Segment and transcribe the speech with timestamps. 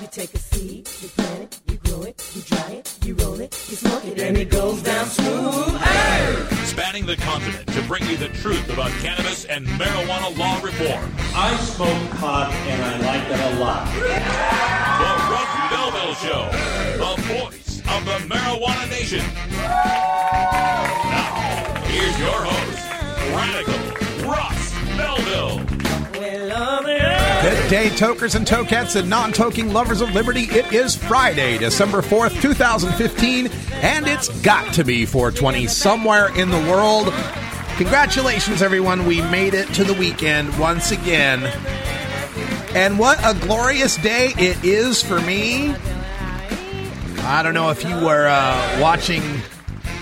[0.00, 3.40] You take a seed, you plant it, you grow it, you dry it, you roll
[3.40, 5.74] it, you smoke it, and it goes down smooth.
[5.78, 6.46] Hey!
[6.64, 11.10] Spanning the continent to bring you the truth about cannabis and marijuana law reform.
[11.34, 13.86] I smoke pot and I like it a lot.
[15.00, 16.50] The Russ Belville Show,
[16.98, 19.24] the voice of the marijuana nation.
[21.08, 21.24] Now,
[21.86, 22.84] here's your host,
[23.34, 25.76] Radical Russ Belville.
[27.42, 30.44] Good day, tokers and tokettes and non toking lovers of liberty.
[30.44, 36.58] It is Friday, December 4th, 2015, and it's got to be 420 somewhere in the
[36.60, 37.12] world.
[37.76, 39.06] Congratulations, everyone.
[39.06, 41.44] We made it to the weekend once again.
[42.74, 45.74] And what a glorious day it is for me.
[47.20, 49.22] I don't know if you were uh, watching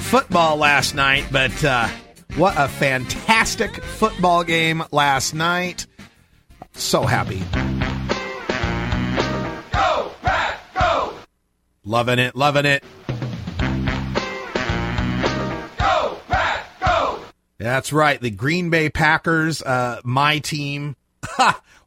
[0.01, 1.89] football last night, but uh,
[2.37, 5.87] what a fantastic football game last night.
[6.75, 7.39] So happy.
[9.73, 11.15] Go, Pat, go!
[11.85, 12.85] Loving it, loving it.
[15.79, 17.21] Go, Pat, go!
[17.59, 18.21] That's right.
[18.21, 20.97] The Green Bay Packers, uh, my team.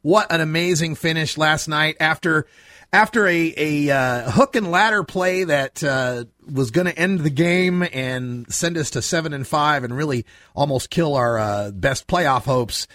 [0.02, 2.46] What an amazing finish last night after
[2.92, 7.30] after a, a uh, hook and ladder play that uh, was going to end the
[7.30, 12.06] game and send us to seven and five and really almost kill our uh, best
[12.06, 12.86] playoff hopes.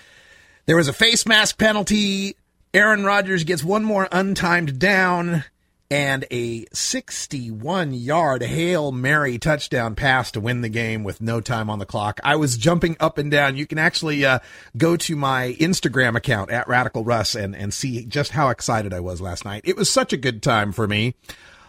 [0.66, 2.38] There was a face mask penalty.
[2.74, 5.44] Aaron Rodgers gets one more untimed down
[5.92, 11.70] and a 61 yard Hail Mary touchdown pass to win the game with no time
[11.70, 12.22] on the clock.
[12.24, 13.58] I was jumping up and down.
[13.58, 14.40] You can actually uh,
[14.78, 19.02] go to my Instagram account at Radical Russ and, and see just how excited I
[19.02, 19.64] was last night.
[19.66, 21.14] It was such a good time for me.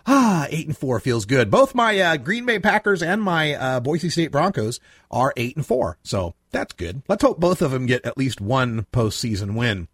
[0.06, 1.50] Ah, eight and four feels good.
[1.50, 4.78] Both my uh, Green Bay Packers and my uh, Boise State Broncos
[5.10, 7.02] are eight and four, so that's good.
[7.08, 9.88] Let's hope both of them get at least one postseason win.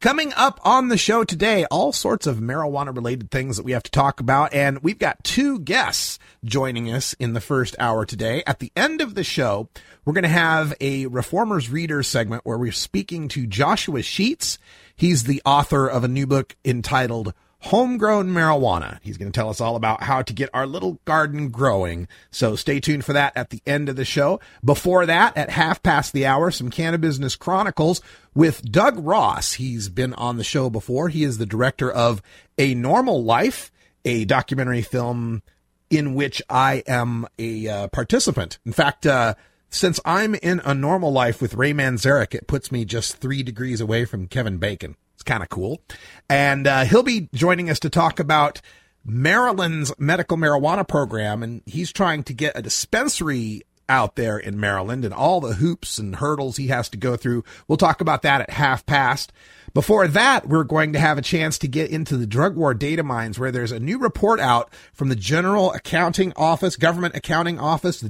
[0.00, 3.82] Coming up on the show today, all sorts of marijuana related things that we have
[3.84, 8.42] to talk about, and we've got two guests joining us in the first hour today.
[8.46, 9.70] At the end of the show,
[10.04, 14.58] we're going to have a Reformers Reader segment where we're speaking to Joshua Sheets.
[14.94, 17.32] He's the author of a new book entitled
[17.64, 18.98] homegrown marijuana.
[19.02, 22.08] He's going to tell us all about how to get our little garden growing.
[22.30, 24.38] So stay tuned for that at the end of the show.
[24.62, 28.02] Before that, at half past the hour, some Cannabusiness Chronicles
[28.34, 29.54] with Doug Ross.
[29.54, 31.08] He's been on the show before.
[31.08, 32.20] He is the director of
[32.58, 33.72] A Normal Life,
[34.04, 35.42] a documentary film
[35.88, 38.58] in which I am a uh, participant.
[38.66, 39.34] In fact, uh,
[39.70, 43.80] since I'm in a normal life with Ray Manzarek, it puts me just three degrees
[43.80, 44.96] away from Kevin Bacon.
[45.24, 45.80] Kind of cool.
[46.28, 48.60] And uh, he'll be joining us to talk about
[49.04, 51.42] Maryland's medical marijuana program.
[51.42, 55.98] And he's trying to get a dispensary out there in Maryland and all the hoops
[55.98, 57.44] and hurdles he has to go through.
[57.68, 59.32] We'll talk about that at half past.
[59.74, 63.02] Before that, we're going to have a chance to get into the drug war data
[63.02, 68.00] mines where there's a new report out from the General Accounting Office, Government Accounting Office,
[68.00, 68.08] the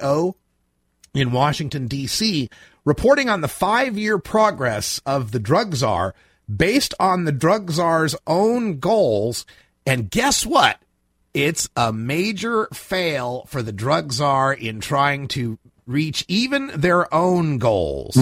[0.00, 0.34] GAO
[1.14, 2.48] in Washington, D.C.,
[2.84, 6.14] reporting on the five year progress of the drug czar
[6.54, 9.46] based on the drug czar's own goals.
[9.86, 10.78] And guess what?
[11.34, 17.58] It's a major fail for the drug czar in trying to reach even their own
[17.58, 18.16] goals.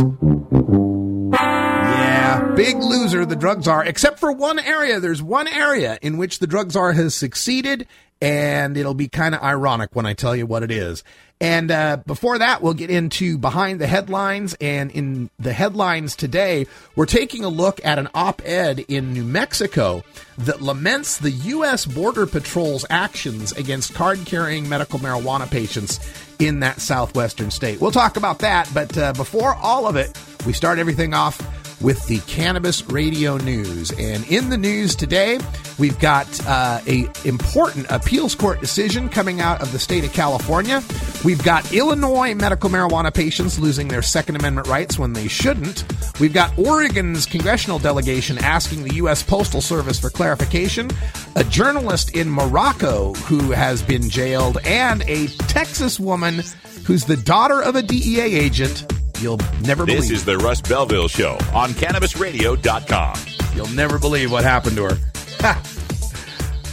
[2.61, 5.01] Big loser the drug czar, except for one area.
[5.01, 7.87] There's one area in which the drug czar has succeeded,
[8.21, 11.03] and it'll be kind of ironic when I tell you what it is.
[11.41, 14.55] And uh, before that, we'll get into behind the headlines.
[14.61, 16.67] And in the headlines today,
[16.97, 20.05] we're taking a look at an op ed in New Mexico
[20.37, 21.87] that laments the U.S.
[21.87, 25.99] Border Patrol's actions against card carrying medical marijuana patients
[26.39, 27.81] in that southwestern state.
[27.81, 28.71] We'll talk about that.
[28.75, 31.41] But uh, before all of it, we start everything off
[31.81, 33.91] with the Cannabis Radio News.
[33.93, 35.39] And in the news today,
[35.79, 40.83] we've got uh, a important appeals court decision coming out of the state of California.
[41.25, 45.85] We've got Illinois medical marijuana patients losing their Second Amendment rights when they shouldn't.
[46.21, 49.23] We've got Oregon's congressional delegation asking the U.S.
[49.23, 50.91] Postal Service for clarification.
[51.37, 56.43] A journalist in Morocco who has been jailed, and a Texas woman
[56.85, 58.85] who's the daughter of a DEA agent
[59.21, 60.13] You'll never This believe.
[60.13, 63.17] is the Russ Belville Show on CannabisRadio.com.
[63.55, 64.99] You'll never believe what happened to her.
[65.41, 65.63] Ha!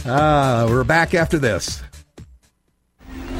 [0.06, 1.82] Ah, we're back after this.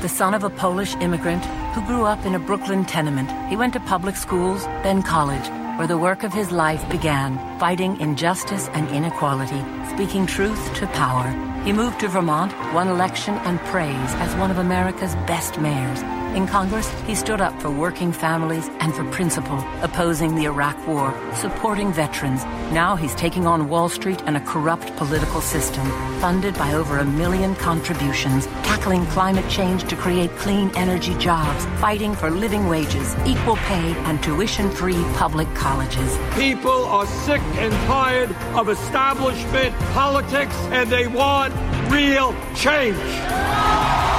[0.03, 1.45] The son of a Polish immigrant
[1.75, 5.87] who grew up in a Brooklyn tenement, he went to public schools, then college, where
[5.87, 9.63] the work of his life began, fighting injustice and inequality,
[9.95, 11.29] speaking truth to power.
[11.65, 16.01] He moved to Vermont, won election and praise as one of America's best mayors.
[16.35, 21.13] In Congress, he stood up for working families and for principle, opposing the Iraq War,
[21.35, 22.45] supporting veterans.
[22.71, 25.85] Now he's taking on Wall Street and a corrupt political system,
[26.21, 32.15] funded by over a million contributions, tackling climate change to create clean energy jobs, fighting
[32.15, 36.19] for living wages, equal pay, and tuition free public colleges.
[36.35, 41.55] People are sick and tired of establishment politics and they want
[41.91, 44.18] real change.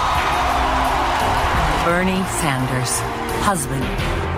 [1.86, 3.00] Bernie Sanders,
[3.42, 3.84] husband,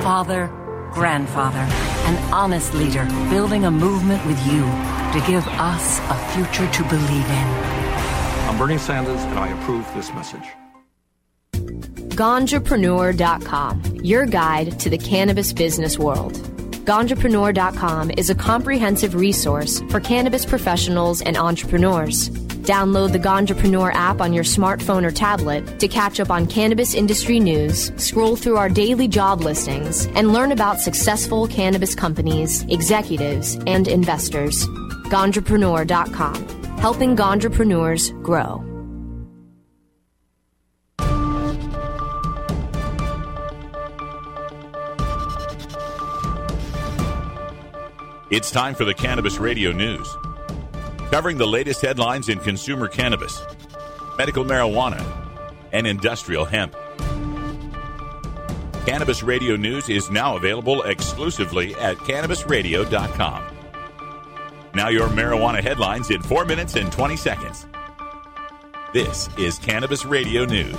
[0.04, 0.48] father,
[0.94, 1.66] grandfather,
[2.08, 7.26] an honest leader, building a movement with you to give us a future to believe
[7.26, 7.48] in.
[8.48, 10.44] I'm Bernie Sanders and I approve this message.
[12.16, 16.34] Ganjapreneur.com, your guide to the cannabis business world.
[16.86, 22.30] Ganjapreneur.com is a comprehensive resource for cannabis professionals and entrepreneurs.
[22.62, 27.40] Download the Ganjapreneur app on your smartphone or tablet to catch up on cannabis industry
[27.40, 33.88] news, scroll through our daily job listings, and learn about successful cannabis companies, executives, and
[33.88, 34.68] investors.
[35.10, 36.48] Ganjapreneur.com,
[36.78, 38.64] helping Ganjapreneurs grow.
[48.32, 50.16] It's time for the Cannabis Radio News.
[51.12, 53.42] Covering the latest headlines in consumer cannabis,
[54.18, 55.06] medical marijuana,
[55.74, 56.74] and industrial hemp.
[58.86, 63.44] Cannabis Radio News is now available exclusively at cannabisradio.com.
[64.74, 67.68] Now, your marijuana headlines in 4 minutes and 20 seconds.
[68.94, 70.78] This is Cannabis Radio News.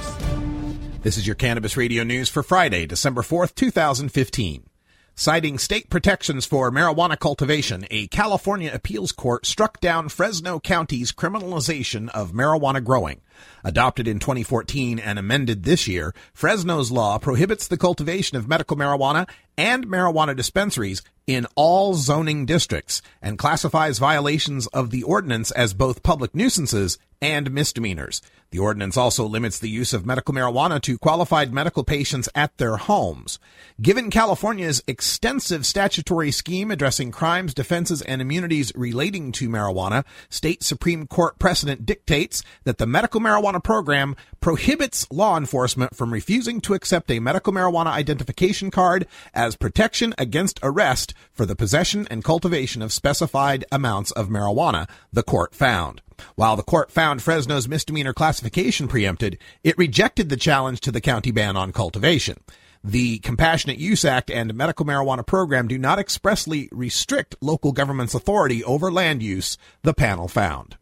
[1.03, 4.72] This is your Cannabis Radio News for Friday, December 4th, 2015.
[5.15, 12.09] Citing state protections for marijuana cultivation, a California appeals court struck down Fresno County's criminalization
[12.09, 13.21] of marijuana growing.
[13.63, 19.29] Adopted in 2014 and amended this year, Fresno's law prohibits the cultivation of medical marijuana
[19.59, 26.03] and marijuana dispensaries in all zoning districts and classifies violations of the ordinance as both
[26.03, 28.23] public nuisances and misdemeanors.
[28.53, 32.77] The ordinance also limits the use of medical marijuana to qualified medical patients at their
[32.77, 33.39] homes.
[33.81, 41.07] Given California's extensive statutory scheme addressing crimes, defenses, and immunities relating to marijuana, state Supreme
[41.07, 47.11] Court precedent dictates that the medical marijuana program prohibits law enforcement from refusing to accept
[47.11, 52.93] a medical marijuana identification card as protection against arrest for the possession and cultivation of
[52.93, 56.03] specified amounts of marijuana, the court found.
[56.35, 61.31] While the court found Fresno's misdemeanor classification preempted, it rejected the challenge to the county
[61.31, 62.39] ban on cultivation.
[62.85, 68.65] The Compassionate Use Act and medical marijuana program do not expressly restrict local government's authority
[68.65, 70.77] over land use, the panel found.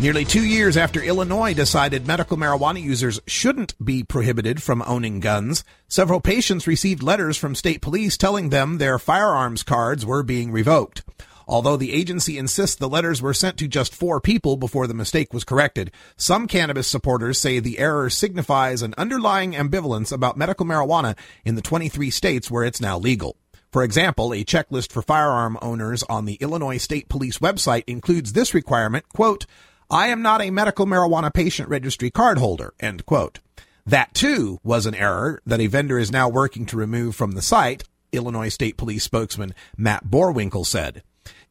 [0.00, 5.64] Nearly two years after Illinois decided medical marijuana users shouldn't be prohibited from owning guns,
[5.88, 11.02] several patients received letters from state police telling them their firearms cards were being revoked.
[11.48, 15.32] Although the agency insists the letters were sent to just four people before the mistake
[15.32, 21.16] was corrected, some cannabis supporters say the error signifies an underlying ambivalence about medical marijuana
[21.46, 23.38] in the 23 states where it's now legal.
[23.72, 28.52] For example, a checklist for firearm owners on the Illinois State Police website includes this
[28.52, 29.46] requirement, quote,
[29.90, 33.40] I am not a medical marijuana patient registry card holder, end quote.
[33.86, 37.40] That too was an error that a vendor is now working to remove from the
[37.40, 41.02] site, Illinois State Police spokesman Matt Boerwinkle said.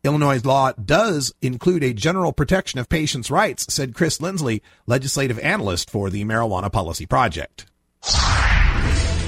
[0.03, 5.89] Illinois law does include a general protection of patients' rights, said Chris Lindsey, legislative analyst
[5.89, 7.65] for the Marijuana Policy Project.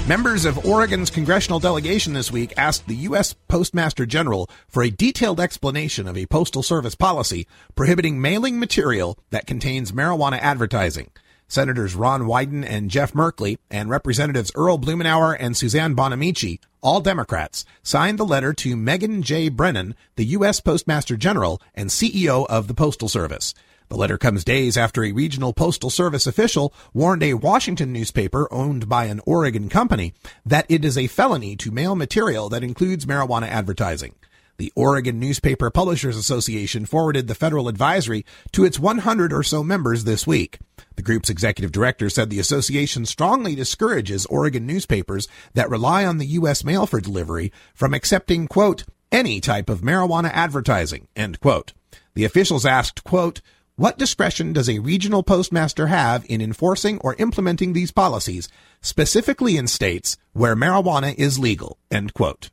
[0.08, 3.34] Members of Oregon's congressional delegation this week asked the U.S.
[3.46, 7.46] Postmaster General for a detailed explanation of a Postal Service policy
[7.76, 11.10] prohibiting mailing material that contains marijuana advertising.
[11.50, 17.64] Senators Ron Wyden and Jeff Merkley and Representatives Earl Blumenauer and Suzanne Bonamici, all Democrats,
[17.82, 19.48] signed the letter to Megan J.
[19.48, 20.60] Brennan, the U.S.
[20.60, 23.52] Postmaster General and CEO of the Postal Service.
[23.88, 28.88] The letter comes days after a regional postal service official warned a Washington newspaper owned
[28.88, 30.14] by an Oregon company
[30.46, 34.14] that it is a felony to mail material that includes marijuana advertising.
[34.60, 40.04] The Oregon Newspaper Publishers Association forwarded the federal advisory to its 100 or so members
[40.04, 40.58] this week.
[40.96, 46.26] The group's executive director said the association strongly discourages Oregon newspapers that rely on the
[46.26, 46.62] U.S.
[46.62, 51.72] mail for delivery from accepting, quote, any type of marijuana advertising, end quote.
[52.12, 53.40] The officials asked, quote,
[53.76, 58.46] what discretion does a regional postmaster have in enforcing or implementing these policies,
[58.82, 61.78] specifically in states where marijuana is legal?
[61.90, 62.50] End quote.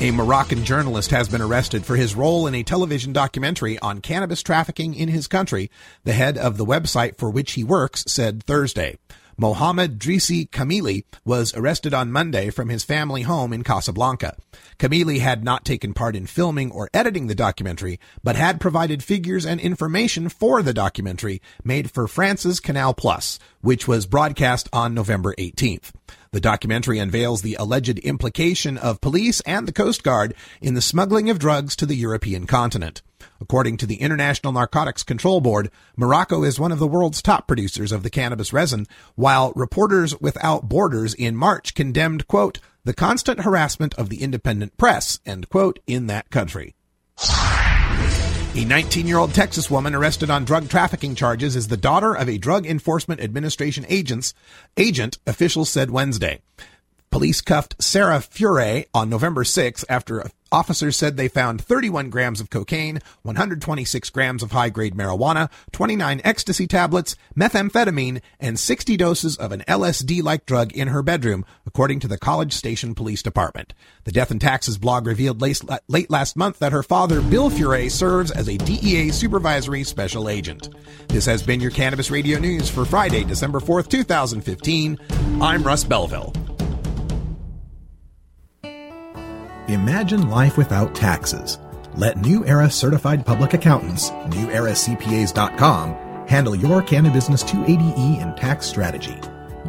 [0.00, 4.44] A Moroccan journalist has been arrested for his role in a television documentary on cannabis
[4.44, 5.72] trafficking in his country,
[6.04, 8.96] the head of the website for which he works said Thursday.
[9.36, 14.36] Mohamed Drissi Kamili was arrested on Monday from his family home in Casablanca.
[14.78, 19.44] Kamili had not taken part in filming or editing the documentary, but had provided figures
[19.44, 25.34] and information for the documentary made for France's Canal Plus, which was broadcast on November
[25.40, 25.90] 18th.
[26.30, 31.30] The documentary unveils the alleged implication of police and the Coast Guard in the smuggling
[31.30, 33.00] of drugs to the European continent.
[33.40, 37.92] According to the International Narcotics Control Board, Morocco is one of the world's top producers
[37.92, 43.94] of the cannabis resin, while Reporters Without Borders in March condemned, quote, the constant harassment
[43.94, 46.74] of the independent press, end quote, in that country.
[48.58, 52.28] A 19 year old Texas woman arrested on drug trafficking charges is the daughter of
[52.28, 54.34] a Drug Enforcement Administration agents,
[54.76, 56.40] agent, officials said Wednesday.
[57.10, 62.50] Police cuffed Sarah Furay on November 6 after officers said they found 31 grams of
[62.50, 69.52] cocaine, 126 grams of high grade marijuana, 29 ecstasy tablets, methamphetamine, and 60 doses of
[69.52, 73.72] an LSD like drug in her bedroom, according to the College Station Police Department.
[74.04, 78.30] The Death and Taxes blog revealed late last month that her father, Bill Furay, serves
[78.30, 80.68] as a DEA supervisory special agent.
[81.08, 84.98] This has been your Cannabis Radio News for Friday, December 4th, 2015.
[85.40, 86.34] I'm Russ Belville.
[89.68, 91.58] Imagine life without taxes.
[91.94, 95.90] Let New Era certified public accountants, neweraCPAs.com,
[96.26, 99.20] handle your Cannabusiness 280E and tax strategy.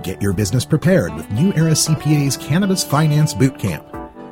[0.01, 3.88] Get your business prepared with New Era CPA's Cannabis Finance Bootcamp.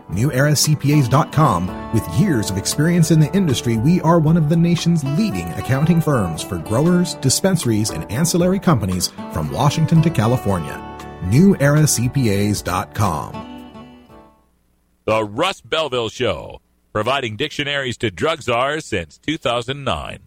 [0.09, 5.49] NewEraCPAs.com, with years of experience in the industry, we are one of the nation's leading
[5.53, 10.81] accounting firms for growers, dispensaries, and ancillary companies from Washington to California.
[11.25, 13.56] NewEraCPAs.com.
[15.07, 16.59] The Russ Belville Show,
[16.91, 20.26] providing dictionaries to drug czars since 2009.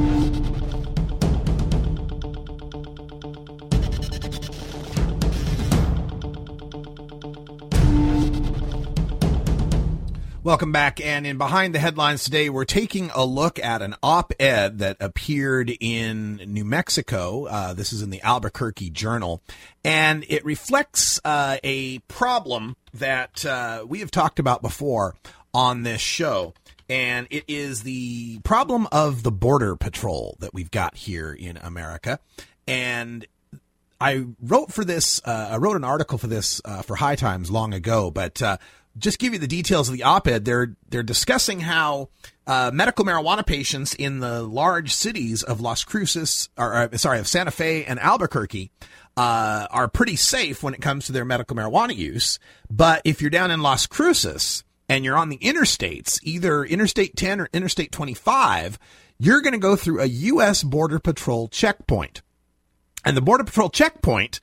[10.43, 10.99] Welcome back.
[10.99, 14.97] And in Behind the Headlines today, we're taking a look at an op ed that
[14.99, 17.45] appeared in New Mexico.
[17.45, 19.43] Uh, this is in the Albuquerque Journal.
[19.83, 25.13] And it reflects uh, a problem that uh, we have talked about before
[25.53, 26.55] on this show.
[26.89, 32.19] And it is the problem of the Border Patrol that we've got here in America.
[32.67, 33.27] And
[34.01, 37.51] I wrote for this, uh, I wrote an article for this uh, for High Times
[37.51, 38.57] long ago, but uh,
[38.97, 40.45] just give you the details of the op-ed.
[40.45, 42.09] They're they're discussing how
[42.47, 47.27] uh, medical marijuana patients in the large cities of Las Cruces, or uh, sorry, of
[47.27, 48.71] Santa Fe and Albuquerque,
[49.17, 52.39] uh, are pretty safe when it comes to their medical marijuana use.
[52.69, 57.41] But if you're down in Las Cruces and you're on the interstates, either Interstate 10
[57.41, 58.77] or Interstate 25,
[59.17, 60.63] you're going to go through a U.S.
[60.63, 62.21] Border Patrol checkpoint.
[63.05, 64.39] And the Border Patrol checkpoint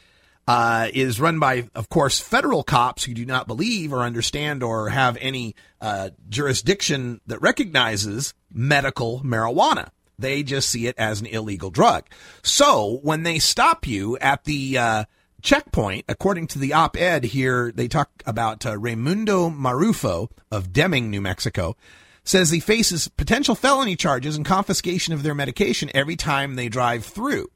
[0.48, 4.88] uh, is run by, of course, federal cops who do not believe or understand or
[4.88, 9.90] have any uh, jurisdiction that recognizes medical marijuana.
[10.18, 12.06] They just see it as an illegal drug.
[12.42, 15.04] So when they stop you at the uh,
[15.42, 21.20] checkpoint, according to the op-ed here, they talk about uh, Raimundo Marufo of Deming, New
[21.20, 21.76] Mexico,
[22.24, 27.04] says he faces potential felony charges and confiscation of their medication every time they drive
[27.04, 27.48] through.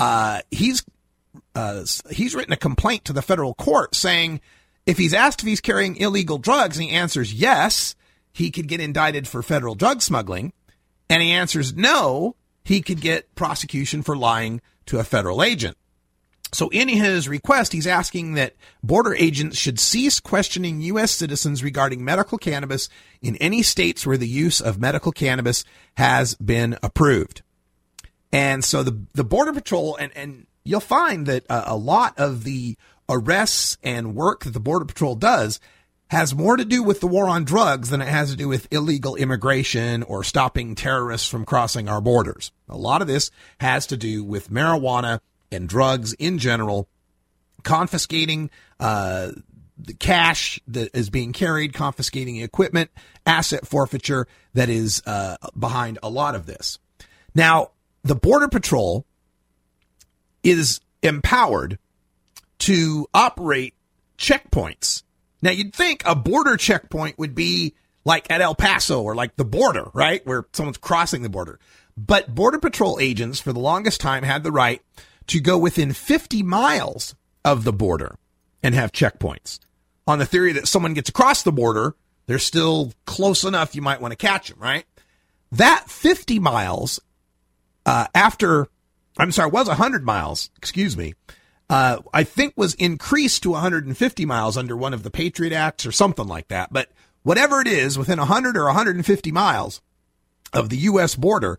[0.00, 0.84] Uh, he's
[1.54, 4.40] uh, he's written a complaint to the federal court saying
[4.86, 7.94] if he's asked if he's carrying illegal drugs and he answers yes,
[8.32, 10.52] he could get indicted for federal drug smuggling.
[11.08, 15.76] And he answers no, he could get prosecution for lying to a federal agent.
[16.52, 21.10] So in his request, he's asking that border agents should cease questioning U.S.
[21.10, 22.88] citizens regarding medical cannabis
[23.20, 25.64] in any states where the use of medical cannabis
[25.96, 27.42] has been approved.
[28.32, 32.44] And so the the border patrol and and you'll find that uh, a lot of
[32.44, 32.76] the
[33.08, 35.60] arrests and work that the border patrol does
[36.08, 38.72] has more to do with the war on drugs than it has to do with
[38.72, 42.52] illegal immigration or stopping terrorists from crossing our borders.
[42.68, 46.88] A lot of this has to do with marijuana and drugs in general,
[47.62, 49.32] confiscating uh,
[49.78, 52.90] the cash that is being carried, confiscating equipment,
[53.26, 56.78] asset forfeiture that is uh, behind a lot of this.
[57.34, 57.70] Now,
[58.02, 59.04] the Border Patrol
[60.44, 61.78] is empowered
[62.60, 63.74] to operate
[64.18, 65.02] checkpoints.
[65.42, 67.74] Now, you'd think a border checkpoint would be
[68.04, 70.24] like at El Paso or like the border, right?
[70.26, 71.58] Where someone's crossing the border.
[71.96, 74.82] But Border Patrol agents for the longest time had the right
[75.28, 78.16] to go within 50 miles of the border
[78.62, 79.60] and have checkpoints
[80.06, 81.94] on the theory that someone gets across the border,
[82.26, 84.84] they're still close enough you might want to catch them, right?
[85.52, 87.00] That 50 miles
[87.86, 88.68] uh, after,
[89.18, 91.14] I'm sorry, was 100 miles, excuse me,
[91.70, 95.92] uh, I think was increased to 150 miles under one of the Patriot Acts or
[95.92, 96.72] something like that.
[96.72, 96.90] But
[97.22, 99.80] whatever it is, within 100 or 150 miles
[100.52, 101.14] of the U.S.
[101.14, 101.58] border,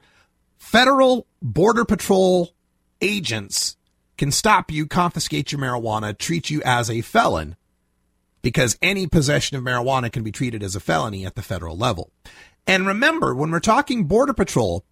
[0.58, 2.54] federal border patrol
[3.02, 3.78] agents
[4.18, 7.56] can stop you, confiscate your marijuana, treat you as a felon
[8.42, 12.12] because any possession of marijuana can be treated as a felony at the federal level.
[12.68, 14.86] And remember, when we're talking border patrol,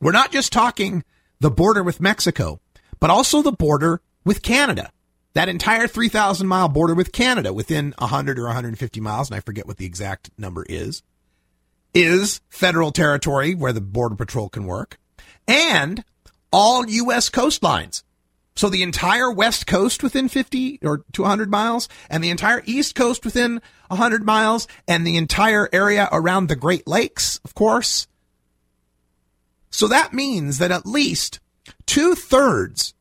[0.00, 1.04] we're not just talking
[1.40, 2.60] the border with Mexico,
[3.00, 4.90] but also the border with Canada.
[5.34, 9.66] That entire 3,000 mile border with Canada within 100 or 150 miles, and I forget
[9.66, 11.02] what the exact number is,
[11.92, 14.98] is federal territory where the Border Patrol can work,
[15.46, 16.04] and
[16.50, 17.28] all U.S.
[17.28, 18.02] coastlines.
[18.54, 23.24] So the entire West Coast within 50 or 200 miles, and the entire East Coast
[23.24, 28.06] within 100 miles, and the entire area around the Great Lakes, of course.
[29.76, 31.38] So that means that at least
[31.84, 32.94] two thirds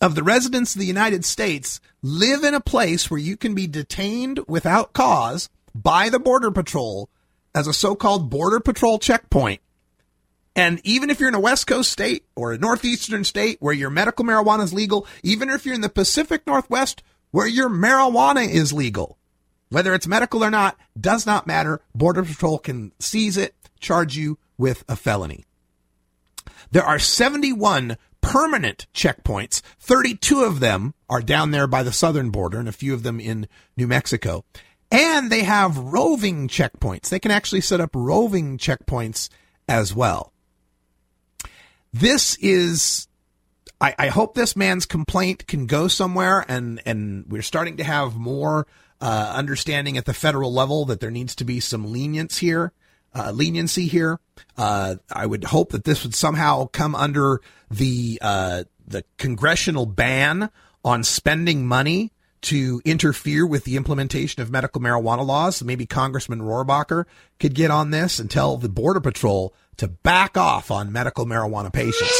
[0.00, 3.68] of the residents of the United States live in a place where you can be
[3.68, 7.08] detained without cause by the Border Patrol
[7.54, 9.60] as a so called Border Patrol checkpoint.
[10.56, 13.88] And even if you're in a West Coast state or a Northeastern state where your
[13.88, 18.72] medical marijuana is legal, even if you're in the Pacific Northwest where your marijuana is
[18.72, 19.16] legal,
[19.68, 21.80] whether it's medical or not, does not matter.
[21.94, 25.44] Border Patrol can seize it, charge you with a felony.
[26.74, 29.62] There are 71 permanent checkpoints.
[29.78, 33.20] 32 of them are down there by the southern border and a few of them
[33.20, 34.44] in New Mexico.
[34.90, 37.10] And they have roving checkpoints.
[37.10, 39.28] They can actually set up roving checkpoints
[39.68, 40.32] as well.
[41.92, 43.06] This is
[43.80, 48.16] I, I, hope this man's complaint can go somewhere and, and we're starting to have
[48.16, 48.66] more
[49.00, 52.72] uh, understanding at the federal level that there needs to be some lenience here
[53.14, 54.18] uh, leniency here.
[54.56, 60.50] Uh, I would hope that this would somehow come under the uh, the congressional ban
[60.84, 65.62] on spending money to interfere with the implementation of medical marijuana laws.
[65.62, 67.06] maybe Congressman Rohrabacher
[67.40, 71.72] could get on this and tell the Border Patrol to back off on medical marijuana
[71.72, 72.12] patients.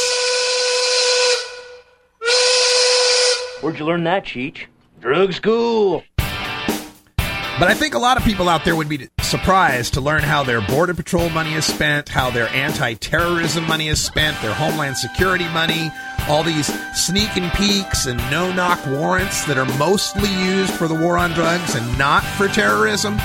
[3.61, 4.65] Where'd you learn that, Cheech?
[4.99, 6.03] Drug school.
[6.17, 10.43] But I think a lot of people out there would be surprised to learn how
[10.43, 14.95] their Border Patrol money is spent, how their anti terrorism money is spent, their Homeland
[14.95, 15.91] Security money,
[16.29, 16.67] all these
[16.97, 21.31] sneak and peeks and no knock warrants that are mostly used for the war on
[21.31, 23.15] drugs and not for terrorism.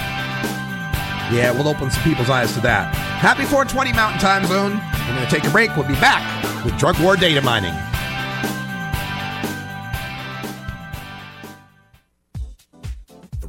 [1.31, 2.93] Yeah, we'll open some people's eyes to that.
[2.93, 4.81] Happy 420 Mountain Time Zone.
[5.07, 5.77] We're going to take a break.
[5.77, 7.75] We'll be back with drug war data mining.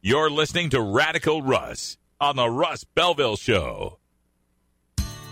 [0.00, 3.98] You're listening to Radical Russ on the Russ Belville Show.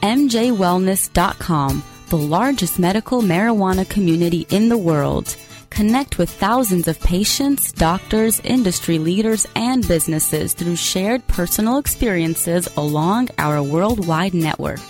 [0.02, 5.36] MJWellness.com, the largest medical marijuana community in the world.
[5.70, 13.28] Connect with thousands of patients, doctors, industry leaders, and businesses through shared personal experiences along
[13.38, 14.80] our worldwide network.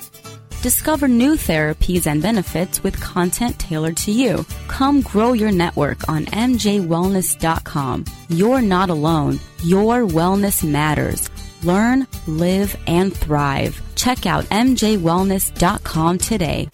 [0.62, 4.44] Discover new therapies and benefits with content tailored to you.
[4.68, 8.04] Come grow your network on MJWellness.com.
[8.28, 9.38] You're not alone.
[9.62, 11.30] Your wellness matters.
[11.62, 13.80] Learn, live, and thrive.
[13.94, 16.68] Check out MJWellness.com today.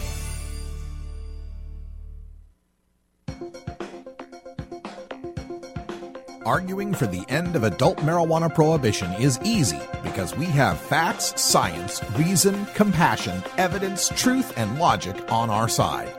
[6.45, 12.01] Arguing for the end of adult marijuana prohibition is easy because we have facts, science,
[12.17, 16.13] reason, compassion, evidence, truth, and logic on our side.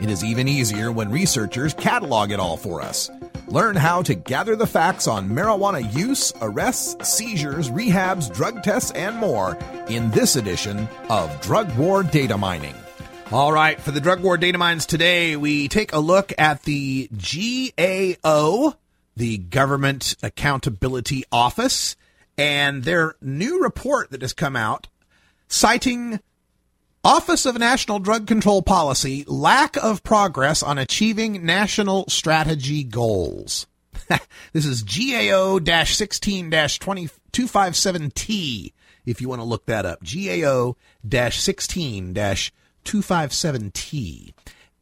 [0.00, 3.10] It is even easier when researchers catalog it all for us.
[3.48, 9.16] Learn how to gather the facts on marijuana use, arrests, seizures, rehabs, drug tests, and
[9.16, 9.56] more
[9.88, 12.74] in this edition of Drug War Data Mining.
[13.32, 17.08] All right, for the drug war data mines today, we take a look at the
[17.12, 18.74] GAO,
[19.16, 21.96] the Government Accountability Office,
[22.38, 24.88] and their new report that has come out
[25.48, 26.20] citing
[27.02, 33.66] Office of National Drug Control Policy lack of progress on achieving national strategy goals.
[34.52, 38.72] this is GAO 16 257T
[39.06, 40.00] if you want to look that up.
[40.02, 40.76] GAO
[41.08, 42.14] 16
[42.84, 44.32] 257T.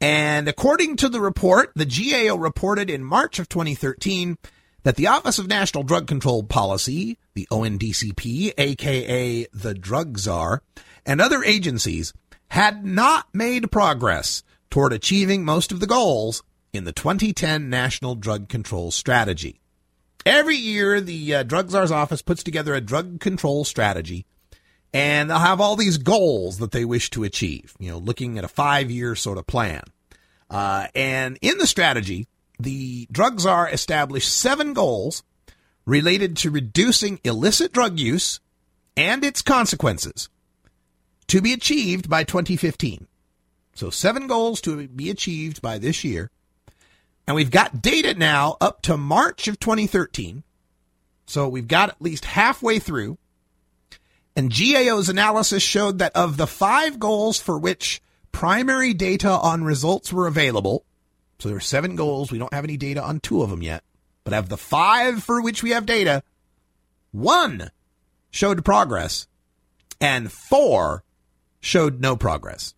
[0.01, 4.37] And according to the report, the GAO reported in March of 2013
[4.83, 10.63] that the Office of National Drug Control Policy, the ONDCP, aka the Drug Czar,
[11.05, 12.13] and other agencies
[12.51, 18.47] had not made progress toward achieving most of the goals in the 2010 National Drug
[18.47, 19.59] Control Strategy.
[20.25, 24.25] Every year, the uh, Drug Czar's office puts together a drug control strategy
[24.93, 28.43] and they'll have all these goals that they wish to achieve, you know, looking at
[28.43, 29.83] a five year sort of plan.
[30.49, 32.27] Uh, and in the strategy,
[32.59, 35.23] the drug czar established seven goals
[35.85, 38.39] related to reducing illicit drug use
[38.97, 40.29] and its consequences
[41.27, 43.07] to be achieved by 2015.
[43.75, 46.31] So seven goals to be achieved by this year.
[47.25, 50.43] And we've got data now up to March of 2013.
[51.27, 53.17] So we've got at least halfway through.
[54.35, 60.13] And GAO's analysis showed that of the five goals for which primary data on results
[60.13, 60.85] were available,
[61.39, 63.83] so there are seven goals, we don't have any data on two of them yet,
[64.23, 66.23] but of the five for which we have data,
[67.11, 67.71] one
[68.29, 69.27] showed progress
[69.99, 71.03] and four
[71.59, 72.73] showed no progress.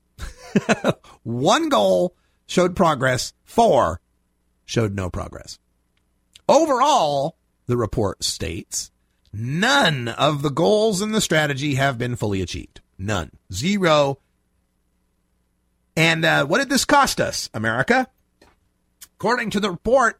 [1.23, 3.99] one goal showed progress, four
[4.65, 5.59] showed no progress.
[6.47, 7.35] Overall,
[7.65, 8.90] the report states,
[9.33, 12.81] None of the goals in the strategy have been fully achieved.
[12.97, 13.31] None.
[13.51, 14.19] Zero.
[15.95, 18.07] And uh, what did this cost us, America?
[19.17, 20.19] According to the report,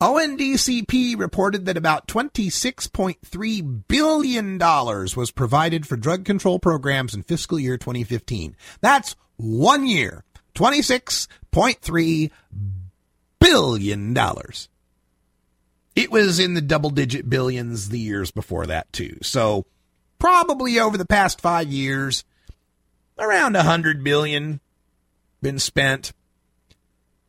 [0.00, 7.78] ONDCP reported that about $26.3 billion was provided for drug control programs in fiscal year
[7.78, 8.56] 2015.
[8.80, 10.24] That's one year.
[10.56, 12.30] $26.3
[13.38, 14.14] billion.
[15.94, 19.18] It was in the double digit billions the years before that, too.
[19.22, 19.66] So,
[20.18, 22.24] probably over the past five years,
[23.18, 24.60] around a hundred billion
[25.42, 26.12] been spent.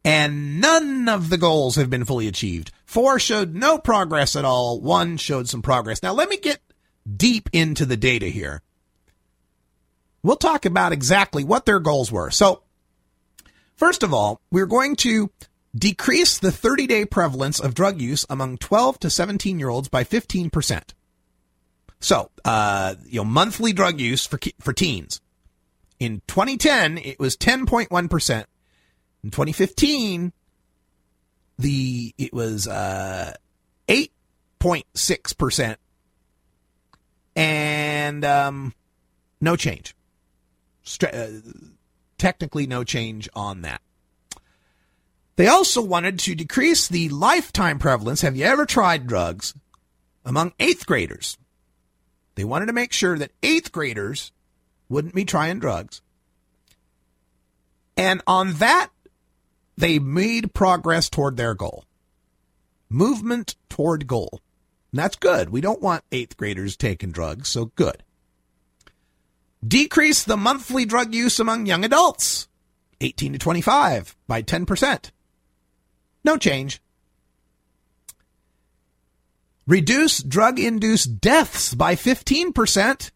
[0.06, 2.71] And none of the goals have been fully achieved.
[2.86, 4.82] Four showed no progress at all.
[4.82, 6.04] One showed some progress.
[6.04, 6.60] Now, let me get
[7.17, 8.62] deep into the data here.
[10.21, 12.32] We'll talk about exactly what their goals were.
[12.32, 12.63] So,
[13.76, 15.30] first of all, we're going to
[15.76, 20.04] decrease the 30 day prevalence of drug use among 12 to 17 year olds by
[20.04, 20.94] 15%.
[22.00, 25.22] So, uh, you know, monthly drug use for, for teens.
[26.00, 28.46] In 2010, it was 10.1%.
[29.24, 30.34] In 2015,
[31.58, 33.34] the, it was, uh,
[33.88, 35.78] 8.6%.
[37.36, 38.74] And, um,
[39.40, 39.96] no change.
[41.02, 41.28] Uh,
[42.18, 43.82] technically no change on that.
[45.36, 48.22] They also wanted to decrease the lifetime prevalence.
[48.22, 49.56] Have you ever tried drugs
[50.24, 51.38] among eighth graders?
[52.36, 54.32] They wanted to make sure that eighth graders
[54.89, 56.02] wouldn't be trying drugs.
[57.98, 58.89] And on that,
[59.78, 61.86] they made progress toward their goal.
[62.89, 64.41] Movement toward goal.
[64.91, 65.50] And that's good.
[65.50, 68.04] We don't want eighth graders taking drugs, so good.
[69.67, 72.48] Decrease the monthly drug use among young adults,
[73.02, 75.12] 18 to 25, by 10%.
[76.24, 76.82] No change.
[79.68, 83.12] Reduce drug induced deaths by 15%.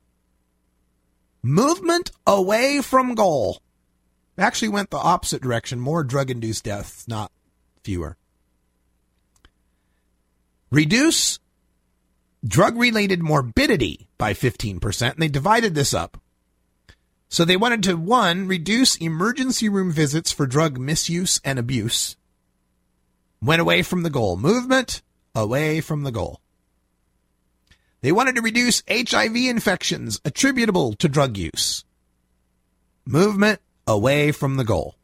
[1.44, 3.62] Movement away from goal.
[4.38, 5.80] Actually went the opposite direction.
[5.80, 7.32] More drug induced deaths, not
[7.84, 8.18] fewer.
[10.70, 11.40] Reduce
[12.46, 15.14] drug related morbidity by 15%.
[15.14, 16.20] And they divided this up.
[17.30, 22.17] So they wanted to, one, reduce emergency room visits for drug misuse and abuse
[23.42, 24.38] went away from the goal.
[24.38, 25.02] Movement
[25.36, 26.42] away from the goal.
[28.02, 31.84] They wanted to reduce HIV infections attributable to drug use.
[33.06, 34.96] Movement away from the goal.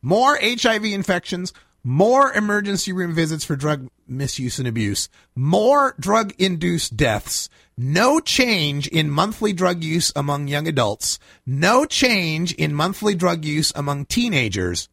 [0.00, 1.52] More HIV infections,
[1.84, 8.86] more emergency room visits for drug misuse and abuse, more drug induced deaths, no change
[8.88, 14.88] in monthly drug use among young adults, no change in monthly drug use among teenagers,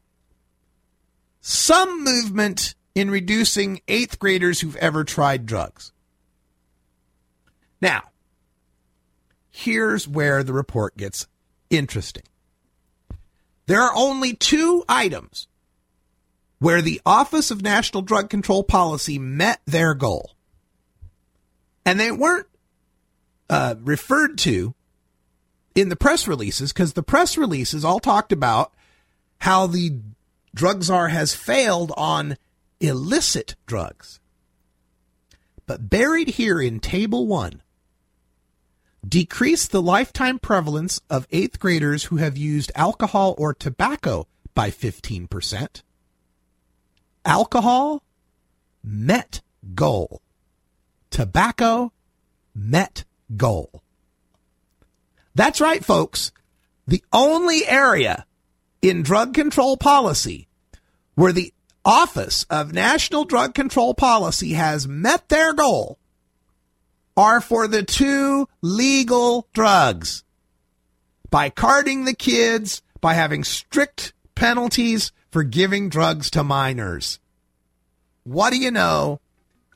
[1.50, 5.92] some movement in reducing eighth graders who've ever tried drugs.
[7.82, 8.04] Now,
[9.50, 11.26] here's where the report gets
[11.72, 12.22] interesting.
[13.66, 15.48] There are only two items
[16.60, 20.36] where the Office of National Drug Control Policy met their goal.
[21.84, 22.48] And they weren't
[23.50, 24.76] uh, referred to
[25.74, 28.72] in the press releases because the press releases all talked about
[29.40, 30.00] how the
[30.54, 32.38] drug czar has failed on
[32.80, 34.20] illicit drugs.
[35.66, 37.62] But buried here in Table 1
[39.08, 45.82] decrease the lifetime prevalence of eighth graders who have used alcohol or tobacco by 15%.
[47.26, 48.04] Alcohol
[48.84, 49.42] met
[49.76, 50.22] goal.
[51.10, 51.92] Tobacco
[52.54, 53.84] met goal.
[55.36, 56.32] That's right, folks.
[56.88, 58.26] The only area
[58.82, 60.48] in drug control policy
[61.16, 61.54] where the
[61.86, 65.98] Office of National Drug Control Policy has met their goal
[67.18, 70.24] are for the two legal drugs.
[71.30, 77.20] By carding the kids, by having strict penalties for giving drugs to minors.
[78.24, 79.20] What do you know?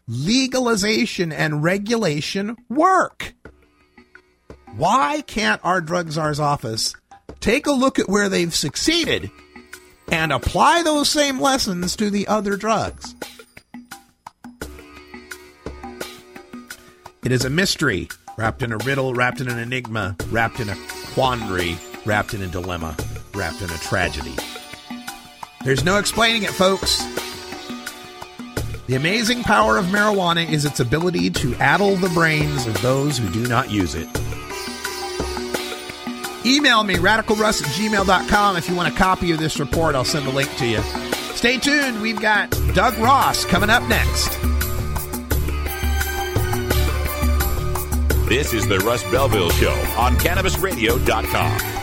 [0.07, 3.33] Legalization and regulation work.
[4.75, 6.95] Why can't our drug czar's office
[7.43, 9.29] take a look at where they've succeeded
[10.09, 13.15] and apply those same lessons to the other drugs?
[17.25, 20.77] It is a mystery wrapped in a riddle, wrapped in an enigma, wrapped in a
[21.13, 22.95] quandary, wrapped in a dilemma,
[23.33, 24.35] wrapped in a tragedy.
[25.65, 27.03] There's no explaining it, folks.
[28.87, 33.29] The amazing power of marijuana is its ability to addle the brains of those who
[33.29, 34.07] do not use it.
[36.45, 39.95] Email me, radicalruss at gmail.com, if you want a copy of this report.
[39.95, 40.81] I'll send a link to you.
[41.35, 42.01] Stay tuned.
[42.01, 44.29] We've got Doug Ross coming up next.
[48.27, 51.73] This is the Russ Belville Show on CannabisRadio.com.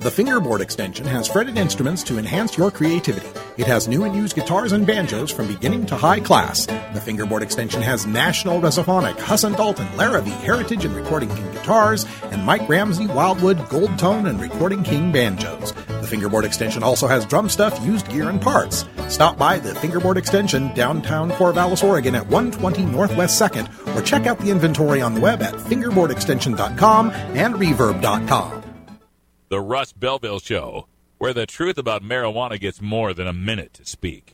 [0.00, 3.26] The fingerboard extension has fretted instruments to enhance your creativity.
[3.56, 6.66] It has new and used guitars and banjos from beginning to high class.
[6.66, 12.04] The fingerboard extension has National Resophonic, Huss and Dalton, Larrivee, Heritage and Recording King guitars,
[12.24, 15.72] and Mike Ramsey, Wildwood, Gold Tone, and Recording King banjos.
[15.72, 18.86] The fingerboard extension also has drum stuff, used gear, and parts.
[19.06, 24.40] Stop by the fingerboard extension downtown Corvallis, Oregon at 120 Northwest 2nd, or check out
[24.40, 28.62] the inventory on the web at fingerboardextension.com and reverb.com.
[29.48, 30.88] The Russ Belville Show,
[31.24, 34.33] where the truth about marijuana gets more than a minute to speak.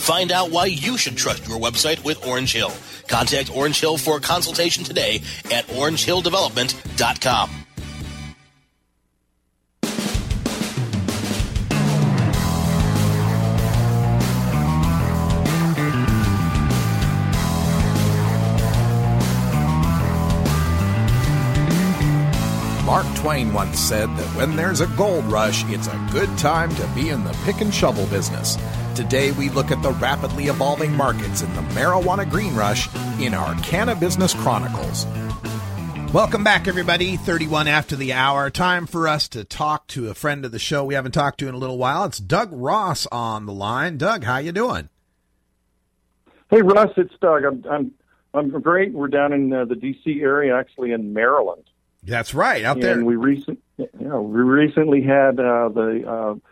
[0.00, 2.72] Find out why you should trust your website with Orange Hill.
[3.06, 5.16] Contact Orange Hill for a consultation today
[5.52, 7.50] at orangehilldevelopment.com.
[22.86, 26.86] Mark Twain once said that when there's a gold rush, it's a good time to
[26.88, 28.56] be in the pick and shovel business.
[29.00, 32.86] Today, we look at the rapidly evolving markets in the marijuana green rush
[33.18, 35.06] in our Cannabusiness Chronicles.
[36.12, 37.16] Welcome back, everybody.
[37.16, 38.50] 31 after the hour.
[38.50, 41.48] Time for us to talk to a friend of the show we haven't talked to
[41.48, 42.04] in a little while.
[42.04, 43.96] It's Doug Ross on the line.
[43.96, 44.90] Doug, how you doing?
[46.50, 47.44] Hey, Russ, it's Doug.
[47.44, 47.92] I'm I'm
[48.34, 48.92] I'm great.
[48.92, 50.20] We're down in uh, the D.C.
[50.20, 51.64] area, actually in Maryland.
[52.02, 52.92] That's right, out there.
[52.92, 56.49] and we recent, you know, we recently had uh, the uh,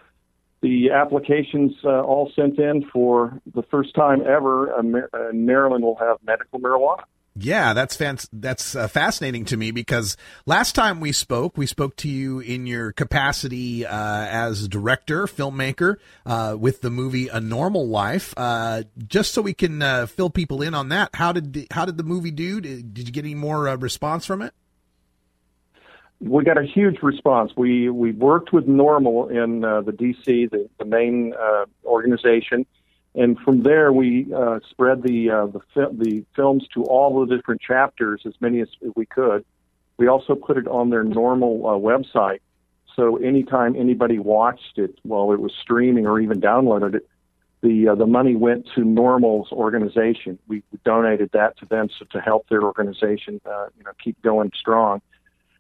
[0.61, 4.73] the applications uh, all sent in for the first time ever.
[4.73, 7.05] Uh, uh, Maryland will have medical marijuana.
[7.41, 7.97] Yeah, that's
[8.33, 12.67] that's uh, fascinating to me because last time we spoke, we spoke to you in
[12.67, 18.35] your capacity uh, as director, filmmaker, uh, with the movie A Normal Life.
[18.37, 21.85] Uh, just so we can uh, fill people in on that, how did the, how
[21.85, 22.61] did the movie do?
[22.61, 24.53] Did, did you get any more response from it?
[26.21, 27.53] We got a huge response.
[27.57, 32.67] We we worked with NORML in uh, the DC, the, the main uh, organization,
[33.15, 35.61] and from there we uh, spread the uh, the
[35.93, 39.45] the films to all the different chapters, as many as we could.
[39.97, 42.41] We also put it on their NORML uh, website,
[42.97, 47.09] so anytime anybody watched it while it was streaming or even downloaded it,
[47.63, 50.41] the uh, the money went to NORML's organization.
[50.49, 55.01] We donated that to them so to help their organization, you know, keep going strong.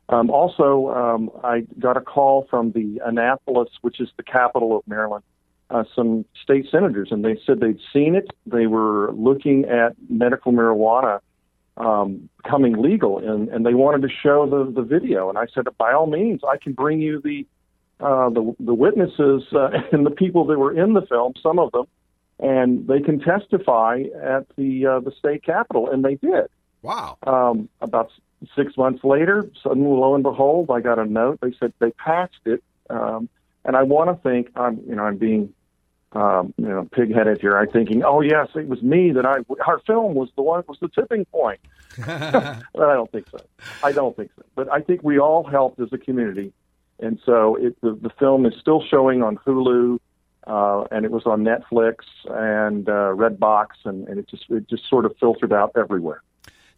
[0.08, 4.86] Um, also, um, I got a call from the Annapolis, which is the capital of
[4.86, 5.22] Maryland,
[5.70, 8.30] uh, some state senators, and they said they'd seen it.
[8.46, 11.20] They were looking at medical marijuana
[11.76, 15.28] um, becoming legal, and, and they wanted to show the, the video.
[15.28, 17.46] And I said, by all means, I can bring you the
[18.00, 21.72] uh, the, the witnesses uh, and the people that were in the film, some of
[21.72, 21.84] them,
[22.38, 26.46] and they can testify at the uh, the state capitol, and they did.
[26.82, 27.18] Wow.
[27.26, 28.10] Um, about
[28.54, 31.40] six months later, suddenly, lo and behold, I got a note.
[31.40, 33.28] They said they passed it, um,
[33.64, 35.52] and I want to think I'm, you know, I'm being,
[36.12, 37.58] um, you know, pigheaded here.
[37.58, 40.78] I'm thinking, oh yes, it was me that I, our film was the one was
[40.80, 41.60] the tipping point.
[41.96, 43.38] but I don't think so.
[43.82, 44.44] I don't think so.
[44.54, 46.52] But I think we all helped as a community,
[47.00, 49.98] and so it, the the film is still showing on Hulu.
[50.46, 54.88] Uh, and it was on Netflix and uh, Redbox, and, and it just it just
[54.88, 56.22] sort of filtered out everywhere.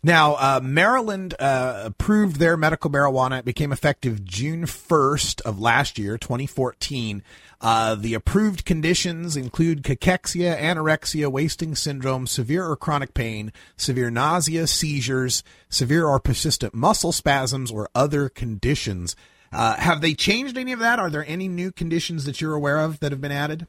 [0.02, 3.40] Now, uh, Maryland uh, approved their medical marijuana.
[3.40, 7.22] It became effective June 1st of last year, 2014.
[7.60, 14.66] Uh, the approved conditions include cachexia, anorexia, wasting syndrome, severe or chronic pain, severe nausea,
[14.66, 19.14] seizures, severe or persistent muscle spasms, or other conditions.
[19.52, 20.98] Uh, have they changed any of that?
[20.98, 23.66] Are there any new conditions that you're aware of that have been added?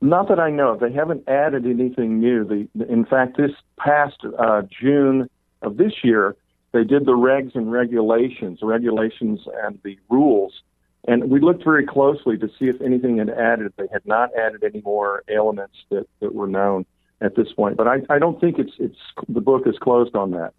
[0.00, 0.80] Not that I know of.
[0.80, 2.44] They haven't added anything new.
[2.44, 5.28] The, in fact, this past uh, June
[5.62, 6.36] of this year,
[6.72, 10.62] they did the regs and regulations, regulations and the rules,
[11.06, 13.72] and we looked very closely to see if anything had added.
[13.76, 16.84] They had not added any more elements that, that were known
[17.20, 17.76] at this point.
[17.76, 20.52] But I, I don't think it's it's the book is closed on that.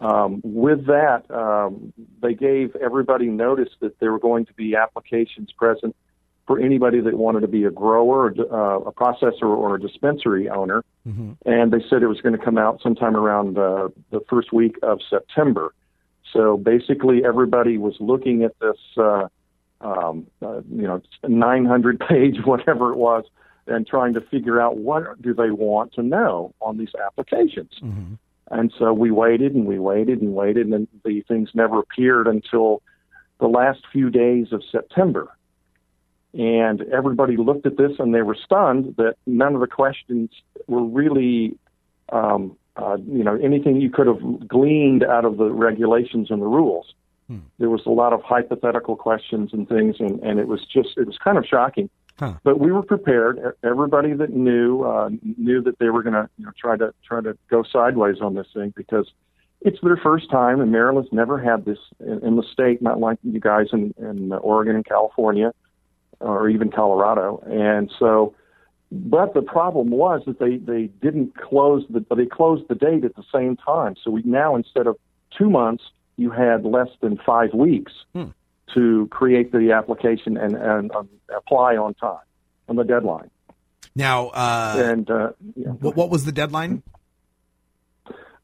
[0.00, 5.52] Um, with that, um, they gave everybody notice that there were going to be applications
[5.52, 5.96] present
[6.46, 10.84] for anybody that wanted to be a grower, uh, a processor, or a dispensary owner.
[11.06, 11.32] Mm-hmm.
[11.44, 14.76] And they said it was going to come out sometime around uh, the first week
[14.82, 15.74] of September.
[16.32, 19.28] So basically, everybody was looking at this, uh,
[19.80, 23.24] um, uh, you know, 900 page, whatever it was,
[23.66, 27.72] and trying to figure out what do they want to know on these applications.
[27.82, 28.14] Mm-hmm.
[28.50, 32.82] And so we waited and we waited and waited, and the things never appeared until
[33.40, 35.28] the last few days of September.
[36.36, 40.30] And everybody looked at this and they were stunned that none of the questions
[40.66, 41.56] were really,
[42.12, 46.46] um, uh, you know, anything you could have gleaned out of the regulations and the
[46.46, 46.92] rules.
[47.28, 47.38] Hmm.
[47.58, 51.06] There was a lot of hypothetical questions and things, and, and it was just, it
[51.06, 51.88] was kind of shocking.
[52.18, 52.34] Huh.
[52.44, 53.40] But we were prepared.
[53.64, 57.20] Everybody that knew uh, knew that they were going to you know, try to try
[57.20, 59.10] to go sideways on this thing because
[59.60, 63.18] it's their first time, and Maryland's never had this in, in the state, not like
[63.22, 65.52] you guys in, in Oregon and California
[66.20, 67.42] or even Colorado.
[67.46, 68.34] And so,
[68.90, 73.16] but the problem was that they, they didn't close the, they closed the date at
[73.16, 73.96] the same time.
[74.02, 74.96] So we now, instead of
[75.36, 75.84] two months,
[76.16, 78.26] you had less than five weeks Hmm.
[78.74, 82.24] to create the application and, and um, apply on time,
[82.68, 83.30] on the deadline.
[83.94, 85.68] Now, uh, and uh, yeah.
[85.68, 86.82] what, what was the deadline?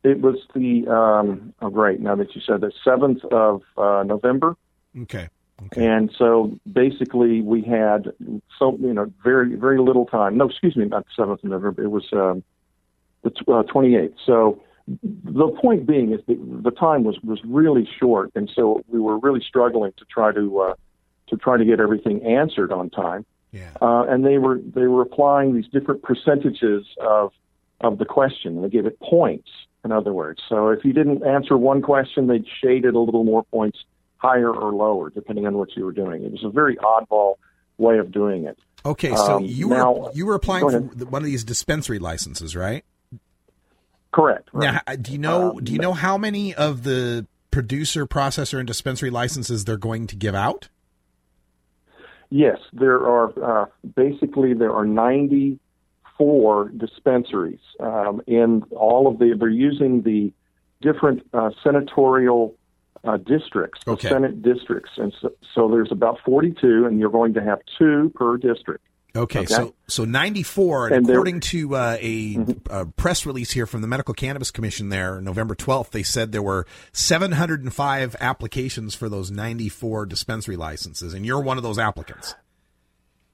[0.05, 4.57] it was the, um, oh, great, now that you said the 7th of uh, November.
[5.03, 5.29] Okay.
[5.77, 8.12] And so basically, we had
[8.59, 10.37] so you know very very little time.
[10.37, 11.83] No, excuse me, not the seventh of November.
[11.83, 12.43] It was um,
[13.23, 13.31] the
[13.71, 14.17] twenty eighth.
[14.27, 19.01] So the point being is that the time was was really short, and so we
[19.01, 20.75] were really struggling to try to uh,
[21.29, 23.25] to try to get everything answered on time.
[23.53, 23.71] Yeah.
[23.81, 27.33] Uh, and they were they were applying these different percentages of
[27.81, 28.62] of the question.
[28.62, 29.49] They gave it points,
[29.85, 30.43] in other words.
[30.49, 33.79] So if you didn't answer one question, they'd shade it a little more points
[34.23, 36.23] higher or lower, depending on what you were doing.
[36.25, 37.35] It was a very oddball
[37.77, 38.57] way of doing it.
[38.87, 42.55] Okay, so Um, you now- were you were applying for one of these dispensary licenses,
[42.55, 42.85] right?
[44.13, 44.49] Correct.
[44.53, 44.81] right.
[44.87, 48.67] Now, do you know Um, do you know how many of the producer, processor, and
[48.67, 50.69] dispensary licenses they're going to give out?
[52.31, 59.35] Yes, there are uh, basically there are 94 dispensaries um, in all of the.
[59.38, 60.33] They're using the
[60.81, 62.55] different uh, senatorial
[63.05, 64.09] uh, districts, Okay.
[64.09, 68.37] Senate districts, and so, so there's about 42, and you're going to have two per
[68.37, 68.85] district.
[69.15, 72.38] Okay, so so 94, and, And according to uh, a,
[72.71, 76.40] a press release here from the Medical Cannabis Commission there, November 12th, they said there
[76.40, 82.35] were 705 applications for those 94 dispensary licenses, and you're one of those applicants.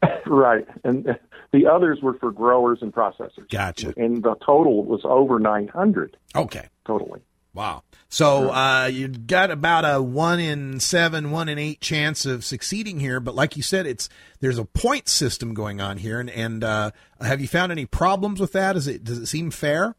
[0.27, 1.16] right, and
[1.53, 3.49] the others were for growers and processors.
[3.49, 3.95] Gotcha.
[3.97, 6.66] And the total was over 900 Okay.
[6.87, 7.21] totally.
[7.59, 7.83] Wow.
[8.09, 13.01] So uh, you got about a one in seven, one in eight chance of succeeding
[13.01, 16.63] here, but like you said, it's there's a point system going on here, and, and
[16.63, 18.77] uh, have you found any problems with that?
[18.77, 19.97] Is it does it seem fair?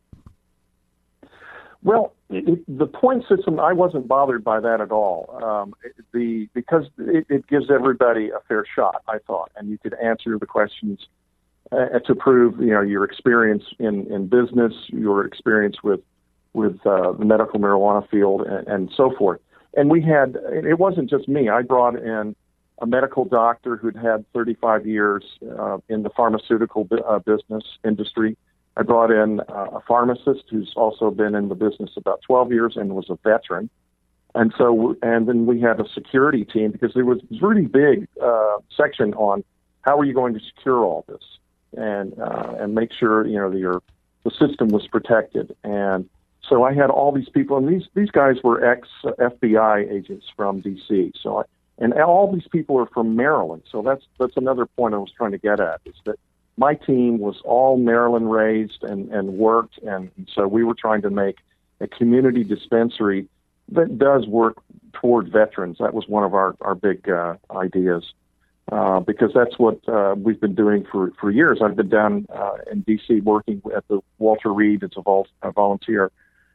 [1.84, 5.38] Well, it, the point system, I wasn't bothered by that at all.
[5.44, 5.74] Um,
[6.14, 10.40] the because it, it gives everybody a fair shot, I thought, and you could answer
[10.40, 11.10] the questions
[11.74, 16.00] uh, to prove, you know, your experience in, in business, your experience with
[16.60, 19.40] with uh, the medical marijuana field, and, and so forth.
[19.76, 21.50] And we had, it wasn't just me.
[21.50, 22.36] I brought in
[22.82, 25.24] a medical doctor who'd had 35 years
[25.58, 28.38] uh, in the pharmaceutical bu- uh, business industry.
[28.78, 32.78] I brought in uh, a pharmacist who's also been in the business about 12 years
[32.78, 33.70] and was a veteran.
[34.36, 38.08] And so, and then we had a security team because there was a really big
[38.22, 39.44] uh, section on
[39.82, 41.24] how are you going to secure all this
[41.76, 43.82] and uh, and make sure you know that your
[44.24, 45.56] the system was protected.
[45.64, 46.10] And
[46.50, 50.62] so I had all these people, and these these guys were ex FBI agents from
[50.62, 51.14] DC.
[51.22, 51.44] So I,
[51.78, 53.64] and all these people are from Maryland.
[53.72, 56.18] So that's that's another point I was trying to get at is that
[56.58, 61.10] my team was all Maryland raised and and worked, and so we were trying to
[61.10, 61.38] make
[61.80, 63.28] a community dispensary
[63.72, 64.58] that does work
[64.94, 65.78] toward veterans.
[65.80, 68.14] That was one of our our big uh, ideas.
[68.72, 71.58] Uh, because that's what uh, we've been doing for, for years.
[71.60, 73.20] I've been down uh, in D.C.
[73.22, 76.12] working at the Walter Reed It's a, vol- a volunteer,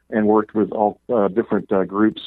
[0.09, 2.21] and worked with all uh, different uh, groups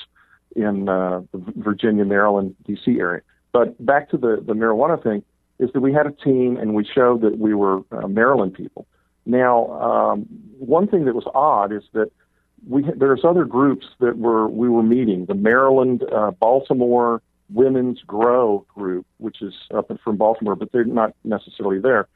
[0.57, 2.99] in uh, the Virginia, Maryland, D.C.
[2.99, 3.22] area.
[3.53, 5.22] But back to the the marijuana thing
[5.59, 8.87] is that we had a team and we showed that we were uh, Maryland people.
[9.26, 10.26] Now, um,
[10.59, 12.11] one thing that was odd is that
[12.68, 17.22] we there's other groups that were we were meeting the Maryland, uh, Baltimore
[17.53, 22.09] Women's Grow group, which is up from Baltimore, but they're not necessarily there.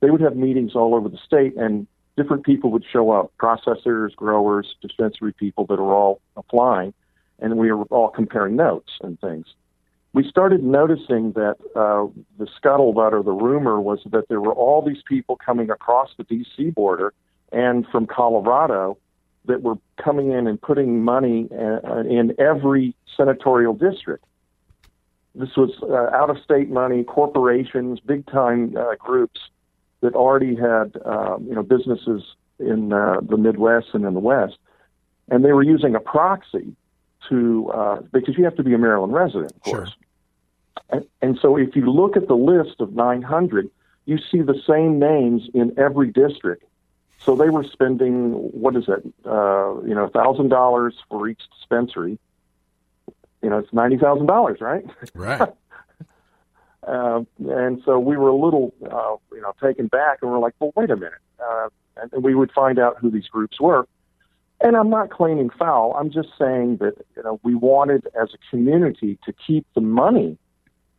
[0.00, 1.86] They would have meetings all over the state, and
[2.20, 6.92] different people would show up: processors, growers, dispensary people that are all applying,
[7.38, 9.46] and we were all comparing notes and things.
[10.12, 12.06] We started noticing that uh,
[12.38, 16.24] the scuttlebutt or the rumor was that there were all these people coming across the
[16.24, 16.70] D.C.
[16.70, 17.14] border
[17.52, 18.98] and from Colorado
[19.46, 24.24] that were coming in and putting money uh, in every senatorial district.
[25.34, 29.40] This was uh, out of state money, corporations, big time uh, groups
[30.00, 32.22] that already had uh, you know businesses
[32.58, 34.58] in uh, the Midwest and in the West,
[35.30, 36.74] and they were using a proxy
[37.28, 39.92] to uh, because you have to be a Maryland resident, of course.
[40.90, 43.70] And, and so if you look at the list of 900,
[44.06, 46.64] you see the same names in every district.
[47.20, 49.04] So they were spending what is it?
[49.26, 52.18] Uh, you know, thousand dollars for each dispensary.
[53.42, 54.84] You know, it's ninety thousand dollars, right?
[55.14, 55.50] Right.
[56.90, 60.54] Uh, and so we were a little, uh, you know, taken back, and we're like,
[60.58, 61.12] well, wait a minute.
[61.38, 61.68] Uh,
[62.12, 63.86] and we would find out who these groups were.
[64.60, 65.94] And I'm not claiming foul.
[65.98, 70.36] I'm just saying that you know we wanted as a community to keep the money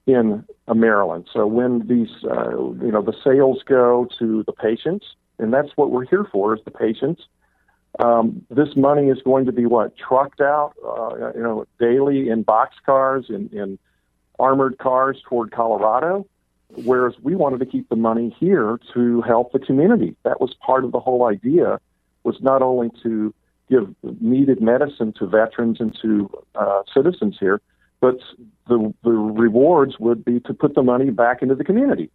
[0.07, 1.27] in uh, Maryland.
[1.31, 5.05] So when these, uh, you know, the sales go to the patients,
[5.37, 7.23] and that's what we're here for is the patients.
[7.99, 12.43] Um, this money is going to be what trucked out, uh, you know, daily in
[12.43, 13.77] boxcars in, in
[14.41, 16.27] armored cars toward Colorado.
[16.85, 20.15] Whereas we wanted to keep the money here to help the community.
[20.23, 21.79] That was part of the whole idea.
[22.23, 23.33] Was not only to
[23.69, 27.59] give needed medicine to veterans and to uh, citizens here,
[27.99, 28.17] but
[28.67, 32.09] the the rewards would be to put the money back into the community.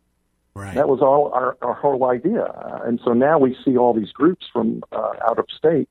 [0.54, 0.74] Right.
[0.74, 4.12] That was all our, our whole idea, uh, and so now we see all these
[4.12, 5.88] groups from uh, out of state,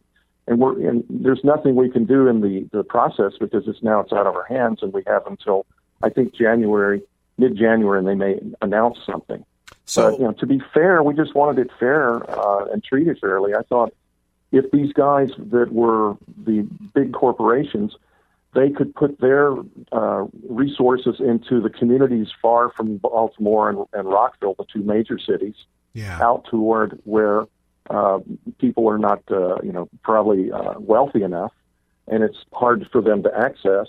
[0.47, 3.99] and we're and there's nothing we can do in the the process because it's now
[3.99, 5.67] it's out of our hands, and we have until
[6.05, 7.01] I think January,
[7.37, 9.43] mid January, and they may announce something.
[9.85, 13.19] So but, you know, to be fair, we just wanted it fair uh, and treated
[13.19, 13.53] fairly.
[13.53, 13.93] I thought
[14.51, 17.95] if these guys that were the big corporations
[18.55, 19.53] they could put their
[19.91, 25.55] uh, resources into the communities far from Baltimore and, and Rockville, the two major cities,
[25.93, 26.17] yeah.
[26.21, 27.43] out toward where
[27.89, 28.19] uh,
[28.57, 31.51] people are not, uh, you know, probably uh, wealthy enough,
[32.07, 33.87] and it's hard for them to access.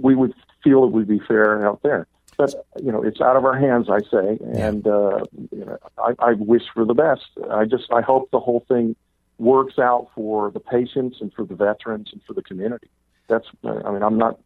[0.00, 0.32] We would
[0.62, 2.06] feel it would be fair out there,
[2.36, 6.14] but you know, it's out of our hands, I say, and uh, you know, I,
[6.18, 7.26] I wish for the best.
[7.50, 8.96] I just, I hope the whole thing
[9.38, 12.88] works out for the patients and for the veterans and for the community
[13.28, 14.38] that's I mean I'm not.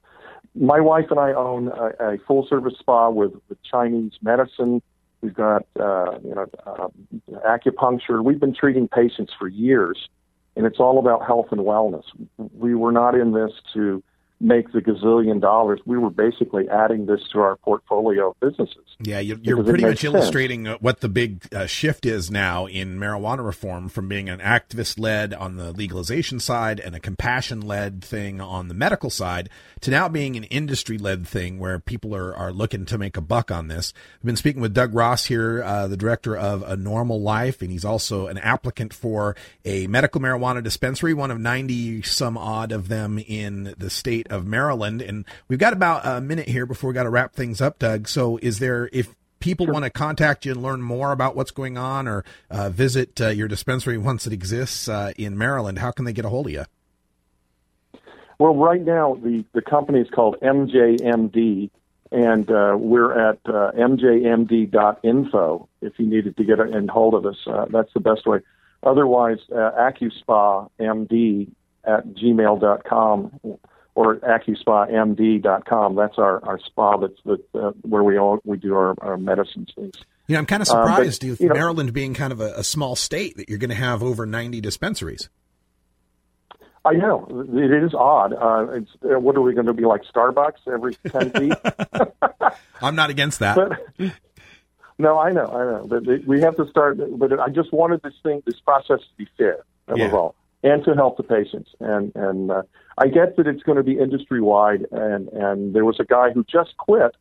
[0.54, 4.82] My wife and I own a, a full service spa with, with Chinese medicine,
[5.22, 6.88] We've got uh, you know uh,
[7.46, 8.22] acupuncture.
[8.22, 10.08] We've been treating patients for years,
[10.56, 12.02] and it's all about health and wellness.
[12.36, 14.02] We were not in this to
[14.42, 15.80] make the gazillion dollars.
[15.86, 18.84] We were basically adding this to our portfolio of businesses.
[18.98, 20.14] Yeah, you're, you're pretty much sense.
[20.14, 24.40] illustrating uh, what the big uh, shift is now in marijuana reform from being an
[24.40, 29.48] activist led on the legalization side and a compassion led thing on the medical side
[29.80, 33.20] to now being an industry led thing where people are, are looking to make a
[33.20, 33.92] buck on this.
[34.16, 37.70] I've been speaking with Doug Ross here, uh, the director of A NORML Life, and
[37.70, 42.88] he's also an applicant for a medical marijuana dispensary, one of 90 some odd of
[42.88, 45.02] them in the state of Maryland.
[45.02, 48.08] And we've got about a minute here before we got to wrap things up, Doug.
[48.08, 51.76] So is there, if people want to contact you and learn more about what's going
[51.76, 56.04] on or uh, visit uh, your dispensary once it exists uh, in Maryland, how can
[56.04, 56.64] they get a hold of you?
[58.38, 61.70] Well, right now the the company is called MJMD,
[62.10, 65.68] and uh, we're at uh, mjmd.info.
[65.80, 68.40] If you needed to get in hold of us, uh, that's the best way.
[68.82, 71.52] Otherwise, uh, AccuSpaMD
[71.84, 73.40] at gmail.com
[73.94, 75.94] or AccuSpaMD.com.
[75.96, 76.96] That's our, our spa.
[76.98, 79.94] That's the, uh, where we all we do our, our medicines things.
[80.28, 82.40] You know, I'm kind of Um, but, surprised with you know- Maryland being kind of
[82.40, 85.28] a, a small state that you're going to have over 90 dispensaries.
[86.84, 88.32] I know it is odd.
[88.32, 91.52] Uh, it's uh, what are we going to be like Starbucks every ten feet?
[92.82, 93.54] I'm not against that.
[93.56, 94.10] But,
[94.98, 95.86] no, I know, I know.
[95.88, 96.98] But we have to start.
[97.18, 99.58] But I just wanted this thing, this process to be fair.
[99.86, 100.16] That was Yeah.
[100.16, 101.70] all, and to help the patients.
[101.80, 102.62] And and uh,
[102.98, 104.86] I get that it's going to be industry wide.
[104.92, 107.14] And and there was a guy who just quit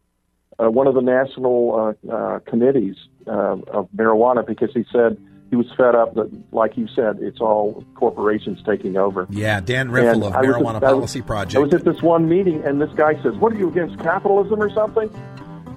[0.62, 2.96] uh, one of the national uh, uh, committees
[3.28, 5.18] uh, of marijuana because he said
[5.50, 9.28] he was fed up that, like you said, it's all corporations taking over.
[9.30, 11.56] Yeah, Dan Riffle of Marijuana at- I was- Policy Project.
[11.58, 14.62] I was at this one meeting, and this guy says, "What are you against capitalism
[14.62, 15.10] or something?"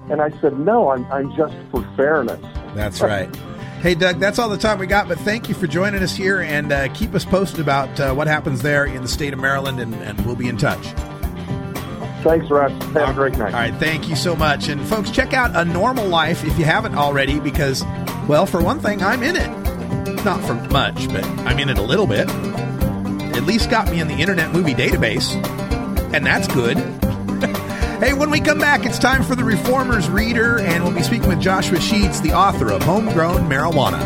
[0.09, 2.39] And I said, "No, I'm I'm just for fairness."
[2.73, 3.29] That's right.
[3.85, 6.41] Hey, Doug, that's all the time we got, but thank you for joining us here
[6.41, 9.79] and uh, keep us posted about uh, what happens there in the state of Maryland,
[9.79, 10.83] and, and we'll be in touch.
[12.23, 12.71] Thanks, Russ.
[12.93, 13.53] Have a great night.
[13.53, 14.69] All right, thank you so much.
[14.69, 17.83] And folks, check out A NORML Life if you haven't already, because,
[18.27, 20.25] well, for one thing, I'm in it.
[20.25, 22.27] Not for much, but I'm in it a little bit.
[22.27, 25.35] At least got me in the Internet Movie Database,
[26.11, 26.79] and that's good.
[27.99, 31.29] Hey, when we come back, it's time for the Reformers Reader, and we'll be speaking
[31.29, 33.99] with Joshua Sheets, the author of Homegrown Marijuana.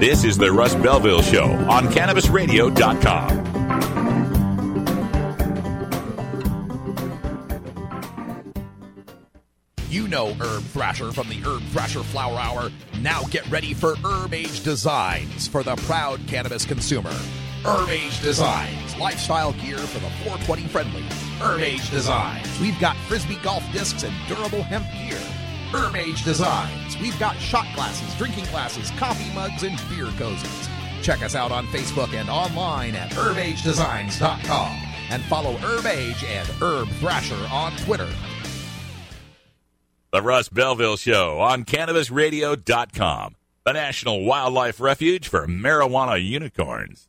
[0.00, 3.44] This is the Russ Belville Show on CannabisRadio.com.
[9.88, 12.70] You know Herb Thrasher from the Herb Thrasher Flower Hour.
[13.00, 17.14] Now get ready for Herb Age Designs for the proud cannabis consumer.
[17.64, 21.04] Herb Age Designs, lifestyle gear for the 420 friendly.
[21.40, 25.18] Herb Age Designs, we've got frisbee golf discs and durable hemp gear.
[25.72, 30.68] Herb Age Designs, we've got shot glasses, drinking glasses, coffee mugs, and beer cozies.
[31.02, 34.76] Check us out on Facebook and online at herbagedesigns.com
[35.10, 38.08] and follow Herb Age and Herb Thrasher on Twitter.
[40.12, 47.08] The Russ Belville Show on CannabisRadio.com, the National Wildlife Refuge for Marijuana Unicorns.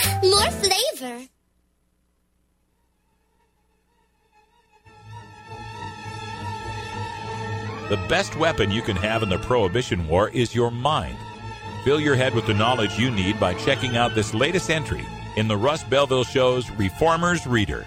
[0.23, 1.27] more flavor.
[7.89, 11.17] The best weapon you can have in the Prohibition War is your mind.
[11.83, 15.05] Fill your head with the knowledge you need by checking out this latest entry
[15.35, 17.85] in the Russ Belville Show's Reformers Reader.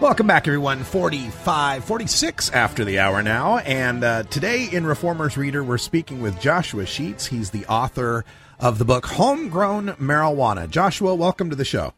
[0.00, 0.84] Welcome back, everyone.
[0.84, 3.58] 45, 46 after the hour now.
[3.58, 7.26] And uh, today in Reformers Reader, we're speaking with Joshua Sheets.
[7.26, 8.24] He's the author
[8.58, 10.68] of the book Homegrown Marijuana.
[10.68, 11.92] Joshua, welcome to the show.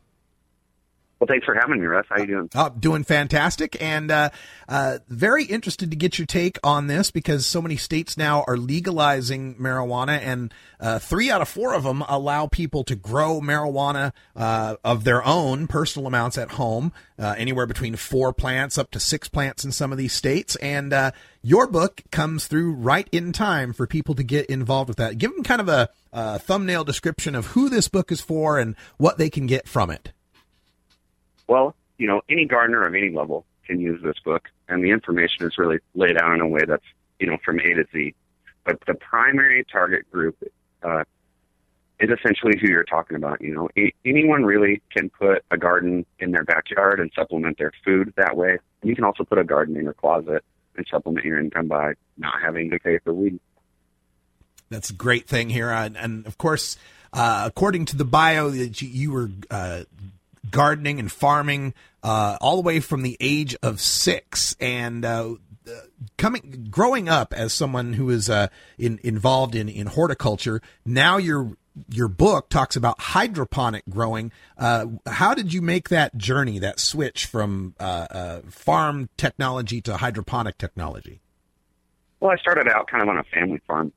[1.20, 2.06] Well, thanks for having me, Russ.
[2.08, 2.50] How you doing?
[2.54, 4.30] Uh, doing fantastic, and uh,
[4.68, 8.56] uh, very interested to get your take on this because so many states now are
[8.56, 14.12] legalizing marijuana, and uh, three out of four of them allow people to grow marijuana
[14.36, 19.00] uh, of their own, personal amounts at home, uh, anywhere between four plants up to
[19.00, 20.54] six plants in some of these states.
[20.56, 21.10] And uh,
[21.42, 25.18] your book comes through right in time for people to get involved with that.
[25.18, 28.76] Give them kind of a, a thumbnail description of who this book is for and
[28.98, 30.12] what they can get from it.
[31.48, 35.46] Well, you know, any gardener of any level can use this book, and the information
[35.46, 36.84] is really laid out in a way that's,
[37.18, 38.14] you know, from A to Z.
[38.64, 40.36] but the primary target group
[40.82, 41.02] uh,
[42.00, 43.40] is essentially who you're talking about.
[43.40, 47.72] You know, a- anyone really can put a garden in their backyard and supplement their
[47.84, 48.58] food that way.
[48.82, 50.44] You can also put a garden in your closet
[50.76, 53.40] and supplement your income by not having to pay for weed.
[54.70, 56.76] That's a great thing here, and, and of course,
[57.14, 59.84] uh, according to the bio, that you, you were uh,
[60.50, 65.34] gardening and farming uh, all the way from the age of six, and uh,
[66.16, 70.60] coming growing up as someone who is uh, in, involved in, in horticulture.
[70.84, 71.56] Now your
[71.90, 74.32] your book talks about hydroponic growing.
[74.56, 79.96] Uh, how did you make that journey, that switch from uh, uh, farm technology to
[79.96, 81.20] hydroponic technology?
[82.18, 83.92] Well, I started out kind of on a family farm,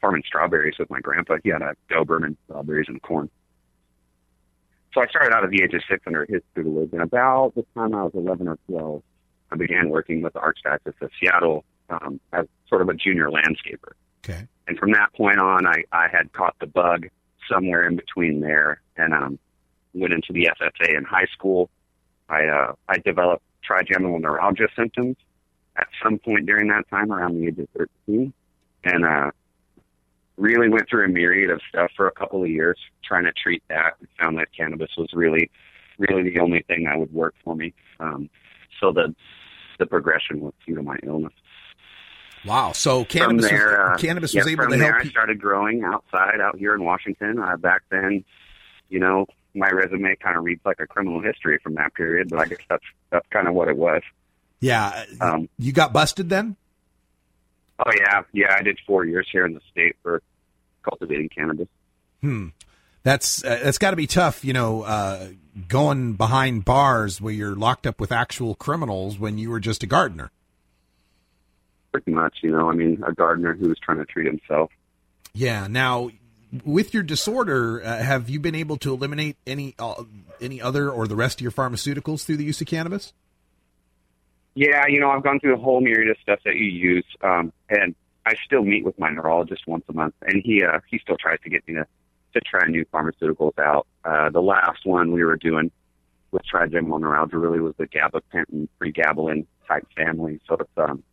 [0.00, 1.36] farming strawberries with my grandpa.
[1.44, 3.28] He had a Doberman strawberries and corn.
[4.96, 7.66] So I started out at the age of six under his tutelage, and about the
[7.74, 9.02] time I was 11 or 12,
[9.52, 13.92] I began working with the Archdiocese of Seattle um, as sort of a junior landscaper.
[14.24, 14.46] Okay.
[14.66, 17.08] And from that point on, I, I had caught the bug
[17.46, 19.38] somewhere in between there and um,
[19.92, 21.68] went into the FFA in high school.
[22.30, 25.16] I, uh, I developed trigeminal neuralgia symptoms
[25.76, 27.68] at some point during that time around the age of
[28.06, 28.32] 13
[28.84, 29.30] and uh,
[30.36, 33.62] really went through a myriad of stuff for a couple of years trying to treat
[33.68, 35.50] that and found that cannabis was really,
[35.98, 37.72] really the only thing that would work for me.
[38.00, 38.28] Um,
[38.80, 39.14] so the,
[39.78, 41.32] the progression was due to my illness.
[42.44, 42.72] Wow.
[42.72, 45.10] So cannabis, from there, was, uh, cannabis yeah, was able from to there, help I
[45.10, 47.38] started growing outside out here in Washington.
[47.38, 48.24] Uh, back then,
[48.88, 52.38] you know, my resume kind of reads like a criminal history from that period, but
[52.38, 54.02] I guess that's that's kind of what it was.
[54.60, 55.04] Yeah.
[55.20, 56.56] Um, you got busted then?
[57.78, 58.56] Oh yeah, yeah.
[58.58, 60.22] I did four years here in the state for
[60.82, 61.68] cultivating cannabis.
[62.20, 62.48] Hmm.
[63.02, 65.28] That's uh, that's got to be tough, you know, uh,
[65.68, 69.86] going behind bars where you're locked up with actual criminals when you were just a
[69.86, 70.30] gardener.
[71.92, 72.68] Pretty much, you know.
[72.68, 74.72] I mean, a gardener who was trying to treat himself.
[75.34, 75.66] Yeah.
[75.68, 76.10] Now,
[76.64, 80.02] with your disorder, uh, have you been able to eliminate any uh,
[80.40, 83.12] any other or the rest of your pharmaceuticals through the use of cannabis?
[84.56, 87.52] Yeah, you know, I've gone through a whole myriad of stuff that you use, um,
[87.68, 87.94] and
[88.24, 91.38] I still meet with my neurologist once a month, and he uh, he still tries
[91.42, 91.86] to get me to
[92.32, 93.86] to try new pharmaceuticals out.
[94.02, 95.70] Uh, the last one we were doing
[96.30, 100.40] with trigeminal neuralgia really was the gabapentin, pregabalin type family.
[100.48, 101.04] So it's um,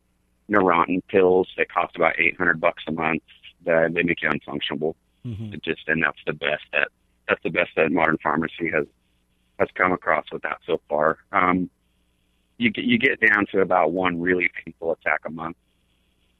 [0.49, 3.23] Neurontin pills that cost about eight hundred bucks a month.
[3.65, 4.95] That they make you unfunctionable.
[5.25, 5.55] Mm-hmm.
[5.55, 6.87] It just and that's the best that
[7.27, 8.85] that's the best that modern pharmacy has
[9.59, 11.17] has come across with that so far.
[11.33, 11.69] Um,
[12.57, 15.57] you get you get down to about one really painful attack a month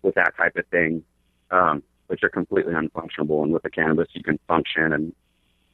[0.01, 1.03] with that type of thing,
[1.51, 3.43] um, but you're completely unfunctionable.
[3.43, 4.93] And with the cannabis, you can function.
[4.93, 5.14] And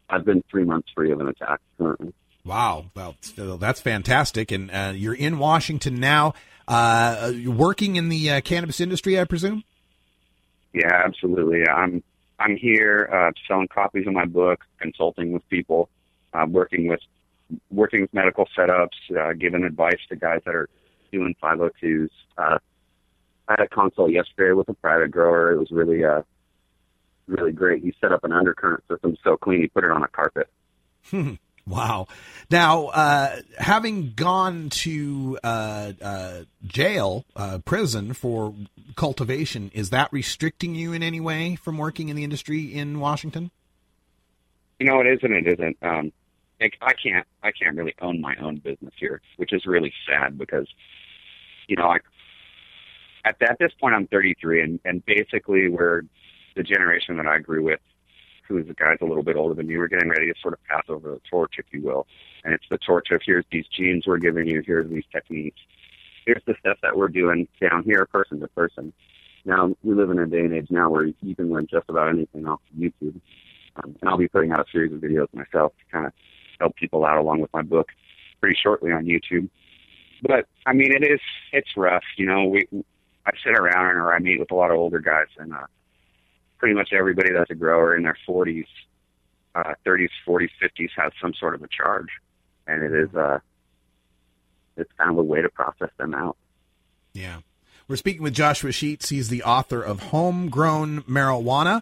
[0.09, 2.13] I've been three months free of an attack currently.
[2.45, 3.15] Wow, well,
[3.57, 4.51] that's fantastic.
[4.51, 6.33] And uh, you're in Washington now,
[6.67, 9.63] uh, working in the uh, cannabis industry, I presume.
[10.73, 11.67] Yeah, absolutely.
[11.67, 12.03] I'm
[12.39, 15.89] I'm here uh, selling copies of my book, consulting with people,
[16.33, 17.01] uh, working with
[17.69, 20.69] working with medical setups, uh, giving advice to guys that are
[21.11, 22.09] doing 502s.
[22.37, 22.59] Uh,
[23.47, 25.51] I had a consult yesterday with a private grower.
[25.53, 26.21] It was really uh,
[27.29, 27.83] really great.
[27.83, 30.49] He set up an undercurrent system so clean he put it on a carpet.
[31.67, 32.07] wow.
[32.49, 38.53] Now, uh, having gone to uh, uh, jail, uh, prison for
[38.95, 43.51] cultivation, is that restricting you in any way from working in the industry in Washington?
[44.79, 45.77] You know, it is and it isn't.
[45.81, 46.11] Um,
[46.59, 50.37] like, I can't, I can't really own my own business here, which is really sad
[50.37, 50.67] because,
[51.67, 51.97] you know, I,
[53.25, 56.01] at, at this point I'm 33 and, and basically we're
[56.55, 57.79] the generation that I grew with,
[58.47, 60.63] who's the guys a little bit older than you, we're getting ready to sort of
[60.65, 62.07] pass over the torch, if you will.
[62.43, 65.59] And it's the torch of here's these genes we're giving you, here's these techniques,
[66.25, 68.91] here's the stuff that we're doing down here, person to person.
[69.45, 72.09] Now we live in a day and age now where you can learn just about
[72.09, 73.19] anything off of YouTube.
[73.77, 76.13] Um, and I'll be putting out a series of videos myself to kind of
[76.59, 77.89] help people out along with my book
[78.39, 79.49] pretty shortly on YouTube.
[80.21, 81.19] But I mean, it is
[81.51, 82.03] it's rough.
[82.17, 82.67] You know, we
[83.25, 85.67] I sit around or I meet with a lot of older guys, and uh,
[86.57, 88.65] pretty much everybody that's a grower in their 40s,
[89.55, 92.09] uh, 30s, 40s, 50s has some sort of a charge,
[92.67, 93.39] and it is uh,
[94.77, 96.37] it's kind of a way to process them out.
[97.13, 97.39] Yeah.
[97.87, 99.09] We're speaking with Joshua Sheets.
[99.09, 101.81] He's the author of Homegrown Marijuana.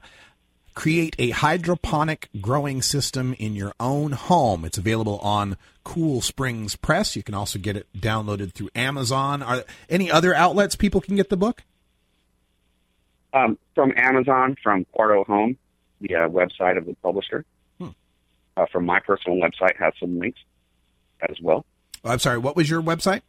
[0.77, 4.63] Create a hydroponic growing system in your own home.
[4.63, 7.15] It's available on Cool Springs Press.
[7.15, 9.41] You can also get it downloaded through Amazon.
[9.41, 11.63] Are any other outlets people can get the book?
[13.33, 15.57] Um, from Amazon, from Quarto Home,
[15.99, 17.43] the uh, website of the publisher.
[17.79, 17.89] Hmm.
[18.55, 20.39] Uh, from my personal website has some links
[21.27, 21.65] as well.
[22.05, 23.21] Oh, I'm sorry, what was your website?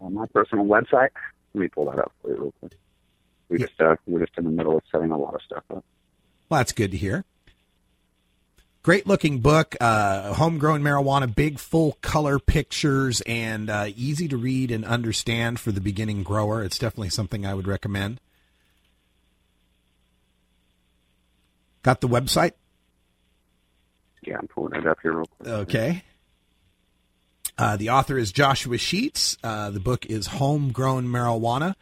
[0.00, 1.10] On my personal website,
[1.54, 2.78] let me pull that up for you real quick.
[3.48, 5.84] We just uh, we're just in the middle of setting a lot of stuff up.
[6.48, 7.24] Well, that's good to hear.
[8.82, 14.70] Great looking book, uh, homegrown marijuana, big full color pictures, and uh, easy to read
[14.70, 16.62] and understand for the beginning grower.
[16.62, 18.20] It's definitely something I would recommend.
[21.82, 22.52] Got the website?
[24.22, 25.48] Yeah, I'm pulling it up here real quick.
[25.48, 26.02] Okay.
[27.56, 29.36] Uh, the author is Joshua Sheets.
[29.42, 31.74] Uh, the book is Homegrown Marijuana.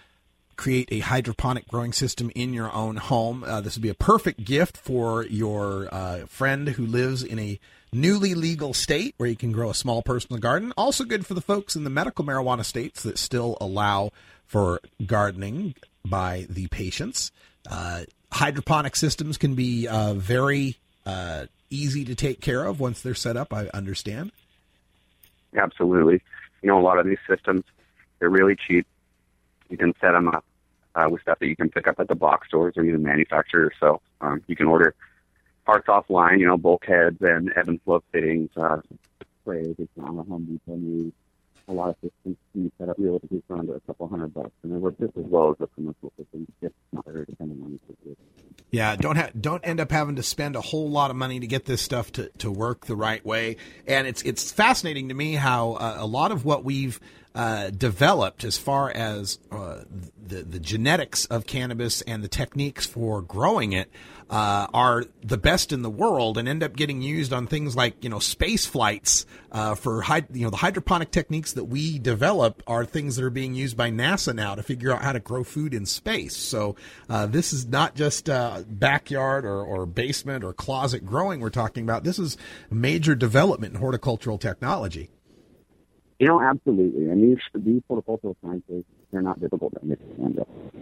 [0.57, 3.45] Create a hydroponic growing system in your own home.
[3.45, 7.61] Uh, this would be a perfect gift for your uh, friend who lives in a
[7.93, 10.73] newly legal state where you can grow a small personal garden.
[10.77, 14.11] Also good for the folks in the medical marijuana states that still allow
[14.47, 17.33] for gardening by the patients.
[17.71, 18.03] Uh,
[18.33, 23.37] hydroponic systems can be uh, very uh, easy to take care of once they're set
[23.37, 23.53] up.
[23.53, 24.33] I understand.
[25.57, 26.23] Absolutely.
[26.63, 27.65] You know, a lot of these systems,
[28.19, 28.87] they're really cheap.
[29.69, 30.45] You can set them up
[30.95, 33.61] uh, with stuff that you can pick up at the box stores or even manufacture
[33.61, 34.03] yourself.
[34.21, 34.95] Um, you can order
[35.65, 38.81] parts offline, you know, bulkheads and ebb and flow fittings, uh,
[39.43, 39.75] sprays.
[39.79, 41.13] It's on the Home Depot news.
[41.69, 44.53] A lot of systems can be set up realistically for under a couple hundred bucks,
[44.63, 47.95] and they work just as well as the commercial systems, just not very on the
[47.95, 48.23] situation.
[48.71, 51.47] Yeah, don't ha- don't end up having to spend a whole lot of money to
[51.49, 53.57] get this stuff to, to work the right way.
[53.85, 57.01] And it's it's fascinating to me how uh, a lot of what we've
[57.37, 59.83] uh, developed as far as uh,
[60.27, 63.91] the the genetics of cannabis and the techniques for growing it
[64.31, 68.03] uh, are the best in the world and end up getting used on things like
[68.03, 72.87] you know space flights uh, for you know the hydroponic techniques that we develop are
[72.87, 75.75] things that are being used by NASA now to figure out how to grow food
[75.75, 76.35] in space.
[76.35, 76.75] So
[77.11, 81.85] uh, this is not just uh, backyard or, or basement or closet growing we're talking
[81.85, 82.03] about.
[82.03, 82.39] This is
[82.71, 85.11] major development in horticultural technology.
[86.19, 87.11] You know, absolutely.
[87.11, 90.39] And these these horticultural sciences, they're not difficult to understand.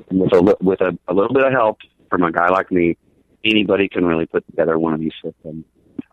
[0.09, 1.79] And with a with a, a little bit of help
[2.09, 2.97] from a guy like me,
[3.45, 5.65] anybody can really put together one of these systems.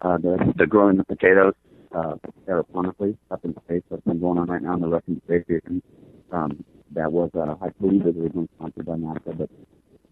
[0.01, 1.53] Uh, the the growing the potatoes
[1.93, 2.15] uh,
[2.47, 5.83] aeroponically up in space that's been going on right now in the Russian space station.
[6.31, 6.63] Um,
[6.93, 9.49] that was uh, I believe it was originally sponsored by NASA, but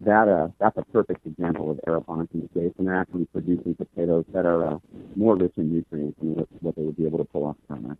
[0.00, 4.24] that uh, that's a perfect example of aeroponics in space, and they're actually producing potatoes
[4.32, 4.78] that are uh,
[5.14, 7.82] more rich in nutrients than what, what they would be able to pull off from
[7.82, 7.96] there.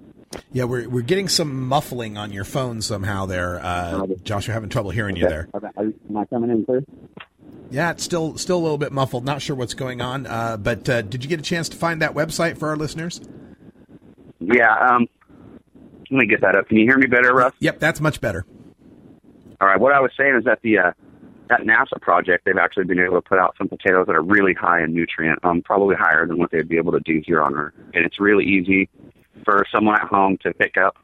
[0.53, 4.49] Yeah, we're we're getting some muffling on your phone somehow there, uh, Josh.
[4.49, 5.49] We're having trouble hearing you there.
[5.53, 6.85] Are, are, am I coming in clear?
[7.71, 9.25] Yeah, it's still still a little bit muffled.
[9.25, 10.27] Not sure what's going on.
[10.27, 13.21] Uh, but uh, did you get a chance to find that website for our listeners?
[14.41, 14.75] Yeah.
[14.75, 15.07] Um,
[16.11, 16.67] let me get that up.
[16.69, 17.53] Can you hear me better, Russ?
[17.61, 18.45] Yep, that's much better.
[19.61, 19.79] All right.
[19.79, 20.93] What I was saying is that the uh,
[21.51, 24.55] that NASA project, they've actually been able to put out some potatoes that are really
[24.55, 27.55] high in nutrient, um, probably higher than what they'd be able to do here on
[27.55, 27.75] Earth.
[27.93, 28.89] And it's really easy
[29.45, 30.97] for someone at home to pick up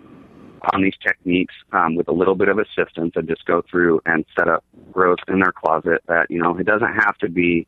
[0.72, 4.24] on these techniques um, with a little bit of assistance and just go through and
[4.38, 6.02] set up growth in their closet.
[6.06, 7.66] That you know, it doesn't have to be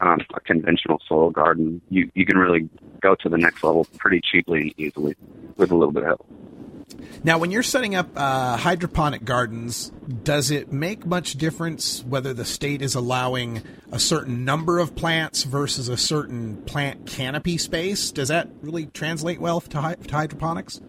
[0.00, 1.80] um, a conventional soil garden.
[1.90, 2.68] You you can really
[3.00, 5.16] go to the next level pretty cheaply and easily
[5.56, 6.26] with a little bit of help.
[7.22, 9.90] Now, when you're setting up uh, hydroponic gardens,
[10.22, 13.62] does it make much difference whether the state is allowing
[13.92, 18.10] a certain number of plants versus a certain plant canopy space?
[18.10, 20.80] Does that really translate well to, hy- to hydroponics?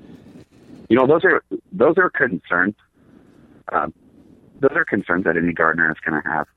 [0.89, 2.75] You know, those are those are concerns.
[3.71, 3.93] Um,
[4.59, 6.47] those are concerns that any gardener is going to have.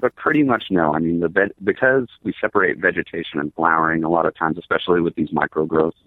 [0.00, 0.94] But pretty much no.
[0.94, 5.02] I mean, the veg- because we separate vegetation and flowering a lot of times, especially
[5.02, 5.98] with these micro growths,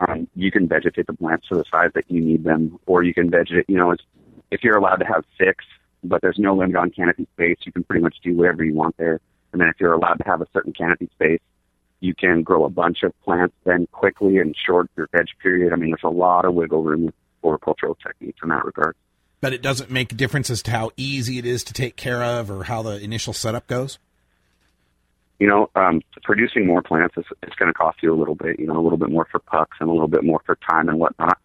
[0.00, 3.12] um, you can vegetate the plants to the size that you need them, or you
[3.12, 3.66] can vegetate.
[3.68, 4.02] You know, it's,
[4.50, 5.64] if you're allowed to have six,
[6.02, 8.96] but there's no limit on canopy space, you can pretty much do whatever you want
[8.96, 9.20] there.
[9.52, 11.40] And then if you're allowed to have a certain canopy space,
[12.00, 15.72] you can grow a bunch of plants then quickly and short your veg period.
[15.72, 18.96] I mean, there's a lot of wiggle room with horticultural techniques in that regard.
[19.42, 22.22] But it doesn't make a difference as to how easy it is to take care
[22.22, 23.98] of or how the initial setup goes?
[25.40, 27.24] You know, um, producing more plants is,
[27.58, 29.78] going to cost you a little bit, you know, a little bit more for pucks
[29.80, 31.38] and a little bit more for time and whatnot.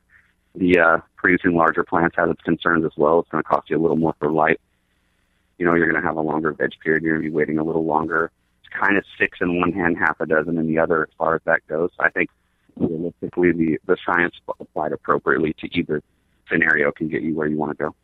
[0.53, 3.19] The uh, producing larger plants has its concerns as well.
[3.19, 4.59] It's going to cost you a little more for light.
[5.57, 7.03] You know, you're going to have a longer veg period.
[7.03, 8.31] You're going to be waiting a little longer.
[8.61, 11.35] It's kind of six in one hand, half a dozen in the other as far
[11.35, 11.89] as that goes.
[11.99, 12.29] I think
[12.75, 16.03] realistically, the, the science applied appropriately to either
[16.51, 17.95] scenario can get you where you want to go.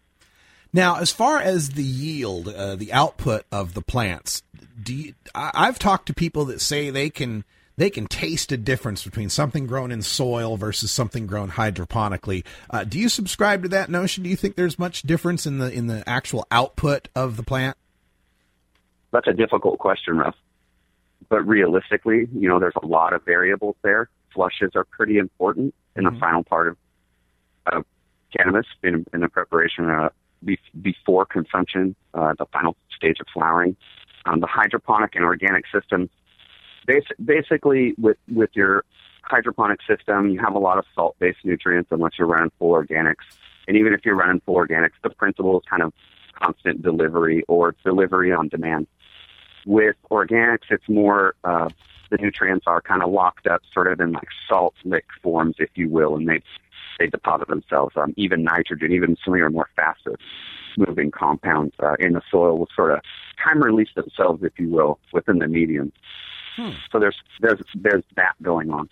[0.73, 4.41] Now, as far as the yield, uh, the output of the plants,
[4.81, 7.43] do you, I, I've talked to people that say they can
[7.77, 12.43] they can taste a difference between something grown in soil versus something grown hydroponically.
[12.69, 14.23] Uh, do you subscribe to that notion?
[14.23, 17.77] Do you think there's much difference in the in the actual output of the plant?
[19.11, 20.35] That's a difficult question, Russ.
[21.29, 24.09] But realistically, you know, there's a lot of variables there.
[24.33, 26.77] Flushes are pretty important in the final part of,
[27.67, 27.85] of
[28.35, 30.09] cannabis in, in the preparation uh,
[30.43, 31.95] be, before consumption.
[32.13, 33.75] Uh, the final stage of flowering.
[34.25, 36.09] The hydroponic and organic system,
[36.85, 38.85] bas- basically with with your
[39.23, 43.25] hydroponic system, you have a lot of salt-based nutrients unless you're running full organics.
[43.67, 45.93] And even if you're running full organics, the principle is kind of
[46.41, 48.87] constant delivery or delivery on demand.
[49.65, 51.69] With organics, it's more uh,
[52.09, 55.69] the nutrients are kind of locked up, sort of in like salt lick forms, if
[55.75, 56.41] you will, and they
[57.01, 57.95] they deposit themselves.
[57.97, 60.15] Um, even nitrogen, even some of your more faster
[60.77, 63.01] moving compounds uh, in the soil will sort of
[63.43, 65.91] time release themselves, if you will, within the medium.
[66.55, 66.71] Hmm.
[66.91, 68.89] So there's there's there's that going on.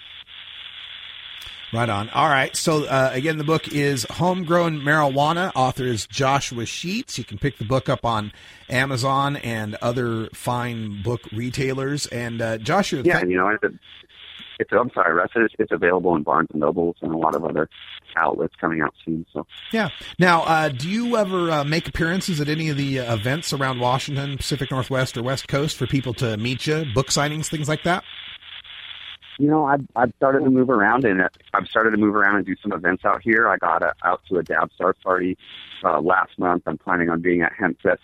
[1.72, 2.10] Right on.
[2.10, 2.56] All right.
[2.56, 5.52] So uh, again, the book is Homegrown Marijuana.
[5.54, 7.20] Author is Joshua Sheets.
[7.20, 8.32] You can pick the book up on
[8.70, 12.08] Amazon and other fine book retailers.
[12.08, 13.56] And uh, Joshua, Yeah, and you know,
[14.60, 15.30] it's, I'm sorry, Russ.
[15.36, 17.70] It's, it's available in Barnes and Nobles and a lot of other
[18.16, 19.26] outlets coming out soon.
[19.34, 19.90] So yeah.
[20.20, 23.80] Now, uh, do you ever uh, make appearances at any of the uh, events around
[23.80, 27.84] Washington, Pacific Northwest, or West Coast for people to meet you, book signings, things like
[27.84, 28.04] that?
[29.40, 32.36] you know, I've I've started to move around and uh, I've started to move around
[32.36, 33.48] and do some events out here.
[33.48, 35.38] I got uh, out to a Dab Star party
[35.82, 36.64] uh, last month.
[36.66, 38.00] I'm planning on being at Hempfest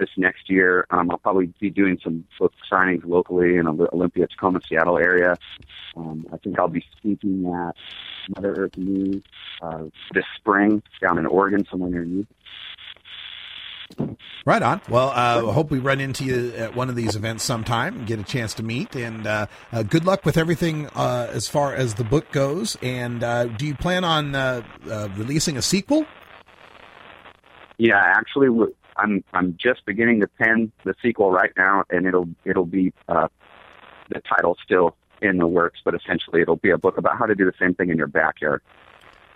[0.00, 0.86] this next year.
[0.90, 5.36] Um, I'll probably be doing some book signings locally in the Olympia, Tacoma, Seattle area.
[5.96, 7.76] Um, I think I'll be speaking at
[8.34, 9.22] Mother Earth News
[9.62, 12.26] uh, this spring down in Oregon, somewhere near you.
[14.46, 14.80] Right on.
[14.88, 18.06] Well, uh, I hope we run into you at one of these events sometime and
[18.06, 18.94] get a chance to meet.
[18.94, 22.76] And uh, uh, good luck with everything uh, as far as the book goes.
[22.82, 26.06] And uh, do you plan on uh, uh, releasing a sequel?
[27.78, 28.48] Yeah, actually,
[29.00, 33.28] I'm I'm just beginning to pen the sequel right now, and it'll it'll be uh,
[34.10, 37.34] the title still in the works, but essentially it'll be a book about how to
[37.34, 38.62] do the same thing in your backyard.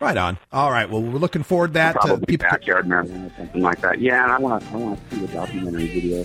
[0.00, 0.38] Right on.
[0.52, 0.88] All right.
[0.90, 1.96] Well, we're looking forward to that.
[1.96, 4.00] Uh, Probably people, backyard marijuana, something like that.
[4.00, 6.24] Yeah, and I want to I want to see the documentary video.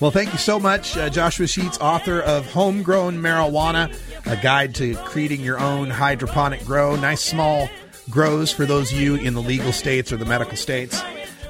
[0.00, 3.96] well, thank you so much, uh, Joshua Sheets, author of Homegrown Marijuana,
[4.26, 6.96] a guide to creating your own hydroponic grow.
[6.96, 7.70] Nice small
[8.10, 11.02] grows for those of you in the legal states or the medical states.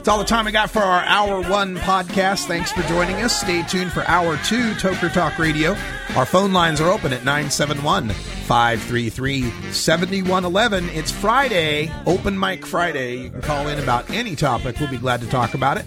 [0.02, 2.46] It's all the time we got for our Hour One podcast.
[2.46, 3.40] Thanks for joining us.
[3.40, 5.76] Stay tuned for Hour Two, Toker Talk Radio.
[6.16, 10.88] Our phone lines are open at 971 533 7111.
[10.88, 13.18] It's Friday, Open Mic Friday.
[13.18, 14.80] You can call in about any topic.
[14.80, 15.86] We'll be glad to talk about it.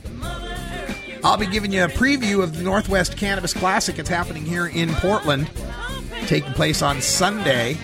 [1.22, 3.99] I'll be giving you a preview of the Northwest Cannabis Classic.
[3.99, 5.49] It's happening here in Portland,
[6.28, 7.78] taking place on Sunday.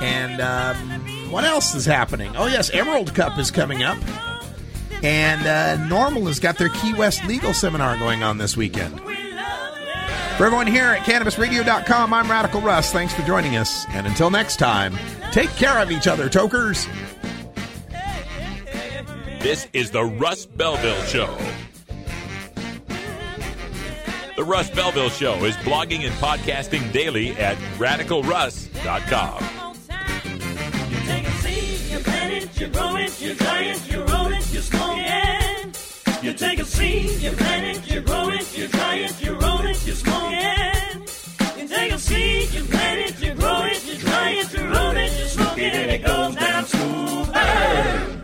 [0.00, 0.76] And um,
[1.28, 2.36] what else is happening?
[2.36, 3.98] Oh, yes, Emerald Cup is coming up.
[5.02, 9.00] And uh, NORML has got their Key West legal seminar going on this weekend.
[10.36, 12.90] For everyone here at CannabisRadio.com, I'm Radical Russ.
[12.90, 13.86] Thanks for joining us.
[13.90, 14.96] And until next time,
[15.30, 16.88] take care of each other, tokers.
[19.40, 21.36] This is the Russ Belville Show.
[24.36, 29.44] The Russ Belville Show is blogging and podcasting daily at radicalruss.com.
[32.64, 36.22] you grow it, you dry it, you roll it, you smoke it.
[36.22, 39.60] You take a seed, you plant it, you grow it, you dry it, you roll
[39.66, 40.96] it, you smoke it.
[41.58, 44.96] You take a seed, you plant it, you grow it, you dry it, you roll
[44.96, 47.34] it, you smoke it, and it goes down smooth.
[47.34, 48.23] Hey!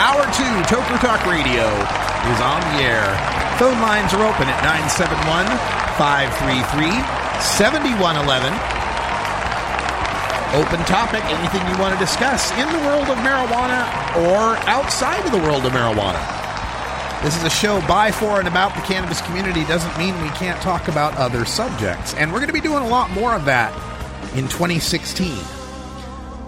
[0.00, 3.04] Hour two, Toker Talk Radio is on the air.
[3.60, 5.44] Phone lines are open at 971
[6.00, 6.88] 533
[7.36, 8.48] 7111.
[10.56, 13.84] Open topic, anything you want to discuss in the world of marijuana
[14.24, 16.16] or outside of the world of marijuana.
[17.22, 19.66] This is a show by, for, and about the cannabis community.
[19.66, 22.14] Doesn't mean we can't talk about other subjects.
[22.14, 23.70] And we're going to be doing a lot more of that
[24.34, 25.36] in 2016.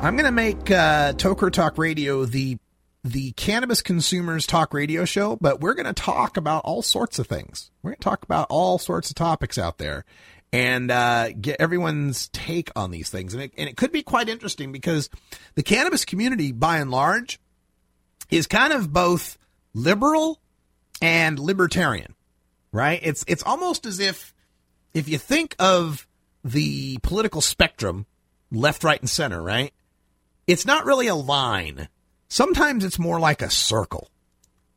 [0.01, 2.57] I'm going to make uh, Toker Talk Radio the
[3.05, 7.27] the cannabis consumers talk radio show, but we're going to talk about all sorts of
[7.27, 7.71] things.
[7.83, 10.05] We're going to talk about all sorts of topics out there
[10.53, 13.35] and uh, get everyone's take on these things.
[13.35, 15.11] And it, and it could be quite interesting because
[15.55, 17.41] the cannabis community, by and large,
[18.31, 19.39] is kind of both
[19.75, 20.41] liberal
[21.01, 22.15] and libertarian,
[22.71, 23.01] right?
[23.03, 24.33] It's it's almost as if
[24.95, 26.07] if you think of
[26.45, 28.07] the political spectrum,
[28.51, 29.73] left, right, and center, right?
[30.47, 31.89] It's not really a line.
[32.33, 34.09] Sometimes it's more like a circle.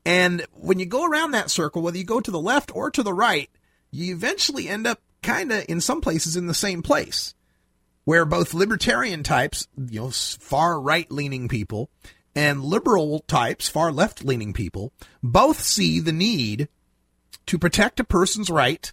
[0.03, 3.01] And when you go around that circle, whether you go to the left or to
[3.01, 3.49] the right,
[3.91, 7.33] you eventually end up kind of in some places in the same place
[8.03, 11.89] where both libertarian types, you know, far right leaning people
[12.35, 14.91] and liberal types, far left leaning people,
[15.23, 16.67] both see the need
[17.45, 18.91] to protect a person's right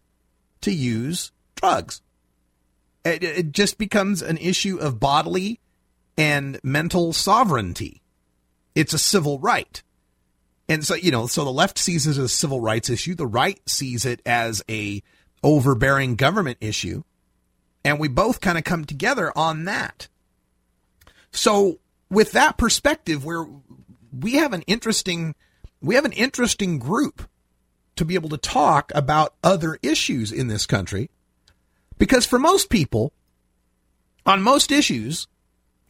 [0.60, 2.00] to use drugs.
[3.04, 5.58] It, it just becomes an issue of bodily
[6.16, 8.01] and mental sovereignty.
[8.74, 9.82] It's a civil right.
[10.68, 13.14] And so, you know, so the left sees it as a civil rights issue.
[13.14, 15.02] The right sees it as a
[15.42, 17.02] overbearing government issue.
[17.84, 20.08] And we both kind of come together on that.
[21.32, 21.78] So
[22.10, 23.46] with that perspective, where
[24.16, 25.34] we have an interesting,
[25.80, 27.28] we have an interesting group
[27.96, 31.10] to be able to talk about other issues in this country.
[31.98, 33.12] Because for most people,
[34.24, 35.26] on most issues,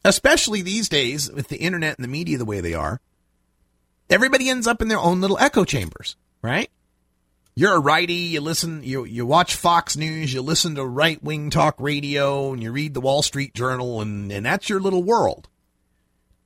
[0.05, 3.01] especially these days with the internet and the media the way they are,
[4.09, 6.69] everybody ends up in their own little echo chambers, right?
[7.55, 11.51] You're a righty, you listen, you, you watch Fox News, you listen to right wing
[11.51, 15.47] talk radio, and you read the Wall Street Journal, and, and that's your little world.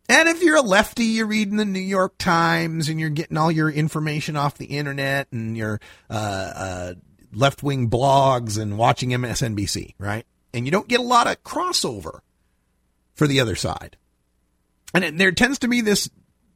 [0.09, 3.51] And if you're a lefty, you're reading the New York Times and you're getting all
[3.51, 6.93] your information off the internet and your uh, uh,
[7.33, 10.25] left wing blogs and watching MSNBC, right?
[10.53, 12.21] And you don't get a lot of crossover
[13.17, 13.97] for the other side.
[14.93, 16.09] And it, there tends to be this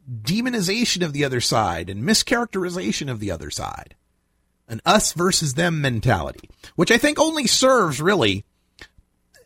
[0.09, 3.95] demonization of the other side and mischaracterization of the other side.
[4.67, 8.45] An us versus them mentality, which I think only serves really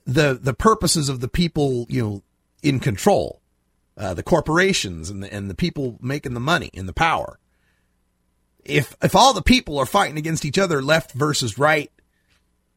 [0.05, 2.23] the the purposes of the people, you know,
[2.61, 3.41] in control
[3.97, 7.39] uh, the corporations and the, and the people making the money and the power.
[8.63, 11.91] If if all the people are fighting against each other, left versus right,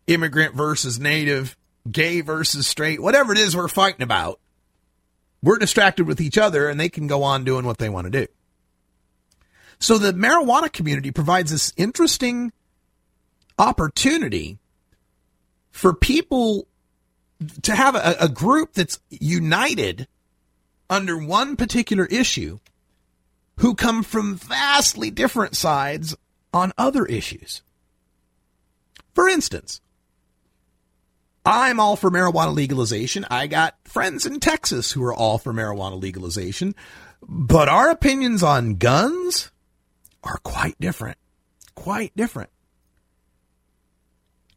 [0.07, 1.57] immigrant versus native,
[1.91, 4.41] gay versus straight, whatever it is we're fighting about,
[5.43, 8.11] we're distracted with each other and they can go on doing what they want to
[8.11, 8.27] do.
[9.79, 12.53] So the marijuana community provides this interesting
[13.59, 14.59] opportunity
[15.71, 16.67] for people
[17.63, 20.09] to have a, a group that's united
[20.91, 22.59] under one particular issue
[23.59, 26.17] who come from vastly different sides
[26.53, 27.63] on other issues.
[29.15, 29.81] For instance,
[31.51, 33.25] I'm all for marijuana legalization.
[33.31, 36.75] I got friends in Texas who are all for marijuana legalization,
[37.27, 39.51] but our opinions on guns
[40.23, 41.17] are quite different.
[41.75, 42.51] Quite different.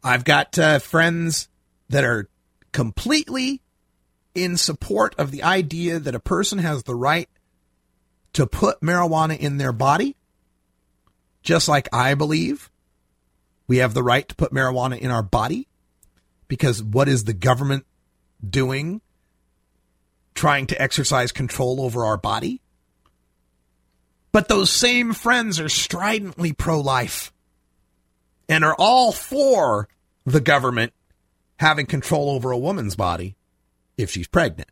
[0.04, 1.48] I've got uh, friends
[1.88, 2.28] that are
[2.72, 3.62] completely
[4.34, 7.30] in support of the idea that a person has the right
[8.34, 10.14] to put marijuana in their body,
[11.42, 12.70] just like I believe
[13.66, 15.68] we have the right to put marijuana in our body,
[16.52, 17.86] because what is the government
[18.46, 19.00] doing
[20.34, 22.60] trying to exercise control over our body?
[24.32, 27.32] But those same friends are stridently pro life
[28.50, 29.88] and are all for
[30.26, 30.92] the government
[31.58, 33.34] having control over a woman's body
[33.96, 34.68] if she's pregnant.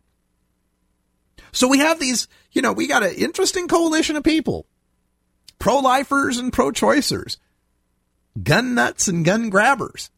[1.51, 4.67] So we have these, you know, we got an interesting coalition of people
[5.59, 7.39] pro lifers and pro choicers,
[8.43, 10.11] gun nuts and gun grabbers,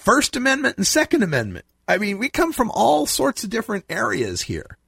[0.00, 1.66] First Amendment and Second Amendment.
[1.86, 4.78] I mean, we come from all sorts of different areas here.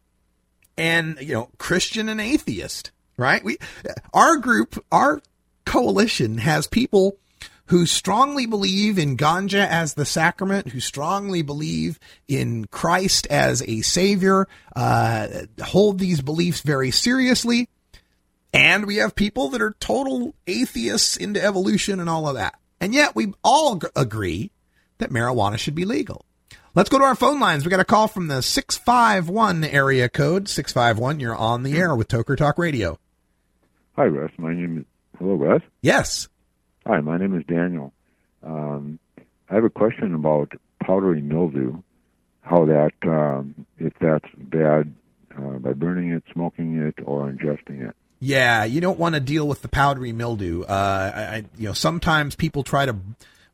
[0.78, 3.44] And, you know, Christian and atheist, right?
[3.44, 3.58] We,
[4.14, 5.20] our group, our
[5.66, 7.18] coalition has people
[7.66, 13.82] who strongly believe in ganja as the sacrament, who strongly believe in Christ as a
[13.82, 15.28] savior, uh,
[15.62, 17.68] hold these beliefs very seriously.
[18.54, 22.58] And we have people that are total atheists into evolution and all of that.
[22.80, 24.50] And yet we all g- agree
[24.98, 26.24] that marijuana should be legal.
[26.74, 27.64] Let's go to our phone lines.
[27.64, 30.48] We got a call from the 651 area code.
[30.48, 32.98] 651, you're on the air with Toker Talk Radio.
[33.96, 34.30] Hi, Russ.
[34.38, 34.84] My name is.
[35.18, 35.60] Hello, Russ.
[35.82, 36.28] Yes.
[36.86, 37.92] Hi, my name is Daniel.
[38.42, 38.98] Um,
[39.50, 41.82] I have a question about powdery mildew.
[42.40, 44.92] How that, um, if that's bad
[45.36, 47.94] uh, by burning it, smoking it, or ingesting it.
[48.18, 50.62] Yeah, you don't want to deal with the powdery mildew.
[50.62, 52.96] Uh, I, I, you know, sometimes people try to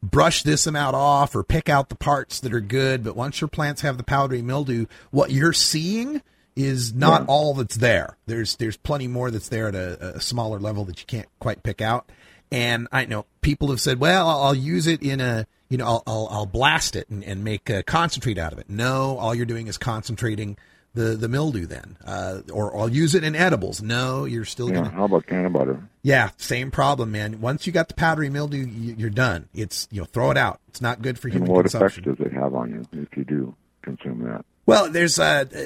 [0.03, 3.49] brush this amount off or pick out the parts that are good, but once your
[3.49, 6.23] plants have the powdery mildew, what you're seeing
[6.55, 7.27] is not Yeah.
[7.29, 8.17] all that's there.
[8.27, 11.63] There's there's plenty more that's there at a, a smaller level that you can't quite
[11.63, 12.11] pick out.
[12.51, 15.87] And I know people have said, well, I'll, I'll use it in a, you know,
[15.87, 18.71] I'll I'll, I'll blast it and, and make a concentrate out of it.
[18.71, 20.57] No, all you're doing is concentrating
[20.99, 23.81] the the mildew then, uh, or I'll use it in edibles.
[23.81, 24.75] No, you're still Yeah.
[24.77, 25.81] gonna How about can butter?
[26.03, 27.41] yeah, same problem, man.
[27.41, 29.49] Once you got the powdery mildew, you- you're done.
[29.55, 30.61] It's you know throw it out.
[30.69, 32.05] It's not good for And human what consumption.
[32.05, 34.45] does it have on you if you do consume that?
[34.67, 35.61] Well, there's uh, uh,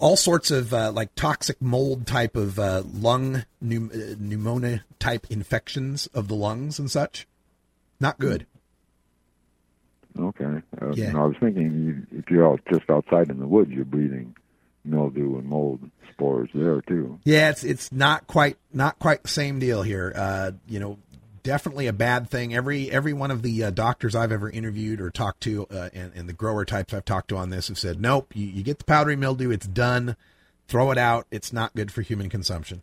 [0.00, 5.26] all sorts of uh, like toxic mold type of uh, lung pneum- uh, pneumonia type
[5.30, 7.26] infections of the lungs and such.
[8.00, 8.46] Not good.
[10.18, 10.62] Okay.
[10.80, 11.16] Uh, Yeah.
[11.16, 14.34] I was thinking you, if you're out just outside in the woods, you're breathing
[14.84, 15.80] mildew and mold
[16.12, 17.18] spores there too.
[17.24, 20.12] Yeah, it's it's not quite not quite the same deal here.
[20.14, 20.98] Uh, you know,
[21.42, 22.54] definitely a bad thing.
[22.54, 26.12] Every every one of the uh, doctors I've ever interviewed or talked to, uh, and,
[26.14, 28.78] and the grower types I've talked to on this have said, nope, you, you get
[28.78, 30.16] the powdery mildew, it's done.
[30.68, 31.26] Throw it out.
[31.30, 32.82] It's not good for human consumption.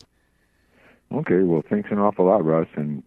[1.11, 1.41] Okay.
[1.41, 3.01] Well, thanks an awful lot, Russ, and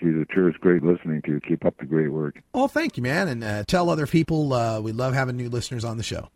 [0.00, 1.40] geez, it sure is great listening to you.
[1.40, 2.42] Keep up the great work.
[2.52, 5.84] Oh, thank you, man, and uh, tell other people uh, we love having new listeners
[5.84, 6.30] on the show.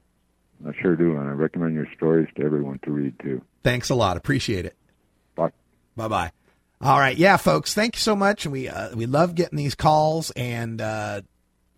[0.66, 3.42] I sure do, and I recommend your stories to everyone to read too.
[3.62, 4.16] Thanks a lot.
[4.16, 4.76] Appreciate it.
[5.34, 5.52] Bye.
[5.96, 6.32] Bye bye.
[6.80, 7.74] All right, yeah, folks.
[7.74, 11.22] Thank you so much, and we uh, we love getting these calls, and uh,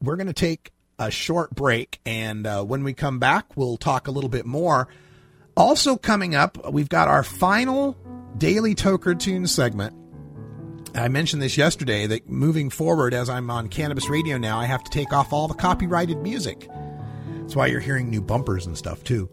[0.03, 4.09] we're going to take a short break, and uh, when we come back, we'll talk
[4.09, 4.89] a little bit more.
[5.57, 7.97] Also coming up, we've got our final
[8.37, 9.95] daily Toker Tune segment.
[10.95, 14.83] I mentioned this yesterday that moving forward, as I'm on Cannabis Radio now, I have
[14.85, 16.69] to take off all the copyrighted music.
[17.51, 19.29] That's why you're hearing new bumpers and stuff too.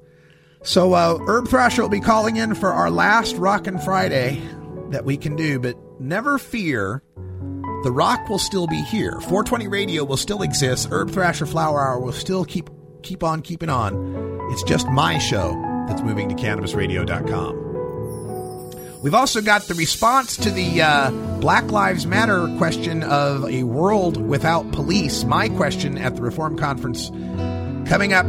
[0.63, 4.41] So uh, Herb Thrasher will be calling in for our last Rockin' Friday
[4.89, 7.03] that we can do, but never fear,
[7.83, 9.11] the rock will still be here.
[9.11, 10.87] 420 Radio will still exist.
[10.89, 12.71] Herb Thrasher Flower Hour will still keep
[13.03, 14.49] keep on keeping on.
[14.49, 15.53] It's just my show
[15.87, 17.65] that's moving to CannabisRadio.com.
[19.03, 24.17] We've also got the response to the uh, Black Lives Matter question of a world
[24.17, 25.23] without police.
[25.23, 27.11] My question at the Reform Conference
[27.87, 28.25] coming up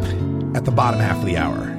[0.56, 1.74] at the bottom half of the hour.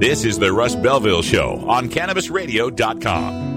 [0.00, 3.54] This is the Russ Belville Show on CannabisRadio.com.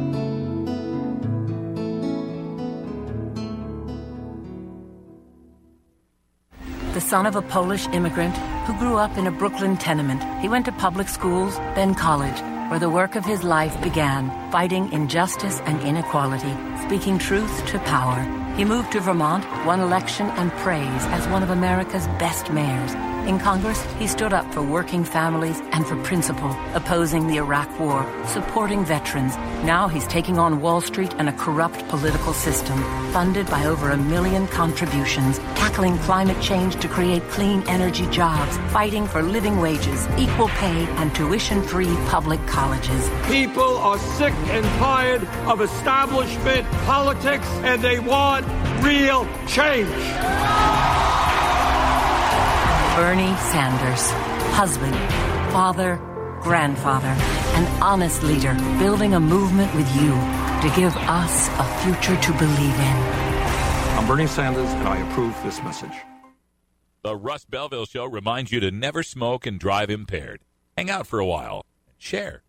[6.94, 8.36] The son of a Polish immigrant
[8.66, 12.40] who grew up in a Brooklyn tenement, he went to public schools, then college,
[12.70, 16.54] where the work of his life began, fighting injustice and inequality,
[16.86, 18.47] speaking truth to power.
[18.58, 23.17] He moved to Vermont, won election and praise as one of America's best mayors.
[23.28, 28.10] In Congress, he stood up for working families and for principle, opposing the Iraq War,
[28.26, 29.36] supporting veterans.
[29.66, 33.98] Now he's taking on Wall Street and a corrupt political system, funded by over a
[33.98, 40.48] million contributions, tackling climate change to create clean energy jobs, fighting for living wages, equal
[40.48, 43.10] pay, and tuition-free public colleges.
[43.28, 48.46] People are sick and tired of establishment politics and they want
[48.82, 50.97] real change.
[52.98, 54.10] Bernie Sanders,
[54.56, 54.96] husband,
[55.54, 55.98] father,
[56.42, 62.32] grandfather, an honest leader, building a movement with you to give us a future to
[62.40, 62.98] believe in.
[64.00, 65.94] I'm Bernie Sanders, and I approve this message.
[67.04, 70.42] The Russ Belville Show reminds you to never smoke and drive impaired.
[70.76, 71.58] Hang out for a while.
[71.58, 71.64] and
[72.00, 72.42] Share.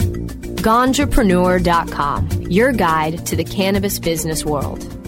[0.00, 5.07] Ganjapreneur.com, your guide to the cannabis business world.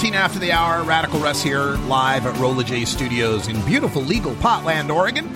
[0.00, 4.32] 14 after the hour, Radical Russ here, live at Rolla J Studios in beautiful legal
[4.36, 5.28] Potland, Oregon.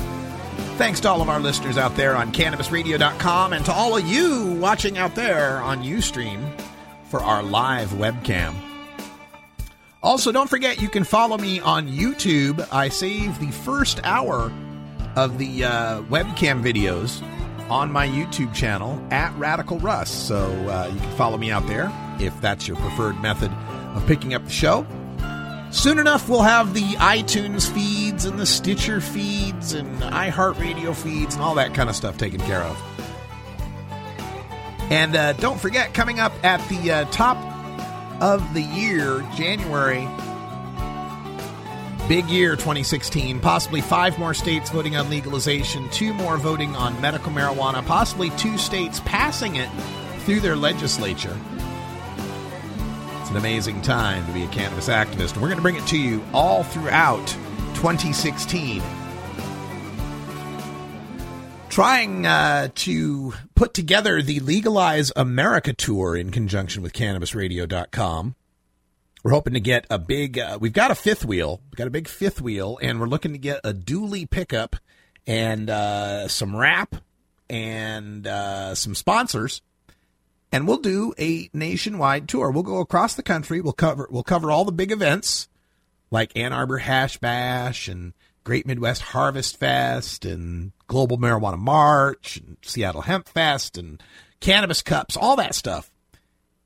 [0.78, 4.54] Thanks to all of our listeners out there on CannabisRadio.com and to all of you
[4.54, 6.50] watching out there on Ustream
[7.10, 8.54] for our live webcam.
[10.02, 12.66] Also, don't forget you can follow me on YouTube.
[12.72, 14.50] I save the first hour
[15.14, 17.22] of the uh, webcam videos
[17.68, 20.10] on my YouTube channel at Radical Russ.
[20.10, 23.52] So uh, you can follow me out there if that's your preferred method
[23.94, 24.86] of picking up the show.
[25.70, 31.42] Soon enough, we'll have the iTunes feeds and the Stitcher feeds and iHeartRadio feeds and
[31.42, 32.80] all that kind of stuff taken care of.
[34.90, 37.36] And uh, don't forget, coming up at the uh, top
[38.22, 40.06] of the year, January,
[42.08, 47.32] big year 2016, possibly five more states voting on legalization, two more voting on medical
[47.32, 49.68] marijuana, possibly two states passing it
[50.20, 51.36] through their legislature.
[53.34, 55.34] An amazing time to be a cannabis activist.
[55.34, 57.26] We're going to bring it to you all throughout
[57.74, 58.80] 2016.
[61.68, 68.36] Trying uh, to put together the Legalize America tour in conjunction with CannabisRadio.com.
[69.24, 71.90] We're hoping to get a big, uh, we've got a fifth wheel, we've got a
[71.90, 74.76] big fifth wheel, and we're looking to get a dually pickup
[75.26, 76.94] and uh, some wrap
[77.50, 79.60] and uh, some sponsors
[80.54, 82.48] and we'll do a nationwide tour.
[82.48, 83.60] We'll go across the country.
[83.60, 85.48] We'll cover we'll cover all the big events
[86.12, 88.12] like Ann Arbor Hash Bash and
[88.44, 94.00] Great Midwest Harvest Fest and Global Marijuana March and Seattle Hemp Fest and
[94.38, 95.90] Cannabis Cups, all that stuff.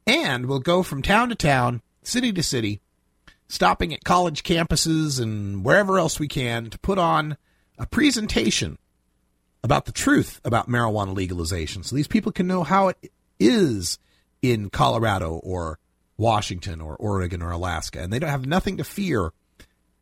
[0.07, 2.83] And we'll go from town to town, city to city,
[3.49, 7.39] stopping at college campuses and wherever else we can to put on
[7.79, 8.77] a presentation
[9.65, 13.99] about the truth about marijuana legalization so these people can know how it is
[14.43, 15.79] in Colorado or
[16.17, 19.33] Washington or Oregon or Alaska, and they don't have nothing to fear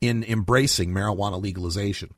[0.01, 2.15] in embracing marijuana legalization.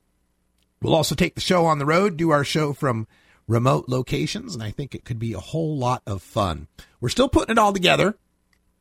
[0.81, 3.07] We'll also take the show on the road, do our show from
[3.49, 6.69] remote locations, and I think it could be a whole lot of fun.
[7.01, 8.17] We're still putting it all together.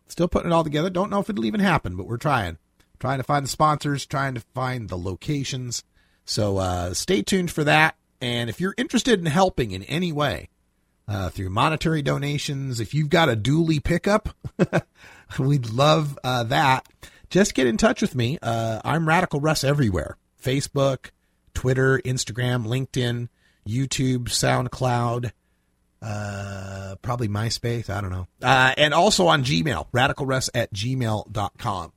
[0.07, 0.89] Still putting it all together.
[0.89, 2.57] Don't know if it'll even happen, but we're trying.
[2.99, 5.83] Trying to find the sponsors, trying to find the locations.
[6.25, 7.95] So uh, stay tuned for that.
[8.21, 10.49] And if you're interested in helping in any way,
[11.07, 12.79] uh, through monetary donations.
[12.79, 14.29] If you've got a dually pickup,
[15.39, 16.87] we'd love uh, that.
[17.29, 18.37] Just get in touch with me.
[18.41, 21.11] Uh, I'm Radical Russ everywhere Facebook,
[21.53, 23.27] Twitter, Instagram, LinkedIn,
[23.67, 25.31] YouTube, SoundCloud,
[26.01, 27.89] uh, probably MySpace.
[27.89, 28.27] I don't know.
[28.41, 31.93] Uh, and also on Gmail, radicalruss at gmail.com.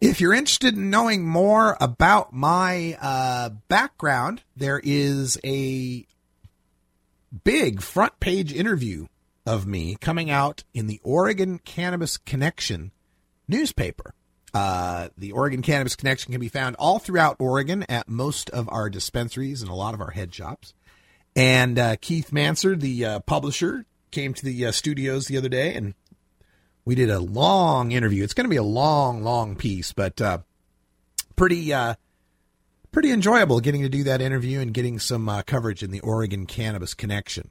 [0.00, 6.06] If you're interested in knowing more about my uh, background, there is a
[7.44, 9.06] big front page interview
[9.46, 12.92] of me coming out in the Oregon Cannabis Connection
[13.48, 14.14] newspaper.
[14.52, 18.90] Uh, the Oregon Cannabis Connection can be found all throughout Oregon at most of our
[18.90, 20.74] dispensaries and a lot of our head shops.
[21.36, 25.74] And uh, Keith Mansur, the uh, publisher, came to the uh, studios the other day
[25.74, 25.94] and
[26.84, 28.24] we did a long interview.
[28.24, 30.38] It's going to be a long, long piece, but uh,
[31.36, 31.94] pretty uh,
[32.92, 36.46] pretty enjoyable getting to do that interview and getting some uh, coverage in the Oregon
[36.46, 37.50] Cannabis Connection.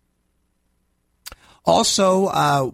[1.66, 2.72] Also, uh,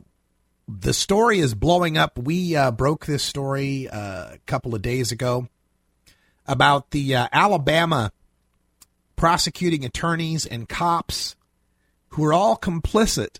[0.67, 2.17] the story is blowing up.
[2.17, 5.47] We uh, broke this story uh, a couple of days ago
[6.47, 8.11] about the uh, Alabama
[9.15, 11.35] prosecuting attorneys and cops
[12.09, 13.39] who are all complicit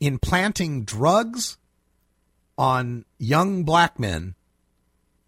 [0.00, 1.58] in planting drugs
[2.58, 4.34] on young black men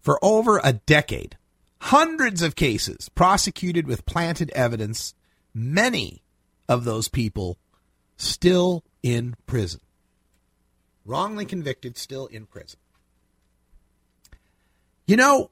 [0.01, 1.37] for over a decade
[1.85, 5.13] hundreds of cases prosecuted with planted evidence,
[5.53, 6.23] many
[6.67, 7.59] of those people
[8.17, 9.79] still in prison.
[11.05, 12.79] Wrongly convicted, still in prison.
[15.05, 15.51] You know,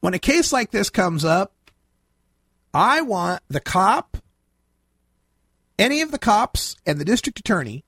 [0.00, 1.52] when a case like this comes up,
[2.74, 4.16] I want the cop,
[5.78, 7.84] any of the cops, and the district attorney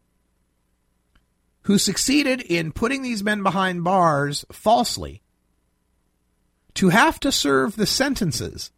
[1.62, 5.22] who succeeded in putting these men behind bars falsely
[6.80, 8.70] to have to serve the sentences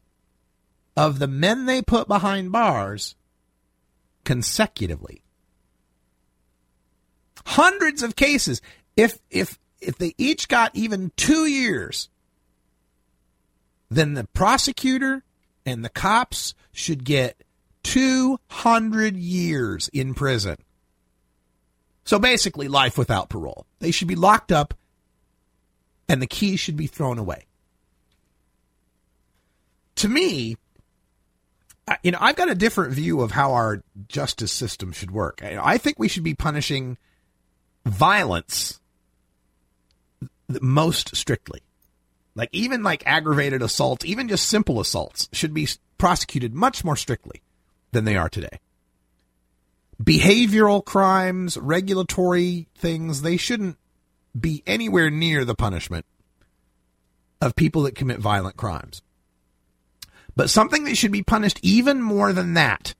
[0.96, 3.14] of the men they put behind bars
[4.24, 5.22] consecutively.
[7.46, 8.60] Hundreds of cases.
[8.96, 12.08] If if if they each got even 2 years,
[13.88, 15.22] then the prosecutor
[15.64, 17.44] and the cops should get
[17.84, 20.56] 200 years in prison.
[22.02, 23.64] So basically life without parole.
[23.78, 24.74] They should be locked up
[26.08, 27.46] and the keys should be thrown away
[29.96, 30.56] to me,
[32.02, 35.42] you know, I've got a different view of how our justice system should work.
[35.42, 36.96] I think we should be punishing
[37.84, 38.80] violence
[40.60, 41.60] most strictly.
[42.34, 47.42] Like even like aggravated assaults, even just simple assaults should be prosecuted much more strictly
[47.90, 48.58] than they are today.
[50.02, 53.76] Behavioral crimes, regulatory things, they shouldn't
[54.38, 56.06] be anywhere near the punishment
[57.40, 59.02] of people that commit violent crimes.
[60.34, 62.94] But something that should be punished even more than that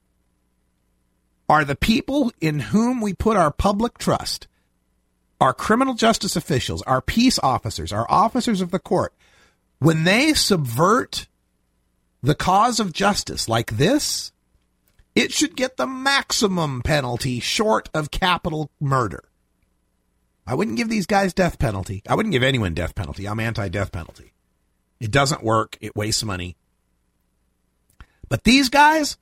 [1.49, 4.47] are the people in whom we put our public trust,
[5.41, 9.13] our criminal justice officials, our peace officers, our officers of the court,
[9.79, 11.27] when they subvert
[12.21, 14.31] the cause of justice like this,
[15.15, 19.25] it should get the maximum penalty short of capital murder.
[20.47, 22.01] I wouldn't give these guys death penalty.
[22.07, 23.27] I wouldn't give anyone death penalty.
[23.27, 24.33] I'm anti death penalty.
[24.99, 25.77] It doesn't work.
[25.81, 26.57] It wastes money.
[28.29, 29.17] But these guys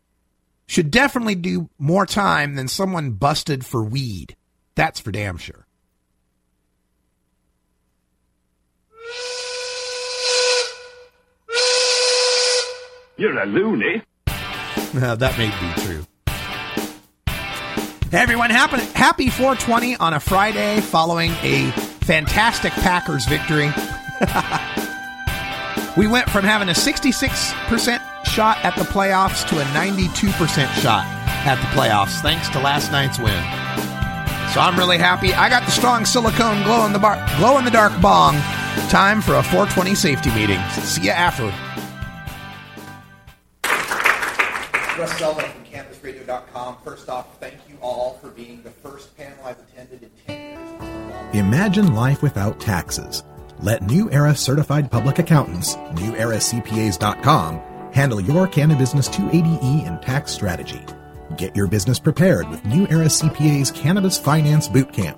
[0.67, 4.35] should definitely do more time than someone busted for weed.
[4.75, 5.67] That's for damn sure.
[13.17, 14.01] You're a loony.
[14.25, 16.05] that may be true.
[18.09, 21.71] Hey everyone, happy, happy 420 on a Friday following a
[22.01, 23.71] fantastic Packers victory.
[25.97, 30.31] we went from having a 66% shot at the playoffs to a 92%
[30.81, 31.05] shot
[31.45, 33.43] at the playoffs thanks to last night's win.
[34.53, 35.33] So I'm really happy.
[35.33, 38.35] I got the strong silicone glow in the bar, glow in the dark bong.
[38.89, 40.59] Time for a 420 safety meeting.
[40.71, 41.43] See you after.
[44.99, 46.77] Russ Selvin from CannabisRadio.com.
[46.83, 51.35] First off, thank you all for being the first panel I've attended in 10 years.
[51.35, 53.23] Imagine life without taxes.
[53.61, 57.61] Let New Era certified public accountants, NewEraCPAs.com,
[57.91, 60.81] handle your Cannabis 280E and tax strategy.
[61.37, 65.17] Get your business prepared with New Era CPA's Cannabis Finance Bootcamp.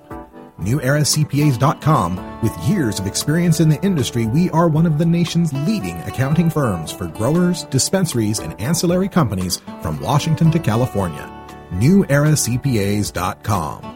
[0.60, 5.96] NewEraCPAs.com, with years of experience in the industry, we are one of the nation's leading
[6.02, 11.30] accounting firms for growers, dispensaries, and ancillary companies from Washington to California.
[11.72, 13.90] NewEraCPAs.com.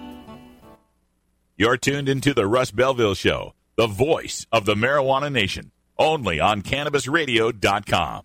[1.57, 6.63] You're tuned into the Russ Belville Show, the voice of the marijuana nation, only on
[6.63, 8.25] CannabisRadio.com.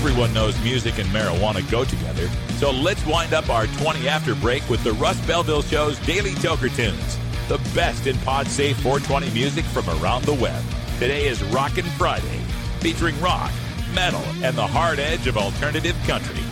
[0.00, 4.66] Everyone knows music and marijuana go together, so let's wind up our 20 after break
[4.70, 7.18] with the Russ Belville Show's Daily Toker Tunes,
[7.48, 10.64] the best in pod safe 420 music from around the web.
[10.98, 12.38] Today is Rockin' Friday,
[12.78, 13.52] featuring rock,
[13.94, 16.42] metal, and the hard edge of alternative country.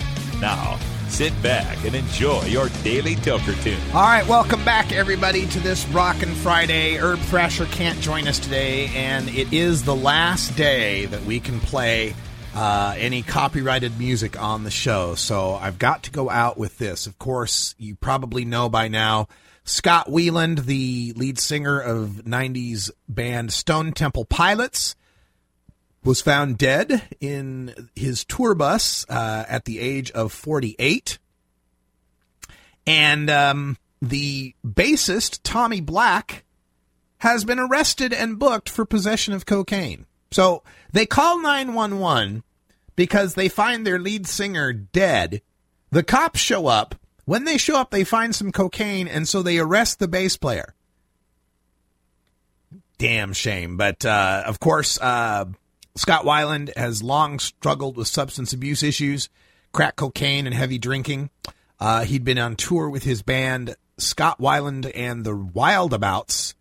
[0.43, 3.81] Now, sit back and enjoy your Daily Toker Tune.
[3.95, 6.97] All right, welcome back, everybody, to this Rockin' Friday.
[6.97, 11.61] Herb Thrasher can't join us today, and it is the last day that we can
[11.61, 12.15] play
[12.59, 15.15] uh, any copyrighted music on the show.
[15.15, 17.07] So I've got to go out with this.
[17.07, 19.29] Of course, you probably know by now
[19.63, 24.97] Scott Weiland, the lead singer of 90s band Stone Temple Pilots,
[26.03, 31.21] was found dead in his tour bus uh, at the age of 48.
[32.89, 36.43] And um, the bassist, Tommy Black,
[37.19, 40.07] has been arrested and booked for possession of cocaine.
[40.33, 42.43] So they call 911
[42.99, 45.41] because they find their lead singer dead.
[45.93, 46.97] The cops show up.
[47.27, 50.75] When they show up, they find some cocaine, and so they arrest the bass player.
[52.99, 53.77] Damn shame.
[53.77, 55.45] But uh, of course, uh,
[55.95, 59.29] Scott Weiland has long struggled with substance abuse issues,
[59.71, 61.31] crack cocaine, and heavy drinking.
[61.79, 66.55] Uh, he'd been on tour with his band, Scott Weiland and the Wildabouts,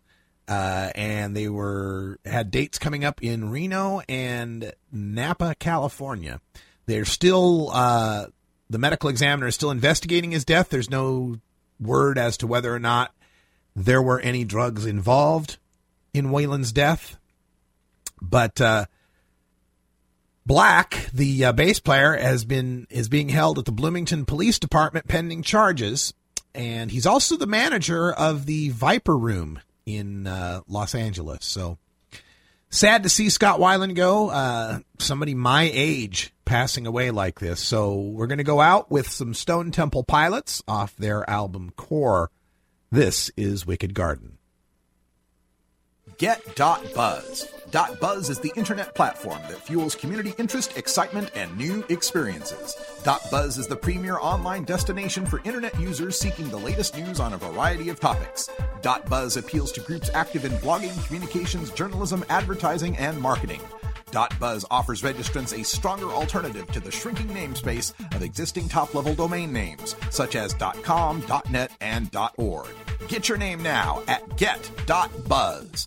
[0.48, 6.40] uh, and they were had dates coming up in Reno and Napa, California.
[6.86, 8.26] They're still uh,
[8.70, 10.70] the medical examiner is still investigating his death.
[10.70, 11.38] There's no
[11.78, 13.14] word as to whether or not
[13.76, 15.58] there were any drugs involved
[16.14, 17.18] in Weiland's death.
[18.20, 18.86] But uh,
[20.46, 25.06] Black, the uh, bass player, has been is being held at the Bloomington Police Department
[25.06, 26.14] pending charges,
[26.54, 29.60] and he's also the manager of the Viper Room
[29.96, 31.44] in uh, Los Angeles.
[31.44, 31.78] So
[32.70, 34.28] sad to see Scott Weiland go.
[34.28, 37.60] Uh, somebody my age passing away like this.
[37.60, 42.30] So we're going to go out with some Stone Temple Pilots off their album Core.
[42.90, 44.37] This is Wicked Garden.
[46.18, 47.46] Get.buzz.
[48.00, 52.76] .buzz is the internet platform that fuels community interest, excitement, and new experiences.
[53.30, 57.38] .buzz is the premier online destination for internet users seeking the latest news on a
[57.38, 58.50] variety of topics.
[59.08, 63.60] .buzz appeals to groups active in blogging, communications, journalism, advertising, and marketing.
[64.40, 69.94] .buzz offers registrants a stronger alternative to the shrinking namespace of existing top-level domain names,
[70.10, 72.66] such as .com, .net, and .org.
[73.06, 75.86] Get your name now at get.buzz.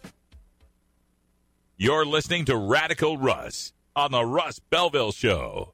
[1.81, 5.73] You're listening to Radical Russ on the Russ Belville Show.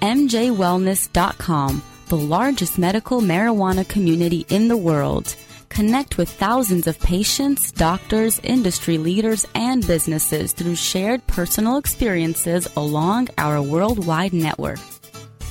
[0.00, 5.36] MJWellness.com, the largest medical marijuana community in the world.
[5.68, 13.28] Connect with thousands of patients, doctors, industry leaders, and businesses through shared personal experiences along
[13.36, 14.78] our worldwide network.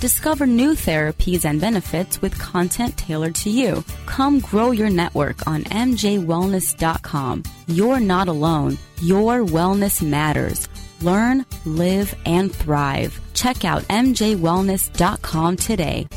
[0.01, 3.83] Discover new therapies and benefits with content tailored to you.
[4.07, 7.43] Come grow your network on MJWellness.com.
[7.67, 8.79] You're not alone.
[9.03, 10.67] Your wellness matters.
[11.01, 13.19] Learn, live, and thrive.
[13.35, 16.07] Check out MJWellness.com today.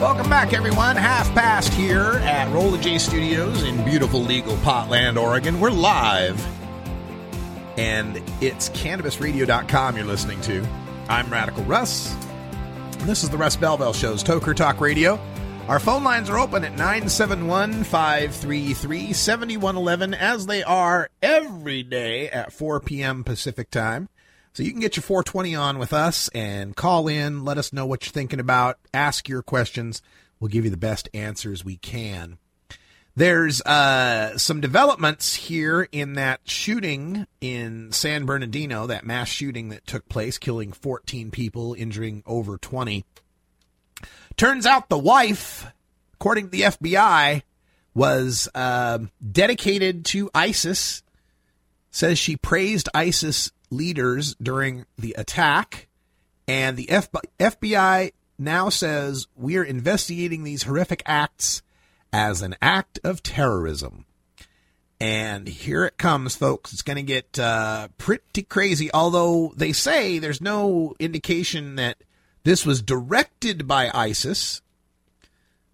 [0.00, 0.96] Welcome back, everyone.
[0.96, 5.60] Half past here at Roll the J Studios in beautiful legal Potland, Oregon.
[5.60, 6.42] We're live,
[7.76, 10.66] and it's CannabisRadio.com you're listening to.
[11.10, 12.16] I'm Radical Russ.
[13.00, 15.20] This is the Russ Belville Show's Toker Talk Radio.
[15.68, 22.54] Our phone lines are open at 971 533 7111, as they are every day at
[22.54, 23.22] 4 p.m.
[23.22, 24.08] Pacific Time.
[24.52, 27.86] So you can get your 420 on with us and call in, let us know
[27.86, 30.02] what you're thinking about, ask your questions.
[30.40, 32.38] We'll give you the best answers we can.
[33.14, 39.86] There's uh, some developments here in that shooting in San Bernardino, that mass shooting that
[39.86, 43.04] took place, killing 14 people, injuring over 20.
[44.36, 45.66] Turns out the wife,
[46.14, 47.42] according to the FBI,
[47.94, 49.00] was uh,
[49.30, 51.02] dedicated to ISIS.
[51.90, 55.88] Says she praised ISIS leaders during the attack,
[56.46, 56.86] and the
[57.38, 61.62] FBI now says we are investigating these horrific acts
[62.12, 64.06] as an act of terrorism.
[65.00, 66.72] And here it comes, folks.
[66.72, 68.92] It's going to get uh, pretty crazy.
[68.92, 71.96] Although they say there's no indication that
[72.44, 74.60] this was directed by ISIS.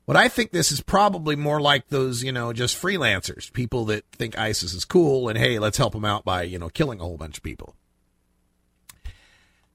[0.04, 4.04] What I think this is probably more like those, you know, just freelancers, people that
[4.12, 7.02] think ISIS is cool and hey, let's help them out by, you know, killing a
[7.02, 7.74] whole bunch of people.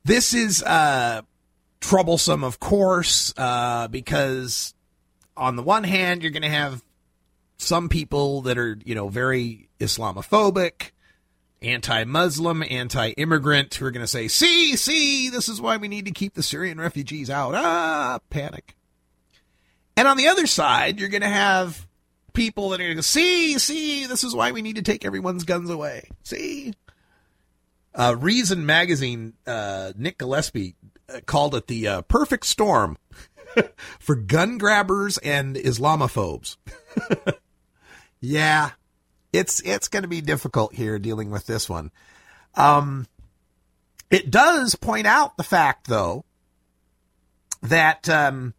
[0.04, 1.22] This is uh,
[1.80, 4.74] troublesome, of course, uh, because
[5.38, 6.84] on the one hand, you're going to have
[7.58, 10.92] some people that are, you know, very Islamophobic,
[11.62, 16.12] anti-Muslim, anti-immigrant, who are going to say, "See, see, this is why we need to
[16.12, 18.76] keep the Syrian refugees out." Ah, panic.
[19.96, 21.88] And on the other side, you're going to have
[22.34, 25.44] people that are going to see, see, this is why we need to take everyone's
[25.44, 26.10] guns away.
[26.24, 26.74] See,
[27.96, 30.76] uh, Reason magazine, uh, Nick Gillespie
[31.10, 32.98] uh, called it the uh, perfect storm
[34.00, 36.58] for gun grabbers and Islamophobes.
[38.20, 38.72] yeah,
[39.34, 41.92] it's it's going to be difficult here dealing with this one.
[42.56, 43.08] Um,
[44.10, 46.26] it does point out the fact, though,
[47.62, 48.54] that um,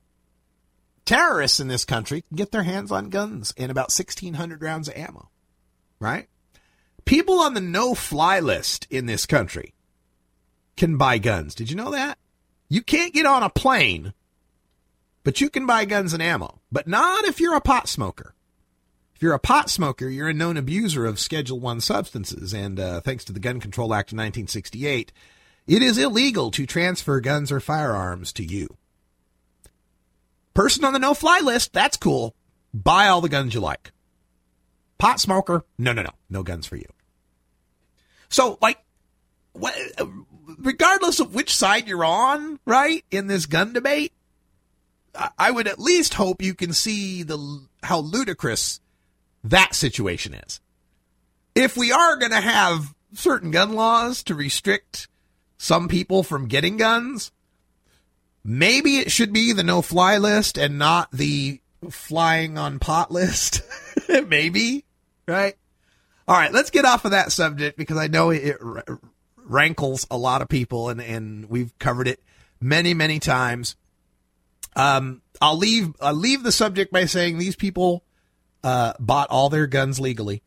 [1.05, 4.97] terrorists in this country can get their hands on guns and about 1,600 rounds of
[4.97, 5.29] ammo,
[6.01, 6.29] right?
[7.05, 9.75] People on the no fly list in this country
[10.77, 11.55] can buy guns.
[11.55, 12.19] Did you know that?
[12.69, 14.15] You can't get on a plane,
[15.25, 18.35] but you can buy guns and ammo, but not if you're a pot smoker.
[19.15, 23.01] If you're a pot smoker, you're a known abuser of Schedule One substances, and uh,
[23.01, 25.13] thanks to the Gun Control Act of 1968,
[25.67, 28.77] it is illegal to transfer guns or firearms to you.
[30.55, 32.35] Person on the no-fly list, that's cool.
[32.75, 33.93] Buy all the guns you like.
[35.03, 36.87] Pot smoker, no, no, no, no guns for you.
[38.29, 38.79] So, like,
[40.59, 44.13] regardless of which side you're on, right, in this gun debate,
[45.37, 48.81] I would at least hope you can see the how ludicrous
[49.43, 50.61] that situation is.
[51.57, 55.09] If we are going to have certain gun laws to restrict
[55.59, 57.33] some people from getting guns,
[58.45, 61.61] maybe it should be the no fly list and not the
[61.91, 63.63] flying on pot list.
[64.29, 64.85] maybe,
[65.27, 65.55] right?
[66.29, 68.59] All right, let's get off of that subject because I know it
[69.37, 72.23] rankles a lot of people and, and we've covered it
[72.61, 73.77] many, many times.
[74.77, 78.05] Um, I'll leave, I'll leave the subject by saying these people,
[78.63, 80.43] uh, bought all their guns legally.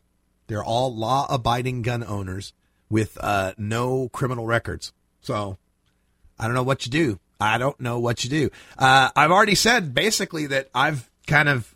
[0.48, 2.54] They're all law abiding gun owners
[2.90, 4.94] with, uh, no criminal records.
[5.22, 5.58] So
[6.40, 7.20] I don't know what you do.
[7.40, 8.50] I don't know what you do.
[8.78, 11.76] Uh, I've already said basically that I've kind of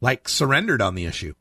[0.00, 1.34] like surrendered on the issue.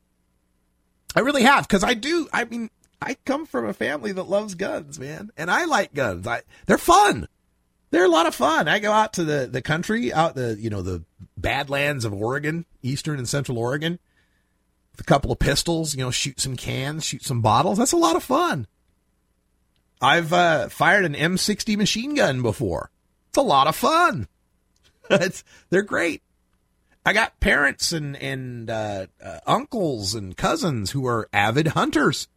[1.18, 2.30] I really have because I do.
[2.32, 2.70] I mean,
[3.02, 6.28] I come from a family that loves guns, man, and I like guns.
[6.28, 7.28] I they're fun.
[7.90, 8.68] They're a lot of fun.
[8.68, 11.04] I go out to the the country, out the you know the
[11.36, 13.98] badlands of Oregon, eastern and central Oregon,
[14.92, 15.96] with a couple of pistols.
[15.96, 17.80] You know, shoot some cans, shoot some bottles.
[17.80, 18.68] That's a lot of fun.
[20.00, 22.92] I've uh, fired an M60 machine gun before.
[23.30, 24.28] It's a lot of fun.
[25.10, 26.22] it's, they're great.
[27.08, 32.28] I got parents and and uh, uh, uncles and cousins who are avid hunters.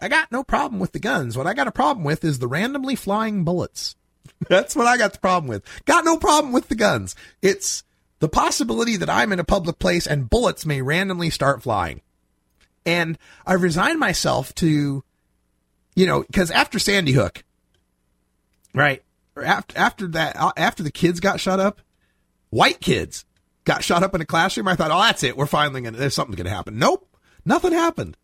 [0.00, 1.36] I got no problem with the guns.
[1.36, 3.96] What I got a problem with is the randomly flying bullets.
[4.48, 5.62] That's what I got the problem with.
[5.84, 7.14] Got no problem with the guns.
[7.42, 7.84] It's
[8.18, 12.00] the possibility that I'm in a public place and bullets may randomly start flying.
[12.86, 15.04] And I've resigned myself to,
[15.94, 17.44] you know, because after Sandy Hook,
[18.72, 19.02] right?
[19.36, 21.82] After, after that, uh, after the kids got shot up,
[22.50, 23.24] white kids
[23.64, 24.68] got shot up in a classroom.
[24.68, 25.36] I thought, oh, that's it.
[25.36, 26.78] We're finally going to, there's something going to happen.
[26.78, 27.08] Nope.
[27.44, 28.16] Nothing happened.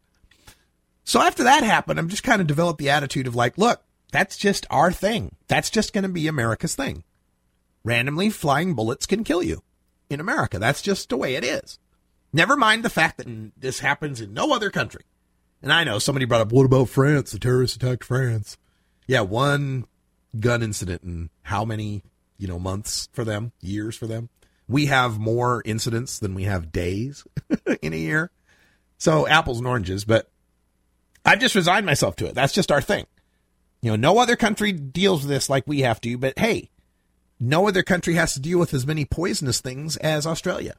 [1.05, 4.37] So after that happened, I'm just kind of developed the attitude of like, look, that's
[4.37, 5.37] just our thing.
[5.49, 7.05] That's just going to be America's thing.
[7.85, 9.63] Randomly flying bullets can kill you
[10.09, 10.59] in America.
[10.59, 11.79] That's just the way it is.
[12.33, 15.05] Never mind the fact that this happens in no other country.
[15.63, 17.33] And I know somebody brought up, what about France?
[17.33, 18.57] The terrorists attacked France.
[19.07, 19.87] Yeah, one
[20.39, 22.03] gun incident in how many,
[22.45, 24.29] you know, months for them, years for them.
[24.69, 27.25] We have more incidents than we have days
[27.81, 28.31] in a year.
[28.99, 30.29] So apples and oranges, but
[31.25, 32.35] I've just resigned myself to it.
[32.35, 33.07] That's just our thing.
[33.81, 36.69] You know, no other country deals with this like we have to, but hey,
[37.41, 40.75] no other country has to deal with as many poisonous things as Australia.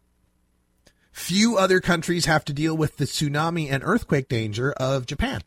[1.11, 5.41] Few other countries have to deal with the tsunami and earthquake danger of Japan.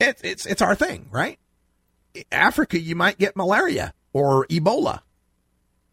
[0.00, 1.38] It's it's it's our thing, right?
[2.32, 5.00] Africa, you might get malaria or Ebola.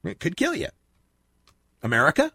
[0.03, 0.68] It could kill you.
[1.84, 2.31] America,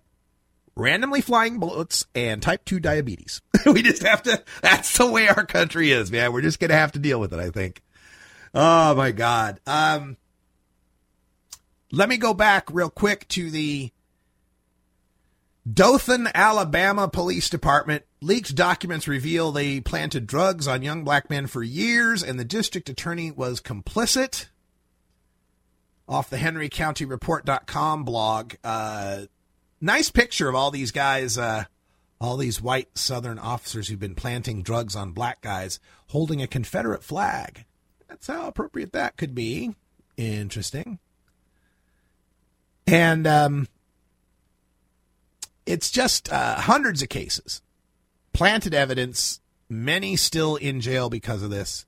[0.75, 3.41] randomly flying bullets and type 2 diabetes.
[3.67, 6.33] we just have to, that's the way our country is, man.
[6.33, 7.83] We're just going to have to deal with it, I think.
[8.55, 9.61] Oh my God.
[9.67, 10.17] Um,
[11.91, 13.91] let me go back real quick to the
[15.71, 18.05] Dothan, Alabama Police Department.
[18.21, 22.89] Leaked documents reveal they planted drugs on young black men for years, and the district
[22.89, 24.47] attorney was complicit.
[26.09, 29.23] Off the HenryCountyReport.com blog, uh,
[29.81, 31.65] nice picture of all these guys, uh,
[32.21, 37.03] all these white Southern officers who've been planting drugs on black guys holding a Confederate
[37.03, 37.65] flag.
[38.09, 39.75] That's how appropriate that could be.
[40.17, 40.99] Interesting.
[42.87, 43.69] And um,
[45.65, 47.63] it's just uh, hundreds of cases,
[48.33, 51.87] planted evidence, many still in jail because of this.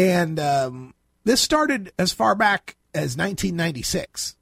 [0.00, 0.94] And um,
[1.24, 4.34] this started as far back as 1996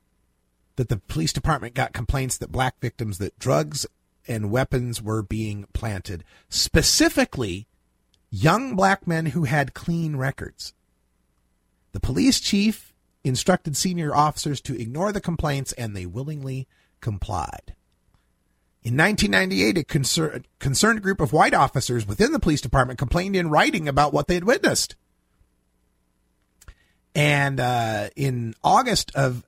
[0.77, 3.85] that the police department got complaints that black victims that drugs
[4.29, 7.67] and weapons were being planted, specifically
[8.31, 10.75] young black men who had clean records.
[11.91, 12.95] The police chief
[13.25, 16.69] instructed senior officers to ignore the complaints, and they willingly
[17.01, 17.75] complied.
[18.85, 23.51] In 1998, a concern, concerned group of white officers within the police department complained in
[23.51, 24.95] writing about what they had witnessed.
[27.15, 29.45] And uh, in August of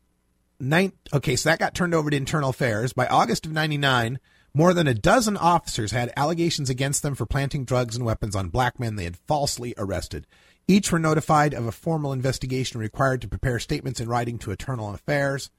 [0.59, 2.93] nine, okay, so that got turned over to internal affairs.
[2.93, 4.19] By August of 99,
[4.53, 8.49] more than a dozen officers had allegations against them for planting drugs and weapons on
[8.49, 10.27] black men they had falsely arrested.
[10.67, 14.93] Each were notified of a formal investigation required to prepare statements in writing to internal
[14.93, 15.51] affairs.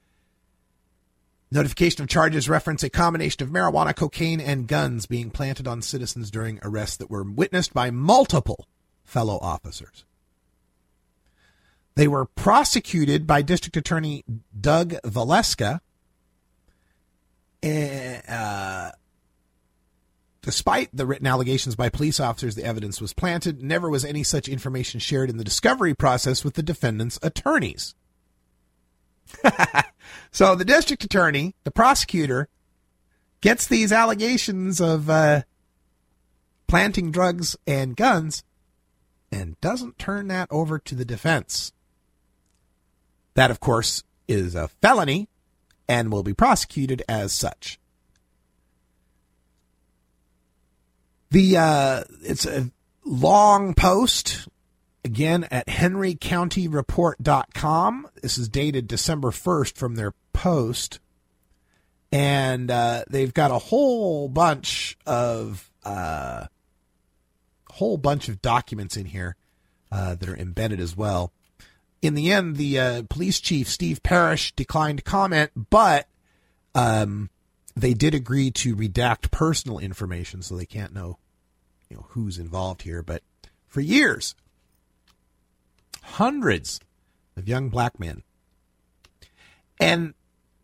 [1.50, 6.30] Notification of charges reference a combination of marijuana, cocaine, and guns being planted on citizens
[6.30, 8.66] during arrests that were witnessed by multiple
[9.04, 10.06] fellow officers.
[11.94, 14.24] They were prosecuted by District Attorney
[14.58, 15.80] Doug Valeska.
[17.64, 18.90] Uh,
[20.40, 23.62] despite the written allegations by police officers, the evidence was planted.
[23.62, 27.94] Never was any such information shared in the discovery process with the defendant's attorneys.
[30.30, 32.48] so the district attorney, the prosecutor,
[33.40, 35.42] gets these allegations of uh,
[36.66, 38.44] planting drugs and guns
[39.30, 41.72] and doesn't turn that over to the defense.
[43.34, 45.28] That, of course, is a felony
[45.88, 47.78] and will be prosecuted as such.
[51.30, 52.70] The uh, it's a
[53.04, 54.48] long post
[55.04, 58.08] again at henrycountyreport.com.
[58.20, 61.00] This is dated December 1st from their post.
[62.10, 66.46] And uh, they've got a whole bunch of uh,
[67.70, 69.36] whole bunch of documents in here
[69.90, 71.32] uh, that are embedded as well.
[72.02, 76.08] In the end, the uh, police chief Steve Parrish declined comment, but
[76.74, 77.30] um,
[77.76, 81.18] they did agree to redact personal information, so they can't know,
[81.88, 83.02] you know, who's involved here.
[83.02, 83.22] But
[83.68, 84.34] for years,
[86.02, 86.80] hundreds
[87.36, 88.24] of young black men.
[89.80, 90.14] And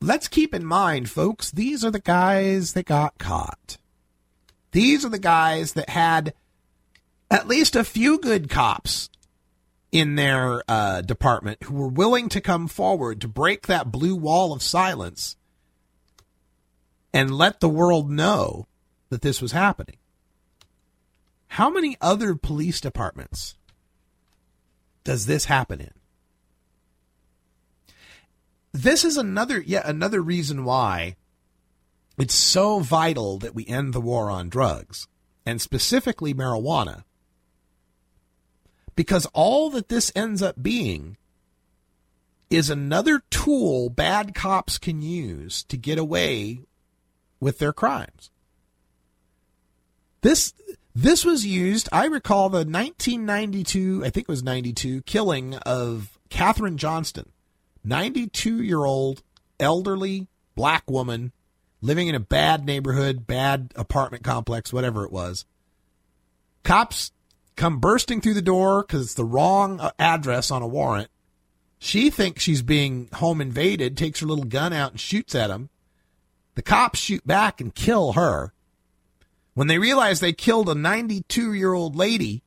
[0.01, 3.78] let's keep in mind, folks, these are the guys that got caught.
[4.73, 6.35] These are the guys that had
[7.31, 9.09] at least a few good cops
[9.90, 14.52] in their uh, department who were willing to come forward to break that blue wall
[14.52, 15.36] of silence
[17.12, 18.66] and let the world know
[19.09, 19.97] that this was happening.
[21.48, 23.56] How many other police departments
[25.05, 25.93] does this happen in?
[28.73, 31.16] This is another yet another reason why
[32.19, 35.09] it's so vital that we end the war on drugs
[35.47, 37.05] and specifically marijuana.
[38.99, 41.19] Because all that this ends up being
[42.51, 46.62] is another tool bad cops can use to get away
[47.39, 48.33] with their crimes.
[50.23, 50.53] This
[50.97, 56.75] this was used, I recall the 1992, I think it was 92, killing of Kathryn
[56.75, 57.31] Johnston,
[57.85, 59.23] 92 year old
[59.61, 60.27] elderly
[60.57, 61.31] black woman
[61.81, 65.45] living in a bad neighborhood, bad apartment complex, whatever it was.
[66.65, 67.12] Cops
[67.59, 71.10] come bursting through the door because it's the wrong uh, address on a warrant.
[71.78, 75.68] She thinks she's being home invaded, takes her little gun out and shoots at him.
[76.55, 78.52] The cops shoot back and kill her.
[79.55, 82.43] When they realize they killed a 92 year old lady,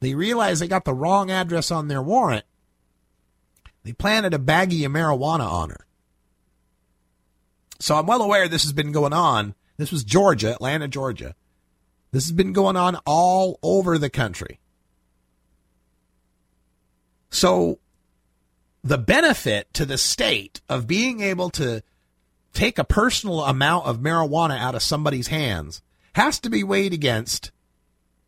[0.00, 2.44] they realize they got the wrong address on their warrant.
[3.84, 5.86] They planted a baggie of marijuana on her.
[7.78, 9.54] So I'm well aware this has been going on.
[9.76, 11.34] This was Georgia, Atlanta, Georgia.
[12.12, 14.60] This has been going on all over the country.
[17.30, 17.78] So
[18.82, 21.82] the benefit to the state of being able to
[22.54, 25.82] take a personal amount of marijuana out of somebody's hands
[26.14, 27.50] has to be weighed against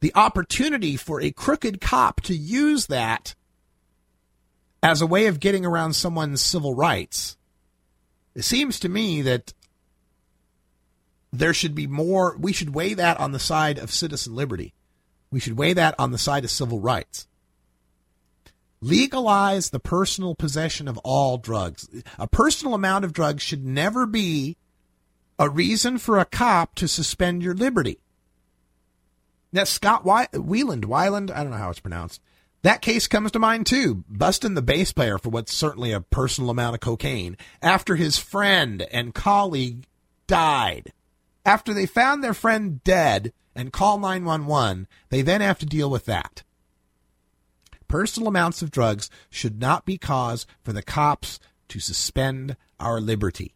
[0.01, 3.35] the opportunity for a crooked cop to use that
[4.83, 7.37] as a way of getting around someone's civil rights.
[8.35, 9.55] It seems to me that
[11.33, 14.75] there should be more, we should weigh that on the side of citizen liberty.
[15.31, 17.27] We should weigh that on the side of civil rights.
[18.81, 21.89] Legalize the personal possession of all drugs.
[22.19, 24.57] A personal amount of drugs should never be
[25.39, 27.99] a reason for a cop to suspend your liberty.
[29.53, 32.21] Now, Scott Wieland, Weiland, I don't know how it's pronounced.
[32.63, 36.51] That case comes to mind too, busting the bass player for what's certainly a personal
[36.51, 39.87] amount of cocaine after his friend and colleague
[40.27, 40.93] died.
[41.45, 46.05] After they found their friend dead and call 911, they then have to deal with
[46.07, 46.43] that.
[47.89, 53.55] Personal amounts of drugs should not be cause for the cops to suspend our liberty.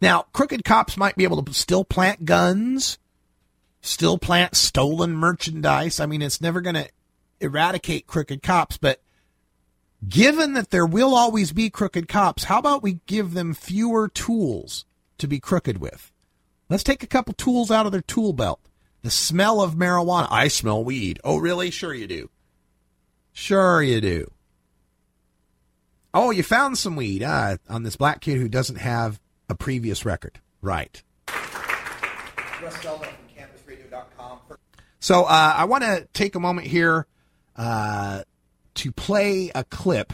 [0.00, 2.98] Now, crooked cops might be able to still plant guns,
[3.80, 6.00] still plant stolen merchandise.
[6.00, 6.88] I mean, it's never going to
[7.40, 9.02] eradicate crooked cops, but
[10.08, 14.84] given that there will always be crooked cops, how about we give them fewer tools
[15.18, 16.12] to be crooked with?
[16.68, 18.60] Let's take a couple tools out of their tool belt.
[19.02, 20.28] The smell of marijuana.
[20.30, 21.20] I smell weed.
[21.24, 21.70] Oh, really?
[21.70, 22.30] Sure you do.
[23.32, 24.30] Sure you do.
[26.12, 30.04] Oh, you found some weed uh, on this black kid who doesn't have a previous
[30.04, 30.40] record.
[30.60, 31.02] Right.
[35.00, 37.06] So uh, I want to take a moment here
[37.56, 38.22] uh,
[38.74, 40.12] to play a clip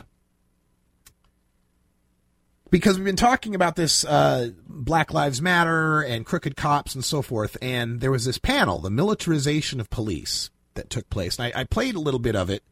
[2.74, 7.22] because we've been talking about this uh, Black Lives Matter and crooked cops and so
[7.22, 11.38] forth, and there was this panel, the militarization of police, that took place.
[11.38, 12.64] And I, I played a little bit of it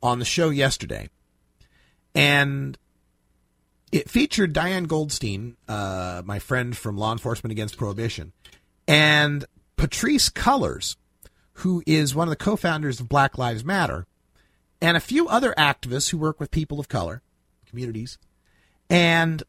[0.00, 1.08] on the show yesterday,
[2.14, 2.78] and
[3.90, 8.32] it featured Diane Goldstein, uh, my friend from Law Enforcement Against Prohibition,
[8.86, 9.46] and
[9.76, 10.94] Patrisse Cullors,
[11.54, 14.06] who is one of the co-founders of Black Lives Matter,
[14.80, 17.20] and a few other activists who work with people of color
[17.66, 18.16] communities.
[18.90, 19.42] And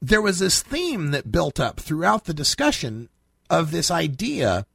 [0.00, 3.08] there was this theme that built up throughout the discussion
[3.50, 4.66] of this idea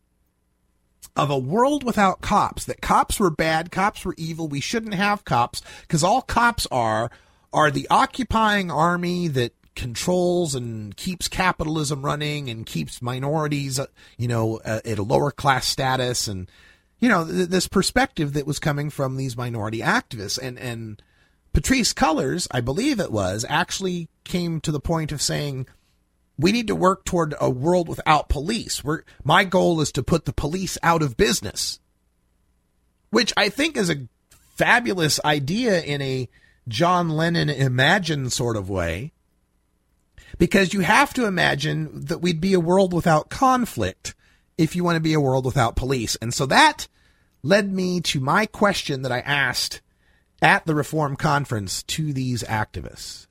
[1.15, 5.25] of a world without cops, that cops were bad, cops were evil, we shouldn't have
[5.25, 7.09] cops, because all cops are
[7.53, 13.85] are the occupying army that controls and keeps capitalism running and keeps minorities, uh,
[14.17, 16.27] you know, uh, at a lower class status.
[16.27, 16.51] And
[16.99, 20.39] you know th- this perspective that was coming from these minority activists.
[20.41, 21.01] And and
[21.57, 25.65] Patrisse Cullors, I believe it was, actually came to the point of saying
[26.37, 28.83] we need to work toward a world without police.
[28.83, 31.79] We're, my goal is to put the police out of business,
[33.09, 34.07] which I think is a
[34.55, 36.29] fabulous idea in a
[36.67, 39.13] John Lennon imagine sort of way.
[40.37, 44.13] Because you have to imagine that we'd be a world without conflict
[44.59, 46.17] if you want to be a world without police.
[46.17, 46.87] And so that
[47.41, 49.81] led me to my question that I asked
[50.41, 53.25] at the Reform Conference to these activists.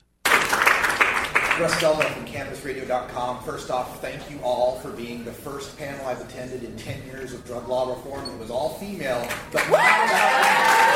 [1.59, 3.43] Russ Belville from CannabisRadio.com.
[3.43, 7.33] First off, thank you all for being the first panel I've attended in 10 years
[7.33, 8.29] of drug law reform.
[8.29, 10.87] It was all female, but not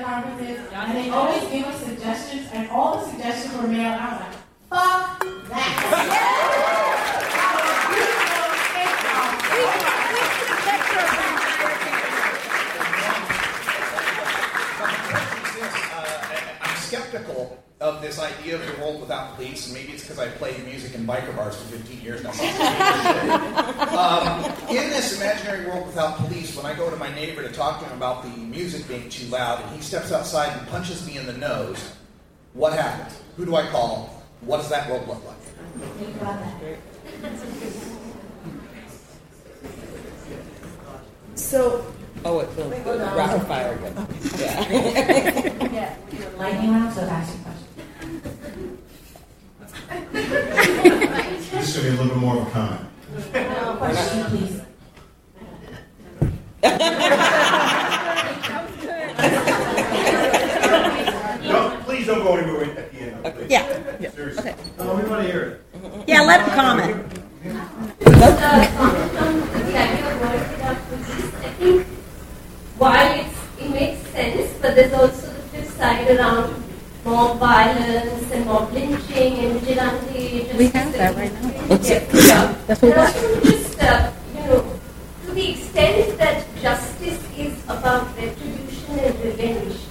[0.00, 3.92] about And they always gave us suggestions, and all the suggestions were male.
[3.92, 4.34] And I was like,
[4.68, 5.72] fuck that.
[16.60, 20.28] I'm skeptical of this idea of the world without police, and maybe it's because I
[20.28, 22.30] played music in biker bars for 15 years now.
[23.96, 27.80] um, in this imaginary world without police, when I go to my neighbor to talk
[27.80, 31.16] to him about the music being too loud, and he steps outside and punches me
[31.16, 31.92] in the nose,
[32.56, 33.14] what happened?
[33.36, 34.22] Who do I call?
[34.40, 35.36] What does that world look like?
[41.34, 41.86] So,
[42.24, 44.06] oh, it will rapid fire again.
[44.38, 44.68] Yeah.
[45.72, 45.96] yeah.
[46.38, 47.66] Lightning round, so ask your question.
[51.50, 52.80] This should be a little bit more of a comment.
[53.34, 54.62] No, question, please.
[60.66, 61.02] No,
[62.06, 63.24] please don't go anywhere at the end.
[63.34, 63.50] please.
[63.50, 63.96] Yeah.
[64.00, 64.10] yeah.
[64.10, 64.50] Seriously.
[64.50, 64.54] Okay.
[64.78, 66.08] Oh, we want to hear it.
[66.08, 67.22] Yeah, let him comment.
[71.42, 71.86] I think
[72.78, 76.62] while it's, it makes sense, but there's also the flip side around
[77.04, 80.48] mob violence and mob lynching and vigilante.
[80.56, 81.50] We have that right now.
[81.82, 82.54] Yeah.
[82.66, 83.14] That's what we And got.
[83.16, 84.78] also just, uh, you know,
[85.26, 89.85] to the extent that justice is about retribution and revenge, I, I don't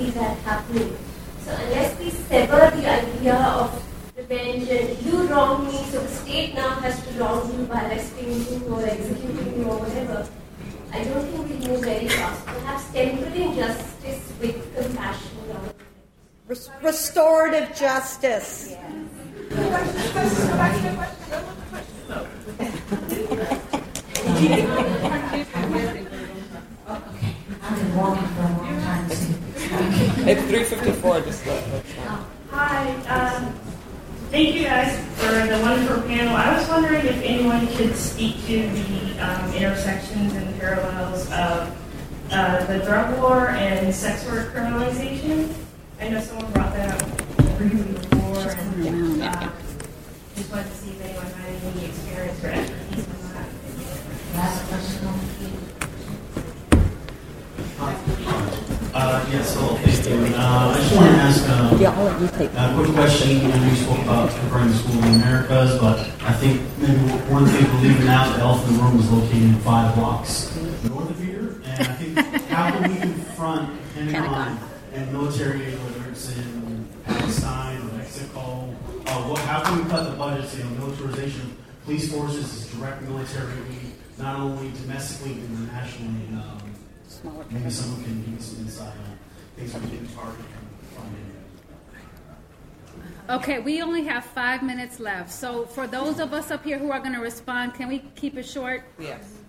[0.00, 0.96] see that happening.
[1.44, 3.68] So unless we sever the idea of
[4.16, 8.32] revenge and you wrong me, so the state now has to wrong you by arresting
[8.48, 10.26] you or executing you or whatever,
[10.92, 12.46] I don't think we move very fast.
[12.46, 15.36] Perhaps tempering justice with compassion.
[16.48, 18.74] Or restorative justice.
[27.62, 29.10] I've been walking for a long time.
[29.10, 31.64] so- It's 354, just let
[32.50, 33.54] Hi, um,
[34.30, 36.36] thank you guys for the wonderful panel.
[36.36, 41.74] I was wondering if anyone could speak to the um, intersections and parallels of
[42.30, 45.54] uh, the drug war and sex work criminalization.
[46.00, 49.50] I know someone brought that up briefly before, and uh,
[50.36, 53.48] just wanted to see if anyone had any experience or expertise on that.
[54.34, 55.00] Last question.
[58.92, 59.99] Uh, yes, hello, thank you.
[60.50, 63.52] Uh, I just want to ask um, Yeah, I'll let you take a quick question.
[63.52, 66.98] I know you spoke about comparing the school of the Americas, but I think maybe
[67.30, 70.50] one thing we're leaving out, the elephant in the room is located five blocks
[70.82, 71.54] north of here.
[71.62, 72.18] And I think
[72.50, 74.58] how can we confront Pentagon
[74.92, 78.74] and military whether it's in Palestine or Mexico?
[79.06, 80.58] Uh, what, how can we cut the budgets?
[80.58, 83.54] You know, militarization of police forces is direct military
[84.18, 86.26] not only domestically but internationally.
[86.34, 86.74] Um,
[87.50, 89.19] maybe someone can give me some insight on
[89.66, 91.26] things we can target and funding.
[93.28, 95.30] Okay, we only have five minutes left.
[95.30, 98.36] So for those of us up here who are going to respond, can we keep
[98.36, 98.84] it short?
[98.98, 99.39] Yes.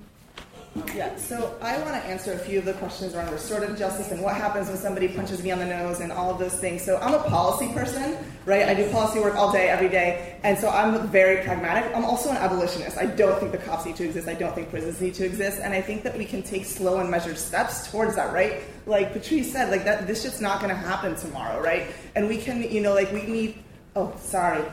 [0.96, 4.22] Yeah, so I want to answer a few of the questions around restorative justice and
[4.22, 6.82] what happens when somebody punches me on the nose and all of those things.
[6.82, 8.66] So I'm a policy person, right?
[8.70, 11.94] I do policy work all day, every day, and so I'm very pragmatic.
[11.94, 12.98] I'm also an abolitionist.
[12.98, 14.30] I don't think the cops need to exist.
[14.30, 17.00] I don't think prisons need to exist, and I think that we can take slow
[17.00, 18.62] and measured steps towards that, right?
[18.86, 21.88] Like Patrisse said, like that, this shit's not going to happen tomorrow, right?
[22.16, 23.62] And we can, you know, like we need.
[23.94, 24.64] Oh, sorry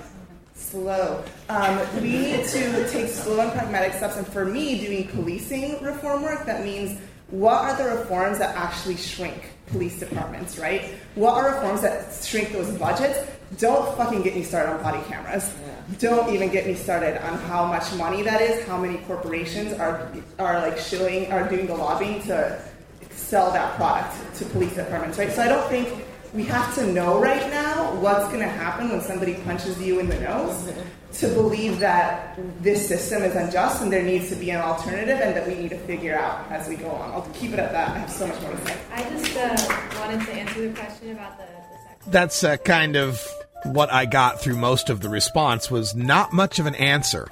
[0.59, 1.25] slow.
[1.49, 4.17] Um, we need to take slow and pragmatic steps.
[4.17, 8.97] And for me, doing policing reform work, that means what are the reforms that actually
[8.97, 10.95] shrink police departments, right?
[11.15, 13.31] What are reforms that shrink those budgets?
[13.59, 15.51] Don't fucking get me started on body cameras.
[15.99, 20.11] Don't even get me started on how much money that is, how many corporations are
[20.39, 22.63] are like shilling, are doing the lobbying to
[23.11, 25.33] sell that product to police departments, right?
[25.33, 29.01] So I don't think we have to know right now what's going to happen when
[29.01, 30.73] somebody punches you in the nose
[31.15, 35.35] to believe that this system is unjust and there needs to be an alternative and
[35.35, 37.11] that we need to figure out as we go on.
[37.13, 37.89] I'll keep it at that.
[37.91, 38.77] I have so much more to say.
[38.93, 42.05] I just uh, wanted to answer the question about the, the sex.
[42.09, 43.27] That's uh, kind of
[43.65, 47.29] what I got through most of the response was not much of an answer.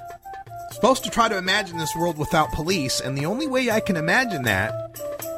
[0.71, 3.95] Supposed to try to imagine this world without police, and the only way I can
[3.95, 4.73] imagine that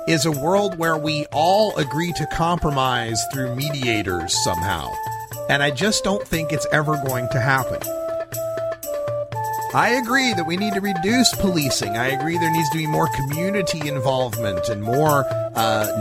[0.09, 4.91] is a world where we all agree to compromise through mediators somehow.
[5.49, 7.79] And I just don't think it's ever going to happen.
[9.75, 11.95] I agree that we need to reduce policing.
[11.95, 15.25] I agree there needs to be more community involvement and more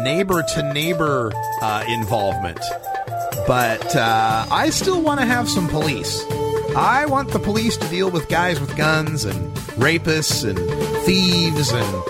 [0.03, 1.31] neighbor to neighbor
[1.87, 2.61] involvement.
[3.47, 6.25] But uh, I still want to have some police.
[6.75, 10.59] I want the police to deal with guys with guns and rapists and
[11.05, 12.05] thieves and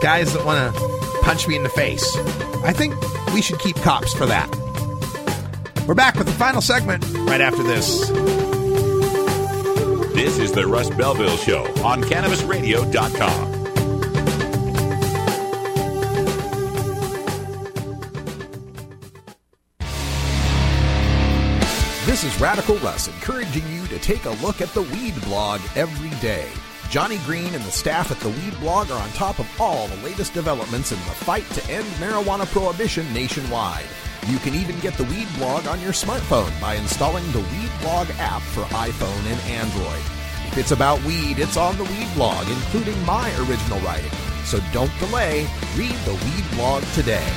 [0.00, 0.93] guys that want to
[1.24, 2.16] punch me in the face.
[2.64, 2.94] I think
[3.32, 4.48] we should keep cops for that.
[5.88, 8.08] We're back with the final segment right after this.
[10.14, 13.52] This is the Russ Belville Show on CannabisRadio.com.
[22.06, 26.10] This is Radical Russ encouraging you to take a look at the Weed Blog every
[26.20, 26.46] day.
[26.94, 29.96] Johnny Green and the staff at the Weed Blog are on top of all the
[30.04, 33.84] latest developments in the fight to end marijuana prohibition nationwide.
[34.28, 38.06] You can even get the Weed Blog on your smartphone by installing the Weed Blog
[38.18, 40.04] app for iPhone and Android.
[40.46, 44.12] If it's about weed, it's on the Weed Blog, including my original writing.
[44.44, 45.48] So don't delay.
[45.74, 47.28] Read the Weed Blog today.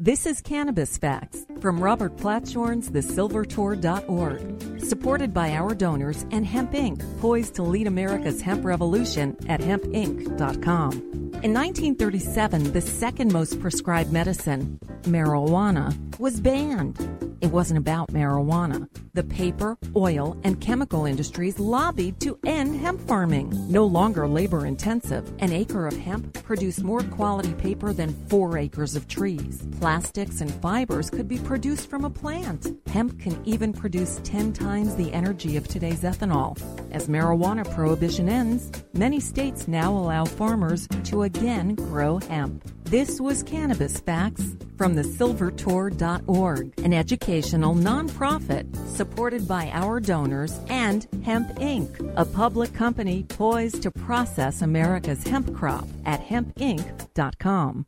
[0.00, 7.02] This is Cannabis Facts from Robert Platshorn's TheSilverTour.org, supported by our donors and Hemp Inc.,
[7.20, 11.18] poised to lead America's hemp revolution at hempinc.com.
[11.40, 16.98] In 1937, the second most prescribed medicine, marijuana, was banned.
[17.40, 18.88] It wasn't about marijuana.
[19.14, 23.52] The paper, oil, and chemical industries lobbied to end hemp farming.
[23.70, 28.96] No longer labor intensive, an acre of hemp produced more quality paper than four acres
[28.96, 29.64] of trees.
[29.78, 32.76] Plastics and fibers could be produced from a plant.
[32.88, 36.56] Hemp can even produce 10 times the energy of today's ethanol.
[36.92, 42.62] As marijuana prohibition ends, many states now allow farmers to again grow hemp.
[42.84, 48.64] This was Cannabis Facts from the silvertour.org, an educational nonprofit
[48.96, 55.54] supported by our donors and Hemp Inc., a public company poised to process America's hemp
[55.54, 57.86] crop at hempinc.com.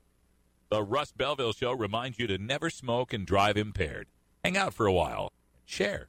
[0.71, 4.09] The Russ Belville Show reminds you to never smoke and drive impaired.
[4.45, 5.33] Hang out for a while.
[5.65, 6.09] Share.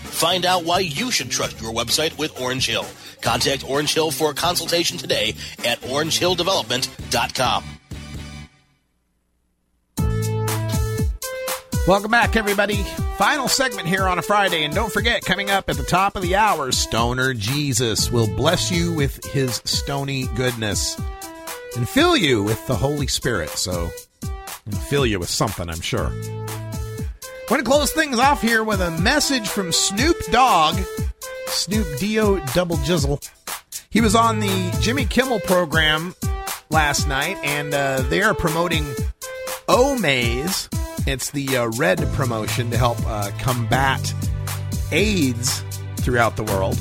[0.11, 2.85] Find out why you should trust your website with Orange Hill.
[3.21, 5.35] Contact Orange Hill for a consultation today
[5.65, 7.63] at orangehilldevelopment.com.
[11.87, 12.83] Welcome back, everybody.
[13.17, 14.63] Final segment here on a Friday.
[14.63, 18.71] And don't forget, coming up at the top of the hour, Stoner Jesus will bless
[18.71, 21.01] you with his stony goodness
[21.75, 23.49] and fill you with the Holy Spirit.
[23.49, 23.89] So,
[24.89, 26.11] fill you with something, I'm sure.
[27.51, 30.79] We're going to close things off here with a message from Snoop Dogg,
[31.47, 33.29] Snoop Dio Double Jizzle.
[33.89, 36.15] He was on the Jimmy Kimmel program
[36.69, 38.85] last night, and uh, they are promoting
[39.67, 40.69] Omaze.
[41.05, 44.13] It's the uh, red promotion to help uh, combat
[44.93, 45.61] AIDS
[45.97, 46.79] throughout the world,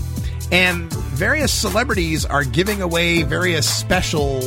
[0.53, 4.41] and various celebrities are giving away various special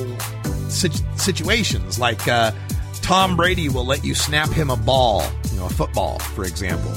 [0.69, 1.99] sit- situations.
[1.99, 2.53] Like uh,
[3.01, 5.21] Tom Brady will let you snap him a ball,
[5.63, 6.91] know, a football, for example.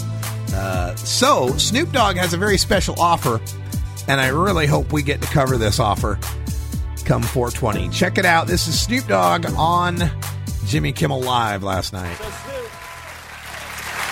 [0.53, 3.41] Uh, so Snoop Dogg has a very special offer,
[4.09, 6.19] and I really hope we get to cover this offer
[7.07, 7.89] come 420.
[7.91, 8.49] Check it out.
[8.49, 10.11] This is Snoop Dogg on
[10.67, 12.17] Jimmy Kimmel Live last night.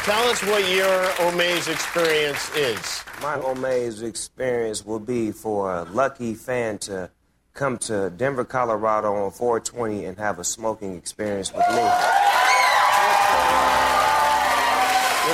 [0.05, 3.05] Tell us what your Omaze experience is.
[3.20, 7.10] My Omaze experience will be for a lucky fan to
[7.52, 12.43] come to Denver, Colorado on 420 and have a smoking experience with me.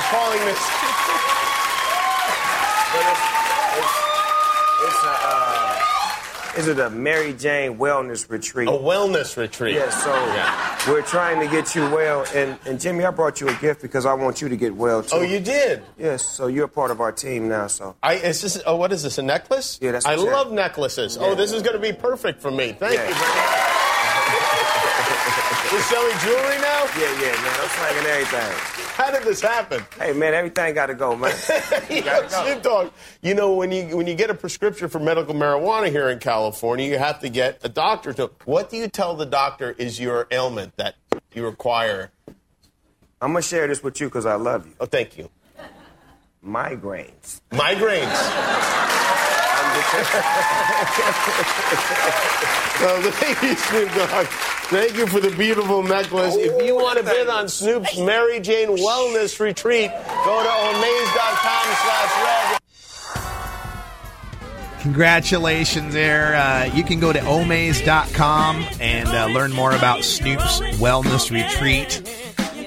[0.00, 0.58] We're calling this.
[2.96, 3.20] It's,
[3.76, 3.96] it's,
[4.86, 8.66] it's a, uh, is it a Mary Jane wellness retreat?
[8.68, 9.74] A wellness retreat.
[9.74, 10.10] Yeah, so
[10.90, 12.24] we're trying to get you well.
[12.34, 15.02] And, and Jimmy, I brought you a gift because I want you to get well
[15.02, 15.16] too.
[15.18, 15.82] Oh, you did?
[15.98, 17.94] Yes, so you're part of our team now, so.
[18.02, 19.78] I, is this, oh, what is this, a necklace?
[19.82, 21.18] Yeah, that's I love necklaces.
[21.20, 21.26] Yeah.
[21.26, 22.72] Oh, this is going to be perfect for me.
[22.72, 23.06] Thank Yeah.
[23.08, 23.14] you.
[25.72, 26.84] We're selling jewelry now?
[26.98, 27.60] Yeah, yeah, man.
[27.60, 28.86] I'm slanging everything.
[28.94, 29.84] How did this happen?
[29.98, 31.32] Hey, man, everything got to go, man.
[31.88, 32.90] Yo, Snoop Dogg,
[33.22, 36.86] you know when you when you get a prescription for medical marijuana here in California,
[36.88, 38.30] you have to get a doctor to.
[38.46, 40.96] What do you tell the doctor is your ailment that
[41.34, 42.10] you require?
[43.22, 44.72] I'm going to share this with you because I love you.
[44.80, 45.30] Oh, thank you.
[46.44, 47.42] Migraines.
[47.52, 48.99] Migraines.
[52.80, 54.26] So thank you, Snoop Dogg.
[54.70, 56.34] Thank you for the beautiful necklace.
[56.36, 62.22] If you want to bid on Snoop's Mary Jane Wellness Retreat, go to omaze.com slash
[62.24, 62.60] red.
[64.80, 66.36] Congratulations there.
[66.36, 72.00] Uh, you can go to omaze.com and uh, learn more about Snoop's Wellness Retreat.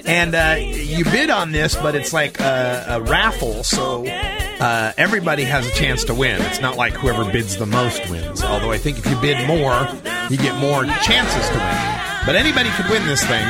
[0.06, 5.44] And uh, you bid on this, but it's like a, a raffle, so uh, everybody
[5.44, 6.42] has a chance to win.
[6.42, 8.42] It's not like whoever bids the most wins.
[8.42, 9.88] Although I think if you bid more,
[10.28, 12.26] you get more chances to win.
[12.26, 13.46] But anybody could win this thing.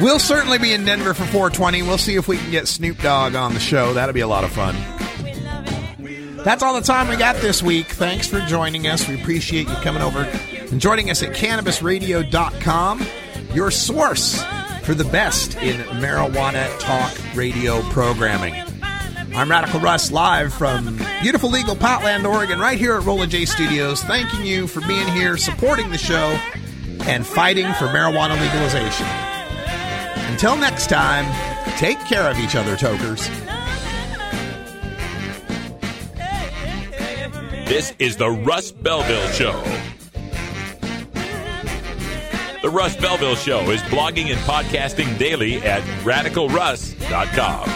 [0.00, 1.82] We'll certainly be in Denver for 420.
[1.82, 3.94] We'll see if we can get Snoop Dogg on the show.
[3.94, 4.74] That'll be a lot of fun.
[6.44, 7.86] That's all the time we got this week.
[7.86, 9.08] Thanks for joining us.
[9.08, 13.06] We appreciate you coming over and joining us at cannabisradio.com,
[13.54, 14.42] your source
[14.82, 18.54] for the best in marijuana talk radio programming.
[19.34, 24.02] I'm Radical Russ live from beautiful legal Potland, Oregon, right here at Rolla J Studios,
[24.02, 26.38] thanking you for being here, supporting the show,
[27.06, 29.06] and fighting for marijuana legalization.
[30.30, 31.24] Until next time,
[31.76, 33.28] take care of each other, tokers.
[37.66, 39.62] This is the Russ Belville Show.
[42.62, 47.68] The Russ Belville Show is blogging and podcasting daily at radicalruss.com.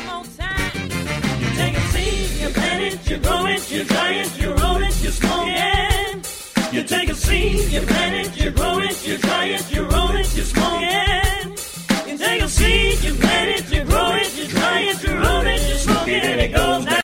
[1.40, 4.76] You take a seed, you plant it, you grow it, you dry it, you roll
[4.76, 6.72] it, you smoke it.
[6.72, 10.10] You take a seed, you plant it, you grow it, you dry it, you roll
[10.10, 12.06] it, you smoke it.
[12.06, 15.46] You take a seed, you plant it, you grow it, you dry it, you roll
[15.46, 16.86] it, you smoke it, and it goes down.